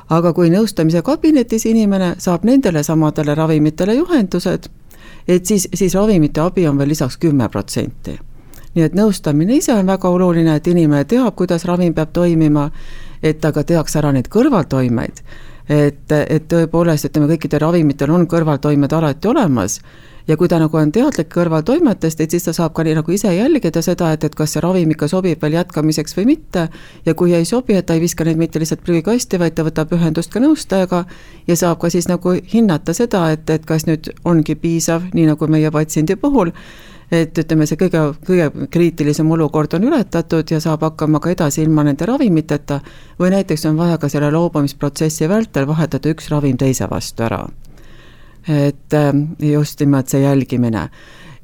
aga 0.09 0.33
kui 0.33 0.49
nõustamise 0.49 1.01
kabinetis 1.01 1.65
inimene 1.65 2.15
saab 2.17 2.43
nendele 2.43 2.83
samadele 2.83 3.35
ravimitele 3.35 3.93
juhendused, 3.93 4.69
et 5.27 5.45
siis, 5.45 5.67
siis 5.73 5.95
ravimite 5.95 6.41
abi 6.41 6.67
on 6.67 6.77
veel 6.77 6.89
lisaks 6.89 7.17
kümme 7.17 7.49
protsenti. 7.49 8.17
nii 8.75 8.83
et 8.83 8.93
nõustamine 8.97 9.55
ise 9.55 9.73
on 9.73 9.87
väga 9.87 10.09
oluline, 10.09 10.55
et 10.55 10.67
inimene 10.67 11.05
teab, 11.05 11.35
kuidas 11.35 11.65
ravim 11.65 11.93
peab 11.93 12.13
toimima, 12.13 12.71
et 13.23 13.39
ta 13.39 13.51
ka 13.51 13.63
teaks 13.63 13.95
ära 13.95 14.11
neid 14.11 14.27
kõrvaltoimeid 14.27 15.21
et, 15.69 16.11
et 16.11 16.47
tõepoolest, 16.51 17.07
ütleme, 17.07 17.29
kõikidel 17.33 17.63
ravimitel 17.63 18.11
on 18.11 18.27
kõrvaltoimed 18.27 18.93
alati 18.93 19.29
olemas 19.31 19.79
ja 20.27 20.37
kui 20.37 20.47
ta 20.47 20.59
nagu 20.61 20.77
on 20.77 20.91
teadlik 20.91 21.29
kõrvaltoimetest, 21.33 22.21
et 22.23 22.31
siis 22.31 22.45
ta 22.47 22.53
saab 22.55 22.73
ka 22.75 22.85
nii 22.85 22.95
nagu 22.99 23.11
ise 23.11 23.31
jälgida 23.35 23.81
seda, 23.83 24.13
et, 24.15 24.23
et 24.23 24.35
kas 24.35 24.55
see 24.55 24.63
ravim 24.63 24.93
ikka 24.95 25.09
sobib 25.11 25.41
veel 25.43 25.57
jätkamiseks 25.57 26.17
või 26.17 26.25
mitte. 26.33 26.67
ja 27.05 27.13
kui 27.13 27.33
ei 27.33 27.45
sobi, 27.45 27.75
et 27.75 27.85
ta 27.85 27.97
ei 27.97 28.01
viska 28.03 28.23
neid 28.23 28.39
mitte 28.39 28.59
lihtsalt 28.59 28.83
prügikasti, 28.85 29.39
vaid 29.39 29.55
ta 29.55 29.67
võtab 29.67 29.91
ühendust 29.97 30.31
ka 30.31 30.39
nõustajaga 30.43 31.03
ja 31.47 31.59
saab 31.59 31.79
ka 31.81 31.89
siis 31.89 32.07
nagu 32.07 32.37
hinnata 32.53 32.93
seda, 32.93 33.29
et, 33.31 33.49
et 33.49 33.65
kas 33.65 33.87
nüüd 33.89 34.13
ongi 34.25 34.55
piisav, 34.55 35.09
nii 35.13 35.27
nagu 35.33 35.47
meie 35.47 35.71
patsiendi 35.71 36.15
puhul. 36.15 36.53
Et 37.13 37.37
ütleme, 37.37 37.67
see 37.69 37.77
kõige, 37.77 37.99
kõige 38.25 38.67
kriitilisem 38.73 39.29
olukord 39.35 39.75
on 39.77 39.83
ületatud 39.85 40.49
ja 40.49 40.57
saab 40.63 40.81
hakkama 40.87 41.19
ka 41.21 41.29
edasi 41.35 41.61
ilma 41.61 41.83
nende 41.85 42.07
ravimiteta. 42.09 42.79
Või 43.19 43.35
näiteks 43.35 43.67
on 43.69 43.77
vaja 43.77 43.99
ka 44.01 44.09
selle 44.09 44.31
loobumisprotsessi 44.33 45.29
vältel 45.29 45.67
vahetada 45.69 46.09
üks 46.09 46.31
ravim 46.33 46.57
teise 46.57 46.89
vastu 46.89 47.27
ära 47.27 47.43
et 48.47 48.93
ähm, 48.93 49.25
just 49.39 49.79
nimelt 49.79 50.07
see 50.11 50.21
jälgimine 50.21 50.89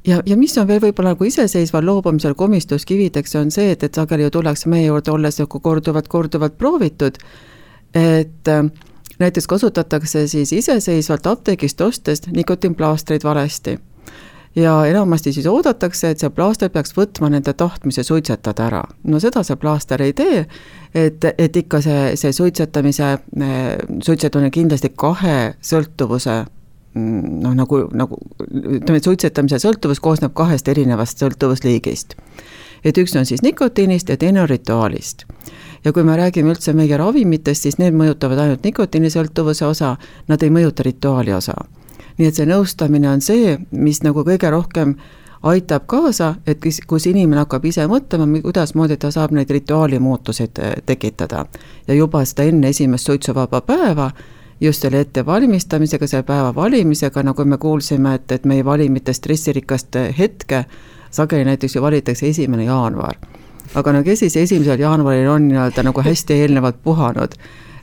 ja, 0.06 0.22
ja 0.26 0.36
mis 0.36 0.56
on 0.58 0.68
veel 0.68 0.80
võib-olla 0.82 1.14
nagu 1.14 1.24
iseseisval 1.24 1.84
loobumisel 1.86 2.34
komistuskivideks, 2.38 3.34
on 3.40 3.50
see, 3.54 3.70
et, 3.74 3.84
et 3.84 3.94
sageli 3.94 4.26
ju 4.26 4.34
tullakse 4.38 4.70
meie 4.72 4.86
juurde, 4.86 5.12
olles 5.12 5.40
nagu 5.42 5.60
korduvalt-korduvalt 5.60 6.56
proovitud, 6.58 7.20
et 7.94 8.48
äh, 8.48 8.64
näiteks 9.20 9.46
kasutatakse 9.46 10.26
siis 10.30 10.52
iseseisvalt 10.56 11.26
apteegist 11.26 11.80
ostes 11.80 12.26
nikotiinplaastreid 12.26 13.24
valesti. 13.24 13.78
ja 14.56 14.86
enamasti 14.86 15.32
siis 15.32 15.46
oodatakse, 15.46 16.10
et 16.10 16.18
see 16.18 16.30
plaaster 16.34 16.70
peaks 16.74 16.96
võtma 16.96 17.28
nende 17.30 17.52
tahtmise 17.52 18.02
suitsetada 18.02 18.66
ära. 18.66 18.82
no 19.04 19.20
seda 19.20 19.42
see 19.42 19.56
plaaster 19.56 20.02
ei 20.02 20.12
tee, 20.12 20.46
et, 20.94 21.24
et 21.38 21.56
ikka 21.56 21.80
see, 21.80 22.16
see 22.16 22.32
suitsetamise, 22.32 23.10
äh, 23.42 23.76
suitsetamine 24.02 24.50
kindlasti 24.50 24.92
kahe 24.96 25.54
sõltuvuse 25.62 26.44
noh, 26.94 27.54
nagu, 27.54 27.84
nagu 27.94 28.18
ütleme, 28.50 28.98
et 28.98 29.06
suitsetamise 29.06 29.60
sõltuvus 29.62 30.00
koosneb 30.02 30.34
kahest 30.34 30.68
erinevast 30.68 31.22
sõltuvusliigist. 31.22 32.16
et 32.84 32.96
üks 32.98 33.16
on 33.16 33.26
siis 33.26 33.42
nikotiinist 33.42 34.08
ja 34.08 34.16
teine 34.16 34.42
on 34.42 34.48
rituaalist. 34.48 35.24
ja 35.84 35.92
kui 35.92 36.02
me 36.04 36.16
räägime 36.16 36.50
üldse 36.50 36.72
meie 36.72 36.96
ravimitest, 36.96 37.62
siis 37.62 37.78
need 37.78 37.94
mõjutavad 37.94 38.38
ainult 38.38 38.64
nikotiinisõltuvuse 38.64 39.66
osa, 39.66 39.96
nad 40.28 40.42
ei 40.42 40.50
mõjuta 40.50 40.82
rituaali 40.82 41.32
osa. 41.32 41.54
nii 42.18 42.28
et 42.28 42.34
see 42.34 42.46
nõustamine 42.46 43.08
on 43.08 43.20
see, 43.20 43.58
mis 43.70 44.02
nagu 44.02 44.24
kõige 44.24 44.50
rohkem 44.50 44.96
aitab 45.42 45.86
kaasa, 45.86 46.34
et 46.46 46.60
kus, 46.60 46.80
kus 46.86 47.06
inimene 47.06 47.40
hakkab 47.40 47.64
ise 47.64 47.86
mõtlema, 47.86 48.26
kuidasmoodi 48.42 48.96
ta 48.96 49.10
saab 49.10 49.30
neid 49.32 49.50
rituaali 49.50 49.98
muutuseid 49.98 50.58
tekitada. 50.86 51.46
ja 51.86 51.94
juba 51.94 52.24
seda 52.24 52.42
enne 52.42 52.68
esimest 52.68 53.06
suitsuvaba 53.06 53.60
päeva 53.60 54.10
just 54.60 54.82
selle 54.84 55.00
ettevalmistamisega, 55.00 56.06
selle 56.06 56.22
päeva 56.28 56.54
valimisega, 56.54 57.22
nagu 57.22 57.44
me 57.44 57.58
kuulsime, 57.58 58.14
et, 58.14 58.32
et 58.32 58.44
me 58.44 58.60
ei 58.60 58.64
vali 58.64 58.88
mitte 58.92 59.12
stressirikast 59.12 59.96
hetke, 60.18 60.64
sageli 61.10 61.44
näiteks 61.48 61.76
ju 61.76 61.82
valitakse 61.82 62.28
esimene 62.28 62.64
jaanuar. 62.64 63.16
aga 63.74 63.92
no 63.92 64.02
kes 64.02 64.18
siis 64.18 64.36
esimesel 64.36 64.80
jaanuaril 64.80 65.28
on 65.30 65.48
nii-öelda 65.48 65.82
nagu 65.86 66.02
hästi 66.02 66.34
eelnevalt 66.42 66.82
puhanud 66.82 67.36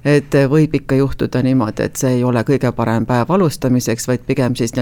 et 0.05 0.33
võib 0.49 0.75
ikka 0.75 0.95
juhtuda 0.95 1.41
niimoodi, 1.43 1.83
et 1.83 1.95
see 1.95 2.17
ei 2.17 2.23
ole 2.23 2.43
kõige 2.47 2.71
parem 2.71 3.05
päev 3.05 3.31
alustamiseks, 3.31 4.07
vaid 4.07 4.23
pigem 4.27 4.55
siis 4.55 4.73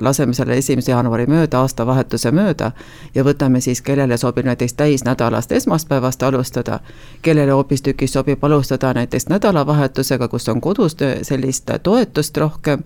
laseme 0.00 0.34
selle 0.34 0.56
esimese 0.58 0.92
jaanuari 0.92 1.26
mööda, 1.26 1.60
aastavahetuse 1.60 2.30
mööda 2.30 2.72
ja 3.14 3.24
võtame 3.24 3.60
siis, 3.60 3.82
kellele 3.82 4.16
sobib 4.16 4.46
näiteks 4.46 4.74
täisnädalast 4.74 5.52
esmaspäevast 5.52 6.22
alustada, 6.22 6.80
kellele 7.22 7.52
hoopistükkis 7.52 8.12
sobib 8.12 8.44
alustada 8.44 8.94
näiteks 8.94 9.28
nädalavahetusega, 9.28 10.28
kus 10.28 10.48
on 10.48 10.60
kodus 10.60 10.96
sellist 11.22 11.70
toetust 11.82 12.36
rohkem 12.36 12.84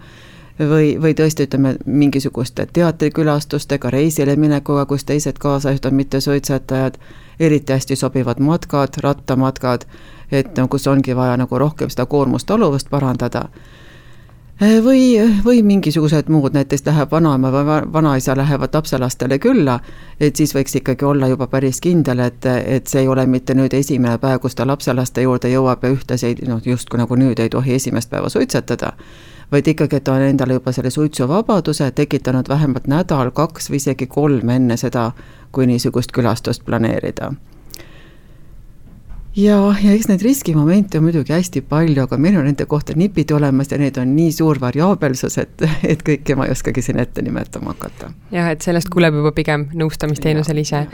või, 0.58 0.94
või 1.02 1.14
tõesti 1.14 1.48
ütleme, 1.48 1.76
mingisuguste 1.86 2.66
teatrikülastustega, 2.72 3.90
reisile 3.90 4.36
minekuga, 4.36 4.86
kus 4.86 5.04
teised 5.04 5.38
kaasajad 5.38 5.86
on 5.90 5.94
mittesuitsetajad, 5.94 6.98
eriti 7.40 7.72
hästi 7.72 7.96
sobivad 7.96 8.40
matkad, 8.40 9.00
rattamatkad 9.02 9.86
et 10.34 10.56
no 10.58 10.68
kus 10.68 10.86
ongi 10.86 11.16
vaja 11.16 11.36
nagu 11.40 11.58
rohkem 11.58 11.90
seda 11.90 12.06
koormustaluvust 12.06 12.90
parandada. 12.90 13.48
või, 14.60 15.18
või 15.44 15.62
mingisugused 15.66 16.28
muud, 16.30 16.54
näiteks 16.54 16.86
läheb 16.86 17.10
vanaema 17.10 17.50
või 17.52 17.92
vanaisa 17.92 18.36
lähevad 18.36 18.74
lapselastele 18.74 19.38
külla, 19.38 19.80
et 20.20 20.36
siis 20.36 20.54
võiks 20.54 20.76
ikkagi 20.78 21.04
olla 21.04 21.28
juba 21.28 21.46
päris 21.46 21.80
kindel, 21.80 22.18
et, 22.18 22.46
et 22.46 22.86
see 22.86 23.00
ei 23.00 23.08
ole 23.08 23.26
mitte 23.26 23.54
nüüd 23.54 23.74
esimene 23.74 24.18
päev, 24.18 24.38
kus 24.40 24.54
ta 24.54 24.66
lapselaste 24.66 25.22
juurde 25.22 25.50
jõuab 25.50 25.82
ja 25.82 25.90
ühtlasi 25.90 26.36
noh, 26.46 26.60
justkui 26.64 26.98
nagu 26.98 27.16
nüüd 27.16 27.40
ei 27.40 27.48
tohi 27.48 27.74
esimest 27.74 28.10
päeva 28.10 28.28
suitsetada 28.28 28.92
vaid 29.52 29.66
ikkagi, 29.66 29.96
et 29.96 30.04
ta 30.04 30.12
on 30.12 30.22
endale 30.22 30.58
juba 30.58 30.72
selle 30.72 30.90
suitsuvabaduse 30.90 31.90
tekitanud 31.90 32.48
vähemalt 32.48 32.86
nädal, 32.86 33.30
kaks 33.30 33.70
või 33.70 33.82
isegi 33.82 34.06
kolm 34.06 34.48
enne 34.50 34.76
seda, 34.80 35.10
kui 35.52 35.66
niisugust 35.66 36.12
külastust 36.12 36.64
planeerida 36.64 37.32
ja, 39.36 39.56
ja 39.82 39.94
eks 39.94 40.08
neid 40.10 40.22
riskimomente 40.24 40.98
on 40.98 41.08
muidugi 41.08 41.34
hästi 41.34 41.64
palju, 41.68 42.06
aga 42.06 42.18
meil 42.20 42.38
on 42.38 42.46
nende 42.48 42.66
kohta 42.70 42.96
nipid 42.98 43.32
olemas 43.34 43.72
ja 43.72 43.78
neid 43.80 43.98
on 44.00 44.14
nii 44.16 44.32
suur 44.34 44.60
variaabelsus, 44.62 45.38
et, 45.42 45.66
et 45.94 46.04
kõike 46.06 46.36
ma 46.38 46.48
ei 46.48 46.54
oskagi 46.54 46.84
siin 46.84 47.00
ette 47.02 47.22
nimetama 47.24 47.74
hakata. 47.74 48.12
jah, 48.34 48.52
et 48.54 48.64
sellest 48.66 48.90
kuuleb 48.92 49.18
juba 49.20 49.34
pigem 49.36 49.68
nõustamisteenusel 49.74 50.62
ise. 50.62 50.84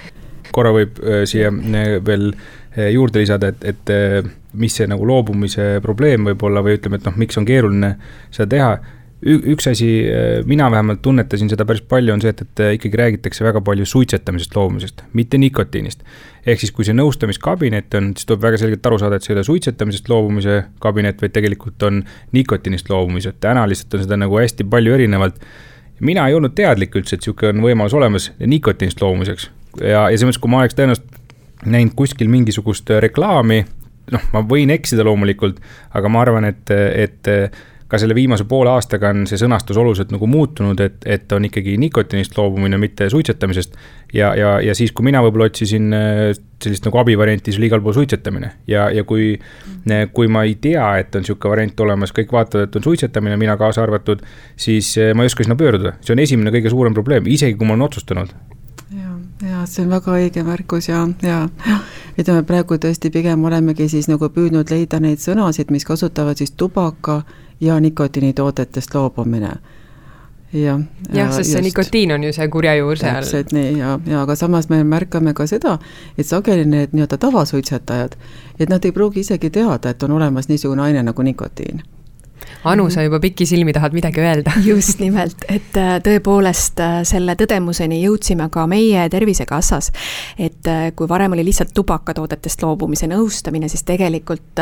korra 0.53 0.73
võib 0.77 1.01
äh, 1.05 1.25
siia 1.31 1.53
äh, 1.53 1.99
veel 2.07 2.31
äh, 2.33 2.91
juurde 2.95 3.25
lisada, 3.25 3.53
et, 3.53 3.65
et 3.65 4.31
mis 4.53 4.75
see 4.75 4.89
nagu 4.91 5.07
loobumise 5.07 5.77
probleem 5.83 6.25
võib 6.31 6.49
olla 6.49 6.65
või 6.65 6.79
ütleme, 6.79 6.99
et 6.99 7.07
noh, 7.07 7.21
miks 7.21 7.39
on 7.39 7.47
keeruline 7.47 7.95
seda 8.31 8.49
teha 8.57 8.73
üks 9.21 9.69
asi, 9.69 9.89
äh, 10.09 10.41
mina 10.49 10.71
vähemalt 10.73 11.03
tunnetasin 11.03 11.51
seda 11.53 11.67
päris 11.69 11.83
palju, 11.85 12.13
on 12.15 12.23
see, 12.25 12.33
et, 12.33 12.41
et 12.47 12.63
äh, 12.65 12.75
ikkagi 12.79 13.01
räägitakse 13.01 13.45
väga 13.45 13.61
palju 13.65 13.85
suitsetamisest 13.87 14.57
loobumisest, 14.57 15.05
mitte 15.13 15.39
nikotiinist. 15.39 16.05
ehk 16.47 16.61
siis, 16.63 16.73
kui 16.73 16.87
see 16.89 16.97
nõustamiskabinet 16.97 17.95
on, 17.99 18.13
siis 18.17 18.29
tuleb 18.29 18.47
väga 18.47 18.61
selgelt 18.63 18.87
aru 18.89 18.99
saada, 19.03 19.19
et 19.19 19.27
see 19.27 19.35
ei 19.35 19.39
ole 19.39 19.45
suitsetamisest 19.45 20.09
loobumise 20.09 20.63
kabinet, 20.81 21.21
vaid 21.21 21.35
tegelikult 21.37 21.83
on 21.85 22.03
nikotiinist 22.33 22.89
loobumise, 22.89 23.35
et 23.35 23.41
täna 23.45 23.67
lihtsalt 23.69 23.99
on 23.99 24.07
seda 24.07 24.17
nagu 24.21 24.41
hästi 24.41 24.65
palju 24.65 24.97
erinevalt. 24.97 25.41
mina 26.01 26.29
ei 26.29 26.35
olnud 26.35 26.55
teadlik 26.57 26.97
üldse, 26.97 27.17
et 27.17 27.21
niisugune 27.21 27.59
on 27.59 27.65
võimalus 27.67 27.95
olemas 27.95 28.31
nikotiinist 28.41 29.03
loobumiseks 29.05 29.51
ja, 29.81 30.07
ja 30.09 30.17
selles 30.17 30.31
mõttes, 30.31 30.41
kui 30.41 30.51
ma 30.51 30.63
oleks 30.65 30.79
tõenäoliselt 30.79 31.69
näinud 31.69 31.93
kuskil 31.97 32.31
mingisugust 32.33 32.89
reklaami, 33.05 33.61
noh, 34.15 34.23
ma 34.33 34.41
võin 34.49 34.73
eksida 34.73 35.05
loomulikult, 35.05 35.61
aga 35.93 36.09
ma 36.09 36.23
arvan, 36.25 36.49
et, 36.49 36.73
et 36.73 37.31
ka 37.91 37.99
selle 37.99 38.15
viimase 38.15 38.45
poole 38.47 38.71
aastaga 38.71 39.11
on 39.11 39.25
see 39.27 39.39
sõnastus 39.41 39.79
oluliselt 39.81 40.13
nagu 40.15 40.27
muutunud, 40.31 40.79
et, 40.85 41.01
et 41.11 41.33
on 41.35 41.47
ikkagi 41.49 41.75
nikotiinist 41.81 42.37
loobumine, 42.39 42.79
mitte 42.79 43.09
suitsetamisest. 43.11 43.75
ja, 44.15 44.31
ja, 44.39 44.53
ja 44.63 44.75
siis, 44.79 44.93
kui 44.93 45.09
mina 45.09 45.23
võib-olla 45.25 45.49
otsisin 45.51 45.91
äh, 45.97 46.21
sellist 46.63 46.87
nagu 46.87 47.01
abivarianti, 47.03 47.51
siis 47.51 47.59
oli 47.59 47.71
igal 47.71 47.83
pool 47.83 47.97
suitsetamine. 47.99 48.53
Ja, 48.71 48.87
ja 48.95 49.05
kui, 49.05 49.33
äh, 49.91 50.05
kui 50.15 50.31
ma 50.31 50.45
ei 50.47 50.55
tea, 50.63 50.87
et 51.03 51.19
on 51.19 51.27
niisugune 51.27 51.57
variant 51.57 51.85
olemas, 51.87 52.15
kõik 52.15 52.31
vaatavad, 52.37 52.69
et 52.69 52.79
on 52.79 52.87
suitsetamine, 52.87 53.41
mina 53.41 53.59
kaasa 53.59 53.83
arvatud, 53.83 54.23
siis 54.61 54.93
äh, 54.99 55.11
ma 55.15 55.27
ei 55.27 55.33
oska 55.33 55.47
sinna 55.47 55.59
pöörduda, 55.59 55.97
see 56.05 56.15
on 56.15 56.23
esimene 56.23 56.55
kõige 56.55 56.71
suurem 56.71 56.95
probleem, 56.95 57.27
isegi 57.27 57.59
kui 57.59 57.67
ma 57.67 57.75
olen 57.75 57.89
otsustanud. 57.91 58.35
Ja, 58.95 59.19
ja 59.51 59.67
see 59.71 59.83
on 59.83 59.91
väga 59.97 60.15
õige 60.15 60.47
märkus 60.47 60.93
ja, 60.93 61.03
ja 61.27 61.43
ütleme 62.19 62.47
praegu 62.47 62.79
tõesti 62.79 63.11
pigem 63.11 63.45
olemegi 63.47 63.91
siis 63.91 64.07
nagu 64.11 64.31
püüdnud 64.31 64.71
leida 64.71 65.03
neid 65.03 65.23
sõnasid, 65.23 65.71
mis 65.75 65.87
kasutavad 65.87 66.39
siis 66.39 66.55
tubaka 66.59 67.23
ja 67.61 67.81
nikotiinitoodetest 67.81 68.95
loobumine. 68.95 69.51
jah. 70.53 70.81
jah, 71.15 71.33
sest 71.33 71.53
see 71.53 71.63
nikotiin 71.63 72.13
on 72.13 72.25
ju 72.25 72.33
see 72.33 72.49
kurja 72.49 72.75
juur 72.75 72.99
seal. 72.99 73.15
täpselt 73.15 73.53
nii 73.53 73.79
ja, 73.79 73.99
ja 74.07 74.23
aga 74.23 74.35
samas 74.35 74.69
me 74.69 74.83
märkame 74.85 75.35
ka 75.35 75.47
seda, 75.47 75.79
et 76.19 76.27
sageli 76.27 76.65
need 76.65 76.97
nii-öelda 76.97 77.19
tavasuitsetajad, 77.19 78.19
et 78.59 78.69
nad 78.69 78.85
ei 78.85 78.93
pruugi 78.93 79.21
isegi 79.21 79.51
teada, 79.51 79.91
et 79.95 80.03
on 80.03 80.19
olemas 80.19 80.49
niisugune 80.49 80.83
aine 80.83 81.03
nagu 81.03 81.23
nikotiin 81.23 81.83
Anu, 82.65 82.91
sa 82.93 83.03
juba 83.03 83.21
pikisilmi 83.21 83.73
tahad 83.73 83.95
midagi 83.97 84.21
öelda. 84.21 84.53
just 84.71 85.01
nimelt, 85.01 85.47
et 85.49 85.77
äh, 85.81 85.95
tõepoolest 86.05 86.81
äh, 86.85 86.99
selle 87.09 87.33
tõdemuseni 87.41 88.03
jõudsime 88.03 88.51
ka 88.53 88.67
meie 88.69 89.07
Tervisekassas. 89.09 89.89
et 90.39 90.69
äh, 90.69 90.91
kui 90.97 91.09
varem 91.09 91.33
oli 91.33 91.45
lihtsalt 91.49 91.73
tubakatoodetest 91.75 92.63
loobumise 92.63 93.09
nõustamine, 93.09 93.69
siis 93.69 93.87
tegelikult 93.89 94.61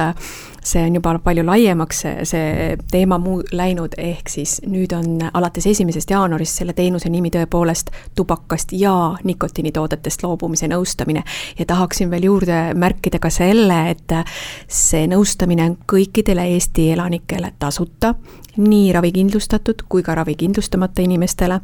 see 0.68 0.84
on 0.84 0.94
juba 0.94 1.14
palju 1.24 1.42
laiemaks, 1.46 2.00
see, 2.04 2.24
see 2.28 2.76
teema 2.90 3.18
muu 3.18 3.40
läinud, 3.56 3.96
ehk 3.98 4.30
siis 4.30 4.58
nüüd 4.68 4.92
on 4.94 5.22
alates 5.32 5.66
esimesest 5.66 6.10
jaanuarist 6.12 6.60
selle 6.60 6.74
teenuse 6.76 7.08
nimi 7.10 7.32
tõepoolest 7.34 7.90
tubakast 8.18 8.74
ja 8.76 8.92
nikotiinitoodetest 9.24 10.22
loobumise 10.22 10.68
nõustamine. 10.70 11.24
ja 11.58 11.66
tahaksin 11.66 12.10
veel 12.10 12.28
juurde 12.28 12.60
märkida 12.74 13.18
ka 13.18 13.30
selle, 13.30 13.80
et 13.90 14.14
see 14.68 15.06
nõustamine 15.10 15.66
on 15.70 15.78
kõikidele 15.88 16.46
Eesti 16.54 16.90
elanikele 16.92 17.52
tasuta 17.58 17.77
nii 18.58 18.92
ravikindlustatud 18.92 19.74
kui 19.88 20.02
ka 20.02 20.14
ravikindlustamata 20.14 21.02
inimestele. 21.02 21.60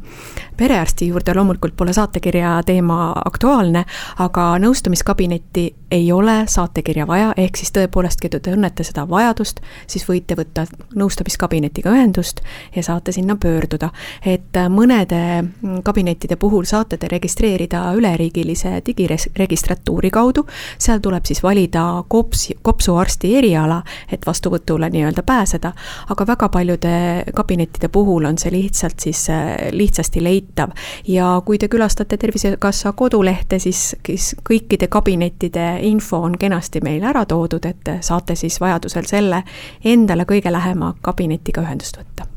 perearsti 0.57 1.07
juurde 1.07 1.33
loomulikult 1.35 1.75
pole 1.77 1.93
saatekirja 1.93 2.61
teema 2.65 3.13
aktuaalne, 3.25 3.85
aga 4.19 4.55
nõustamiskabinetti 4.59 5.73
ei 5.91 6.11
ole 6.11 6.43
saatekirja 6.47 7.07
vaja, 7.07 7.33
ehk 7.37 7.57
siis 7.57 7.71
tõepoolest, 7.75 8.21
kui 8.21 8.29
te 8.29 8.39
tunnete 8.39 8.83
seda 8.83 9.03
vajadust, 9.09 9.59
siis 9.87 10.07
võite 10.07 10.37
võtta 10.39 10.65
nõustamiskabinetiga 10.95 11.91
ühendust 11.91 12.41
ja 12.75 12.83
saate 12.83 13.11
sinna 13.11 13.35
pöörduda. 13.35 13.89
et 14.25 14.57
mõnede 14.69 15.45
kabinettide 15.83 16.35
puhul 16.35 16.63
saate 16.65 16.97
te 16.97 17.07
registreerida 17.07 17.93
üleriigilise 17.93 18.81
digiregistratuuri 18.85 20.11
kaudu, 20.11 20.45
seal 20.77 20.99
tuleb 20.99 21.25
siis 21.25 21.43
valida 21.43 22.03
kops, 22.07 22.49
kopsuarsti 22.61 23.35
eriala, 23.37 23.83
et 24.11 24.25
vastuvõtule 24.25 24.89
nii-öelda 24.89 25.23
pääseda, 25.23 25.73
aga 26.09 26.27
väga 26.27 26.49
paljud 26.49 26.65
paljude 26.65 27.23
kabinettide 27.33 27.87
puhul 27.87 28.25
on 28.25 28.37
see 28.37 28.51
lihtsalt 28.51 28.99
siis 28.99 29.29
äh, 29.29 29.55
lihtsasti 29.71 30.23
leitav. 30.23 30.69
ja 31.07 31.41
kui 31.45 31.57
te 31.57 31.67
külastate 31.67 32.17
Tervisekassa 32.17 32.93
kodulehte, 32.93 33.59
siis, 33.59 33.95
siis 34.05 34.35
kõikide 34.49 34.87
kabinettide 34.87 35.79
info 35.81 36.17
on 36.17 36.37
kenasti 36.37 36.81
meil 36.81 37.03
ära 37.03 37.25
toodud, 37.25 37.65
et 37.65 37.91
saate 38.01 38.35
siis 38.35 38.59
vajadusel 38.61 39.05
selle 39.05 39.43
endale 39.83 40.25
kõige 40.25 40.51
lähema 40.51 40.95
kabinetiga 41.01 41.61
ühendust 41.61 41.97
võtta 41.97 42.27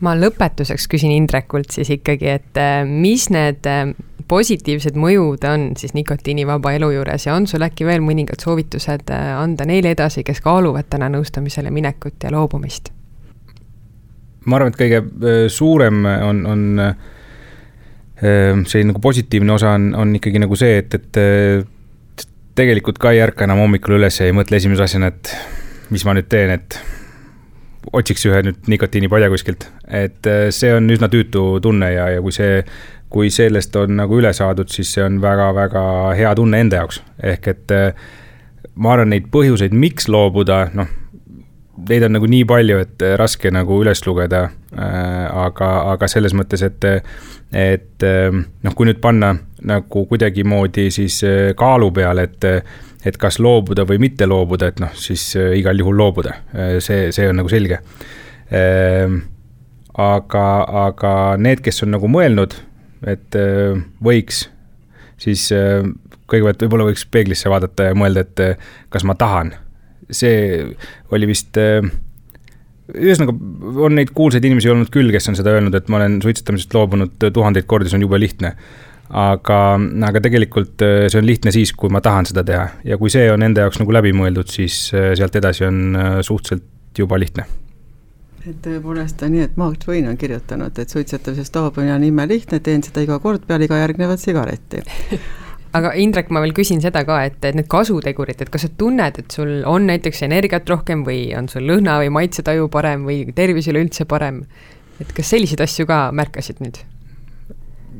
ma 0.00 0.14
lõpetuseks 0.18 0.88
küsin 0.90 1.14
Indrekult 1.14 1.70
siis 1.70 1.90
ikkagi, 1.90 2.28
et 2.28 2.60
äh, 2.60 2.82
mis 2.84 3.30
need 3.30 3.66
äh, 3.66 3.94
positiivsed 4.28 4.96
mõjud 4.98 5.44
on 5.48 5.70
siis 5.78 5.94
nikotiinivaba 5.94 6.74
elu 6.78 6.90
juures 6.96 7.26
ja 7.26 7.34
on 7.36 7.48
sul 7.50 7.64
äkki 7.66 7.86
veel 7.88 8.04
mõningad 8.04 8.42
soovitused 8.42 9.10
äh, 9.14 9.32
anda 9.38 9.66
neile 9.68 9.94
edasi, 9.94 10.24
kes 10.26 10.40
kaaluvad 10.44 10.90
täna 10.90 11.10
nõustamisele 11.12 11.72
minekut 11.74 12.22
ja 12.24 12.32
loobumist? 12.34 12.92
ma 14.44 14.58
arvan, 14.58 14.74
et 14.74 14.80
kõige 14.80 15.48
suurem 15.48 16.04
on, 16.04 16.42
on 16.46 16.64
see 18.68 18.84
nagu 18.84 19.00
positiivne 19.00 19.54
osa 19.54 19.70
on, 19.78 19.86
on 19.96 20.12
ikkagi 20.18 20.42
nagu 20.42 20.56
see, 20.56 20.76
et, 20.82 20.94
et 20.94 22.26
tegelikult 22.54 23.00
ka 23.02 23.12
ei 23.14 23.22
ärka 23.24 23.46
enam 23.48 23.64
hommikul 23.64 23.98
üles 23.98 24.20
ja 24.20 24.28
ei 24.28 24.36
mõtle 24.36 24.58
esimese 24.60 24.86
asjana, 24.86 25.10
et 25.10 25.32
mis 25.92 26.04
ma 26.06 26.14
nüüd 26.16 26.28
teen, 26.30 26.54
et 26.54 26.78
otsiks 27.92 28.26
ühe 28.28 28.40
nüüd 28.46 28.68
nikotiinipalja 28.70 29.30
kuskilt. 29.32 29.68
et 29.88 30.26
äh, 30.26 30.48
see 30.50 30.72
on 30.74 30.90
üsna 30.90 31.08
tüütu 31.12 31.60
tunne 31.62 31.92
ja, 31.92 32.08
ja 32.16 32.22
kui 32.22 32.32
see, 32.32 32.64
kui 33.12 33.30
sellest 33.30 33.76
on 33.76 33.96
nagu 34.00 34.18
üle 34.18 34.32
saadud, 34.32 34.70
siis 34.72 34.92
see 34.94 35.04
on 35.04 35.20
väga-väga 35.22 35.84
hea 36.18 36.34
tunne 36.34 36.60
enda 36.64 36.82
jaoks. 36.82 37.02
ehk 37.22 37.48
et 37.48 37.74
äh, 37.74 37.88
ma 38.74 38.94
arvan, 38.94 39.12
neid 39.14 39.30
põhjuseid, 39.32 39.74
miks 39.76 40.08
loobuda, 40.08 40.68
noh, 40.74 40.90
neid 41.88 42.06
on 42.06 42.16
nagu 42.16 42.28
nii 42.30 42.44
palju, 42.48 42.80
et 42.86 43.04
äh, 43.04 43.16
raske 43.20 43.52
nagu 43.54 43.80
üles 43.82 44.04
lugeda. 44.06 44.48
aga, 44.74 45.66
aga 45.92 46.06
selles 46.10 46.32
mõttes, 46.34 46.64
et, 46.66 46.84
et 47.54 48.02
noh, 48.02 48.72
kui 48.74 48.88
nüüd 48.88 48.98
panna 48.98 49.28
nagu 49.62 50.02
kuidagimoodi 50.10 50.88
siis 50.90 51.20
kaalu 51.54 51.92
peale, 51.94 52.24
et 52.26 52.46
et 53.04 53.18
kas 53.20 53.38
loobuda 53.42 53.84
või 53.88 54.00
mitte 54.02 54.26
loobuda, 54.28 54.70
et 54.72 54.80
noh, 54.82 54.92
siis 54.98 55.26
äh, 55.38 55.52
igal 55.58 55.78
juhul 55.80 55.96
loobuda, 56.00 56.38
äh, 56.56 56.76
see, 56.84 57.10
see 57.14 57.28
on 57.28 57.40
nagu 57.40 57.50
selge. 57.52 57.80
Ehm, 58.54 59.20
aga, 60.00 60.46
aga 60.86 61.12
need, 61.40 61.62
kes 61.64 61.84
on 61.84 61.94
nagu 61.94 62.08
mõelnud, 62.10 62.56
et 63.10 63.36
äh, 63.38 63.76
võiks, 64.04 64.46
siis 65.20 65.46
kõigepealt 66.28 66.64
võib-olla 66.64 66.88
võiks 66.88 67.04
peeglisse 67.12 67.52
vaadata 67.52 67.90
ja 67.90 67.96
mõelda, 67.96 68.24
et 68.24 68.64
kas 68.92 69.04
ma 69.06 69.14
tahan. 69.16 69.54
see 70.10 70.64
oli 71.16 71.28
vist 71.30 71.56
ühesõnaga, 71.56 73.32
on 73.86 73.94
neid 73.96 74.10
kuulsaid 74.16 74.44
inimesi 74.44 74.68
olnud 74.68 74.90
küll, 74.92 75.12
kes 75.14 75.30
on 75.30 75.38
seda 75.38 75.54
öelnud, 75.54 75.74
et 75.74 75.88
ma 75.88 76.00
olen 76.00 76.18
suitsetamisest 76.24 76.74
loobunud 76.74 77.14
tuhandeid 77.24 77.64
kordi, 77.70 77.88
see 77.88 77.96
on 78.00 78.04
jube 78.04 78.20
lihtne 78.20 78.52
aga, 79.10 79.58
aga 80.08 80.22
tegelikult 80.24 80.84
äh, 80.84 80.94
see 81.12 81.20
on 81.20 81.28
lihtne 81.28 81.52
siis, 81.54 81.74
kui 81.76 81.92
ma 81.92 82.00
tahan 82.04 82.30
seda 82.30 82.44
teha 82.46 82.64
ja 82.88 82.98
kui 83.00 83.12
see 83.12 83.26
on 83.32 83.44
enda 83.44 83.66
jaoks 83.66 83.82
nagu 83.82 83.94
läbimõeldud, 83.98 84.48
siis 84.50 84.86
äh, 84.94 85.12
sealt 85.18 85.36
edasi 85.40 85.68
on 85.68 85.84
äh, 85.92 86.16
suhteliselt 86.24 86.98
juba 86.98 87.18
lihtne 87.20 87.46
et 88.44 88.58
tõepoolest 88.64 89.22
on 89.24 89.32
nii, 89.32 89.46
et 89.46 89.56
Mark 89.60 89.78
Twain 89.80 90.08
on 90.08 90.18
kirjutanud, 90.20 90.76
et 90.78 90.92
suitsetamisest 90.92 91.56
loobumine 91.56 91.94
on 91.94 92.04
imelihtne, 92.04 92.60
teen 92.60 92.84
seda 92.84 93.04
iga 93.04 93.18
kord 93.22 93.46
peale 93.48 93.68
iga 93.68 93.80
järgnevat 93.80 94.20
sigaretti 94.20 94.84
aga 95.74 95.92
Indrek, 95.98 96.30
ma 96.30 96.42
veel 96.44 96.54
küsin 96.56 96.82
seda 96.84 97.02
ka, 97.08 97.18
et, 97.28 97.40
et 97.44 97.56
need 97.58 97.68
kasutegurid, 97.70 98.40
et 98.44 98.52
kas 98.52 98.66
sa 98.66 98.70
tunned, 98.78 99.20
et 99.20 99.36
sul 99.36 99.62
on 99.68 99.88
näiteks 99.90 100.24
energiat 100.28 100.68
rohkem 100.70 101.02
või 101.06 101.26
on 101.36 101.50
sul 101.50 101.66
lõhna 101.68 101.98
või 102.02 102.12
maitsetaju 102.20 102.70
parem 102.72 103.08
või 103.08 103.24
tervis 103.36 103.68
üleüldse 103.72 104.08
parem? 104.08 104.44
et 105.02 105.10
kas 105.10 105.32
selliseid 105.34 105.58
asju 105.64 105.88
ka 105.90 106.06
märkasid 106.14 106.60
nüüd? 106.62 106.78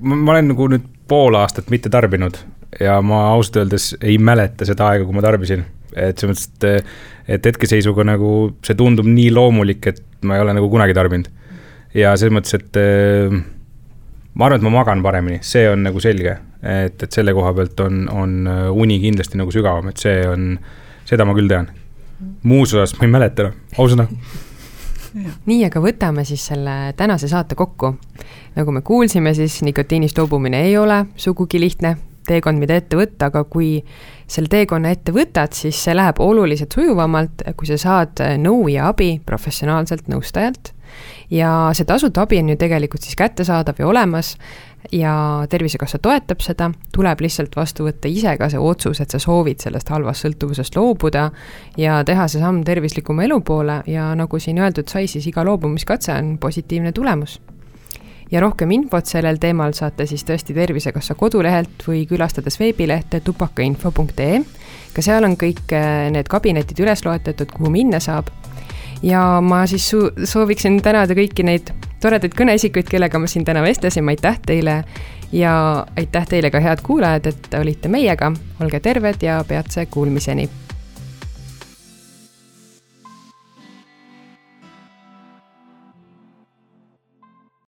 Ma 0.04 0.34
olen 0.34 0.52
nagu 0.52 0.68
nüüd 0.72 0.84
pool 1.08 1.36
aastat 1.38 1.70
mitte 1.72 1.90
tarbinud 1.92 2.38
ja 2.80 2.98
ma 3.04 3.28
ausalt 3.32 3.62
öeldes 3.62 3.92
ei 4.02 4.18
mäleta 4.18 4.66
seda 4.68 4.90
aega, 4.90 5.06
kui 5.06 5.16
ma 5.16 5.24
tarbisin. 5.24 5.64
et 5.94 6.18
selles 6.18 6.48
mõttes, 6.48 6.80
et, 6.80 6.94
et 7.36 7.46
hetkeseisuga 7.46 8.04
nagu 8.08 8.30
see 8.66 8.74
tundub 8.74 9.06
nii 9.06 9.30
loomulik, 9.30 9.86
et 9.92 10.00
ma 10.26 10.34
ei 10.34 10.42
ole 10.42 10.56
nagu 10.56 10.70
kunagi 10.70 10.96
tarbinud. 10.96 11.28
ja 11.94 12.16
selles 12.18 12.34
mõttes, 12.34 12.56
et 12.58 12.80
eh, 12.80 13.36
ma 14.34 14.48
arvan, 14.48 14.58
et 14.58 14.66
ma 14.66 14.74
magan 14.80 15.04
paremini, 15.04 15.38
see 15.42 15.68
on 15.70 15.86
nagu 15.86 16.02
selge. 16.02 16.38
et, 16.62 17.02
et 17.02 17.12
selle 17.12 17.34
koha 17.36 17.52
pealt 17.54 17.80
on, 17.84 18.08
on 18.10 18.34
uni 18.72 18.98
kindlasti 19.02 19.38
nagu 19.38 19.54
sügavam, 19.54 19.92
et 19.92 20.02
see 20.02 20.24
on, 20.28 20.54
seda 21.06 21.28
ma 21.28 21.36
küll 21.36 21.50
tean. 21.50 21.70
muus 22.42 22.74
osas 22.74 22.96
ma 22.98 23.06
ei 23.06 23.14
mäleta 23.14 23.46
enam, 23.46 23.62
ausõna 23.78 24.08
nii, 25.14 25.60
aga 25.68 25.82
võtame 25.82 26.24
siis 26.26 26.42
selle 26.50 26.94
tänase 26.96 27.28
saate 27.30 27.54
kokku. 27.54 27.94
nagu 28.56 28.72
me 28.72 28.82
kuulsime, 28.82 29.34
siis 29.34 29.62
nikotiinist 29.62 30.18
loobumine 30.18 30.64
ei 30.66 30.76
ole 30.78 31.04
sugugi 31.16 31.60
lihtne 31.60 31.96
teekond, 32.26 32.58
mida 32.58 32.78
ette 32.80 32.96
võtta, 32.96 33.28
aga 33.28 33.44
kui 33.44 33.78
selle 34.26 34.48
teekonna 34.48 34.90
ette 34.94 35.12
võtad, 35.12 35.52
siis 35.52 35.78
see 35.84 35.94
läheb 35.94 36.20
oluliselt 36.24 36.72
sujuvamalt, 36.72 37.44
kui 37.56 37.68
sa 37.68 37.78
saad 37.80 38.22
nõu 38.40 38.68
ja 38.72 38.88
abi 38.92 39.18
professionaalselt 39.26 40.08
nõustajalt. 40.08 40.72
Ja 41.30 41.70
see 41.72 41.86
tasuta 41.88 42.22
abi 42.22 42.38
on 42.42 42.52
ju 42.52 42.56
tegelikult 42.60 43.02
siis 43.02 43.16
kättesaadav 43.16 43.78
ja 43.78 43.86
olemas 43.88 44.36
ja 44.92 45.46
Tervisekassa 45.50 45.98
toetab 45.98 46.42
seda, 46.44 46.70
tuleb 46.92 47.20
lihtsalt 47.24 47.56
vastu 47.56 47.86
võtta 47.88 48.08
ise 48.10 48.36
ka 48.38 48.48
see 48.52 48.60
otsus, 48.60 49.00
et 49.00 49.10
sa 49.10 49.20
soovid 49.22 49.62
sellest 49.62 49.88
halvast 49.92 50.26
sõltuvusest 50.26 50.76
loobuda 50.76 51.30
ja 51.80 52.02
teha 52.06 52.28
see 52.28 52.42
samm 52.42 52.62
tervislikuma 52.66 53.24
elu 53.24 53.40
poole 53.40 53.80
ja 53.90 54.10
nagu 54.18 54.38
siin 54.38 54.60
öeldud 54.60 54.90
sai, 54.90 55.06
siis 55.08 55.26
iga 55.30 55.44
loobumiskatse 55.46 56.12
on 56.12 56.36
positiivne 56.38 56.92
tulemus. 56.92 57.40
ja 58.30 58.40
rohkem 58.40 58.70
infot 58.70 59.06
sellel 59.06 59.36
teemal 59.38 59.72
saate 59.72 60.06
siis 60.06 60.24
tõesti 60.24 60.54
Tervisekassa 60.54 61.14
kodulehelt 61.14 61.84
või 61.88 62.06
külastades 62.06 62.58
veebilehte 62.60 63.20
tubakainfo.ee. 63.20 64.40
ka 64.94 65.02
seal 65.02 65.24
on 65.24 65.36
kõik 65.36 65.72
eh, 65.72 66.10
need 66.10 66.28
kabinetid 66.28 66.80
üles 66.80 67.04
loetletud, 67.04 67.52
kuhu 67.52 67.70
minna 67.70 68.00
saab 68.00 68.30
ja 69.04 69.40
ma 69.44 69.64
siis 69.70 69.90
sooviksin 70.24 70.80
tänada 70.82 71.16
kõiki 71.16 71.44
neid 71.46 71.72
toredaid 72.02 72.36
kõneisikuid, 72.36 72.88
kellega 72.90 73.20
ma 73.20 73.28
siin 73.30 73.44
täna 73.44 73.62
vestlesime, 73.64 74.16
aitäh 74.16 74.40
teile. 74.46 74.82
ja 75.34 75.52
aitäh 75.98 76.26
teile 76.30 76.50
ka, 76.50 76.60
head 76.62 76.82
kuulajad, 76.86 77.26
et 77.26 77.54
olite 77.58 77.88
meiega, 77.90 78.32
olge 78.62 78.80
terved 78.80 79.22
ja 79.22 79.40
peatse 79.48 79.86
kuulmiseni 79.86 80.48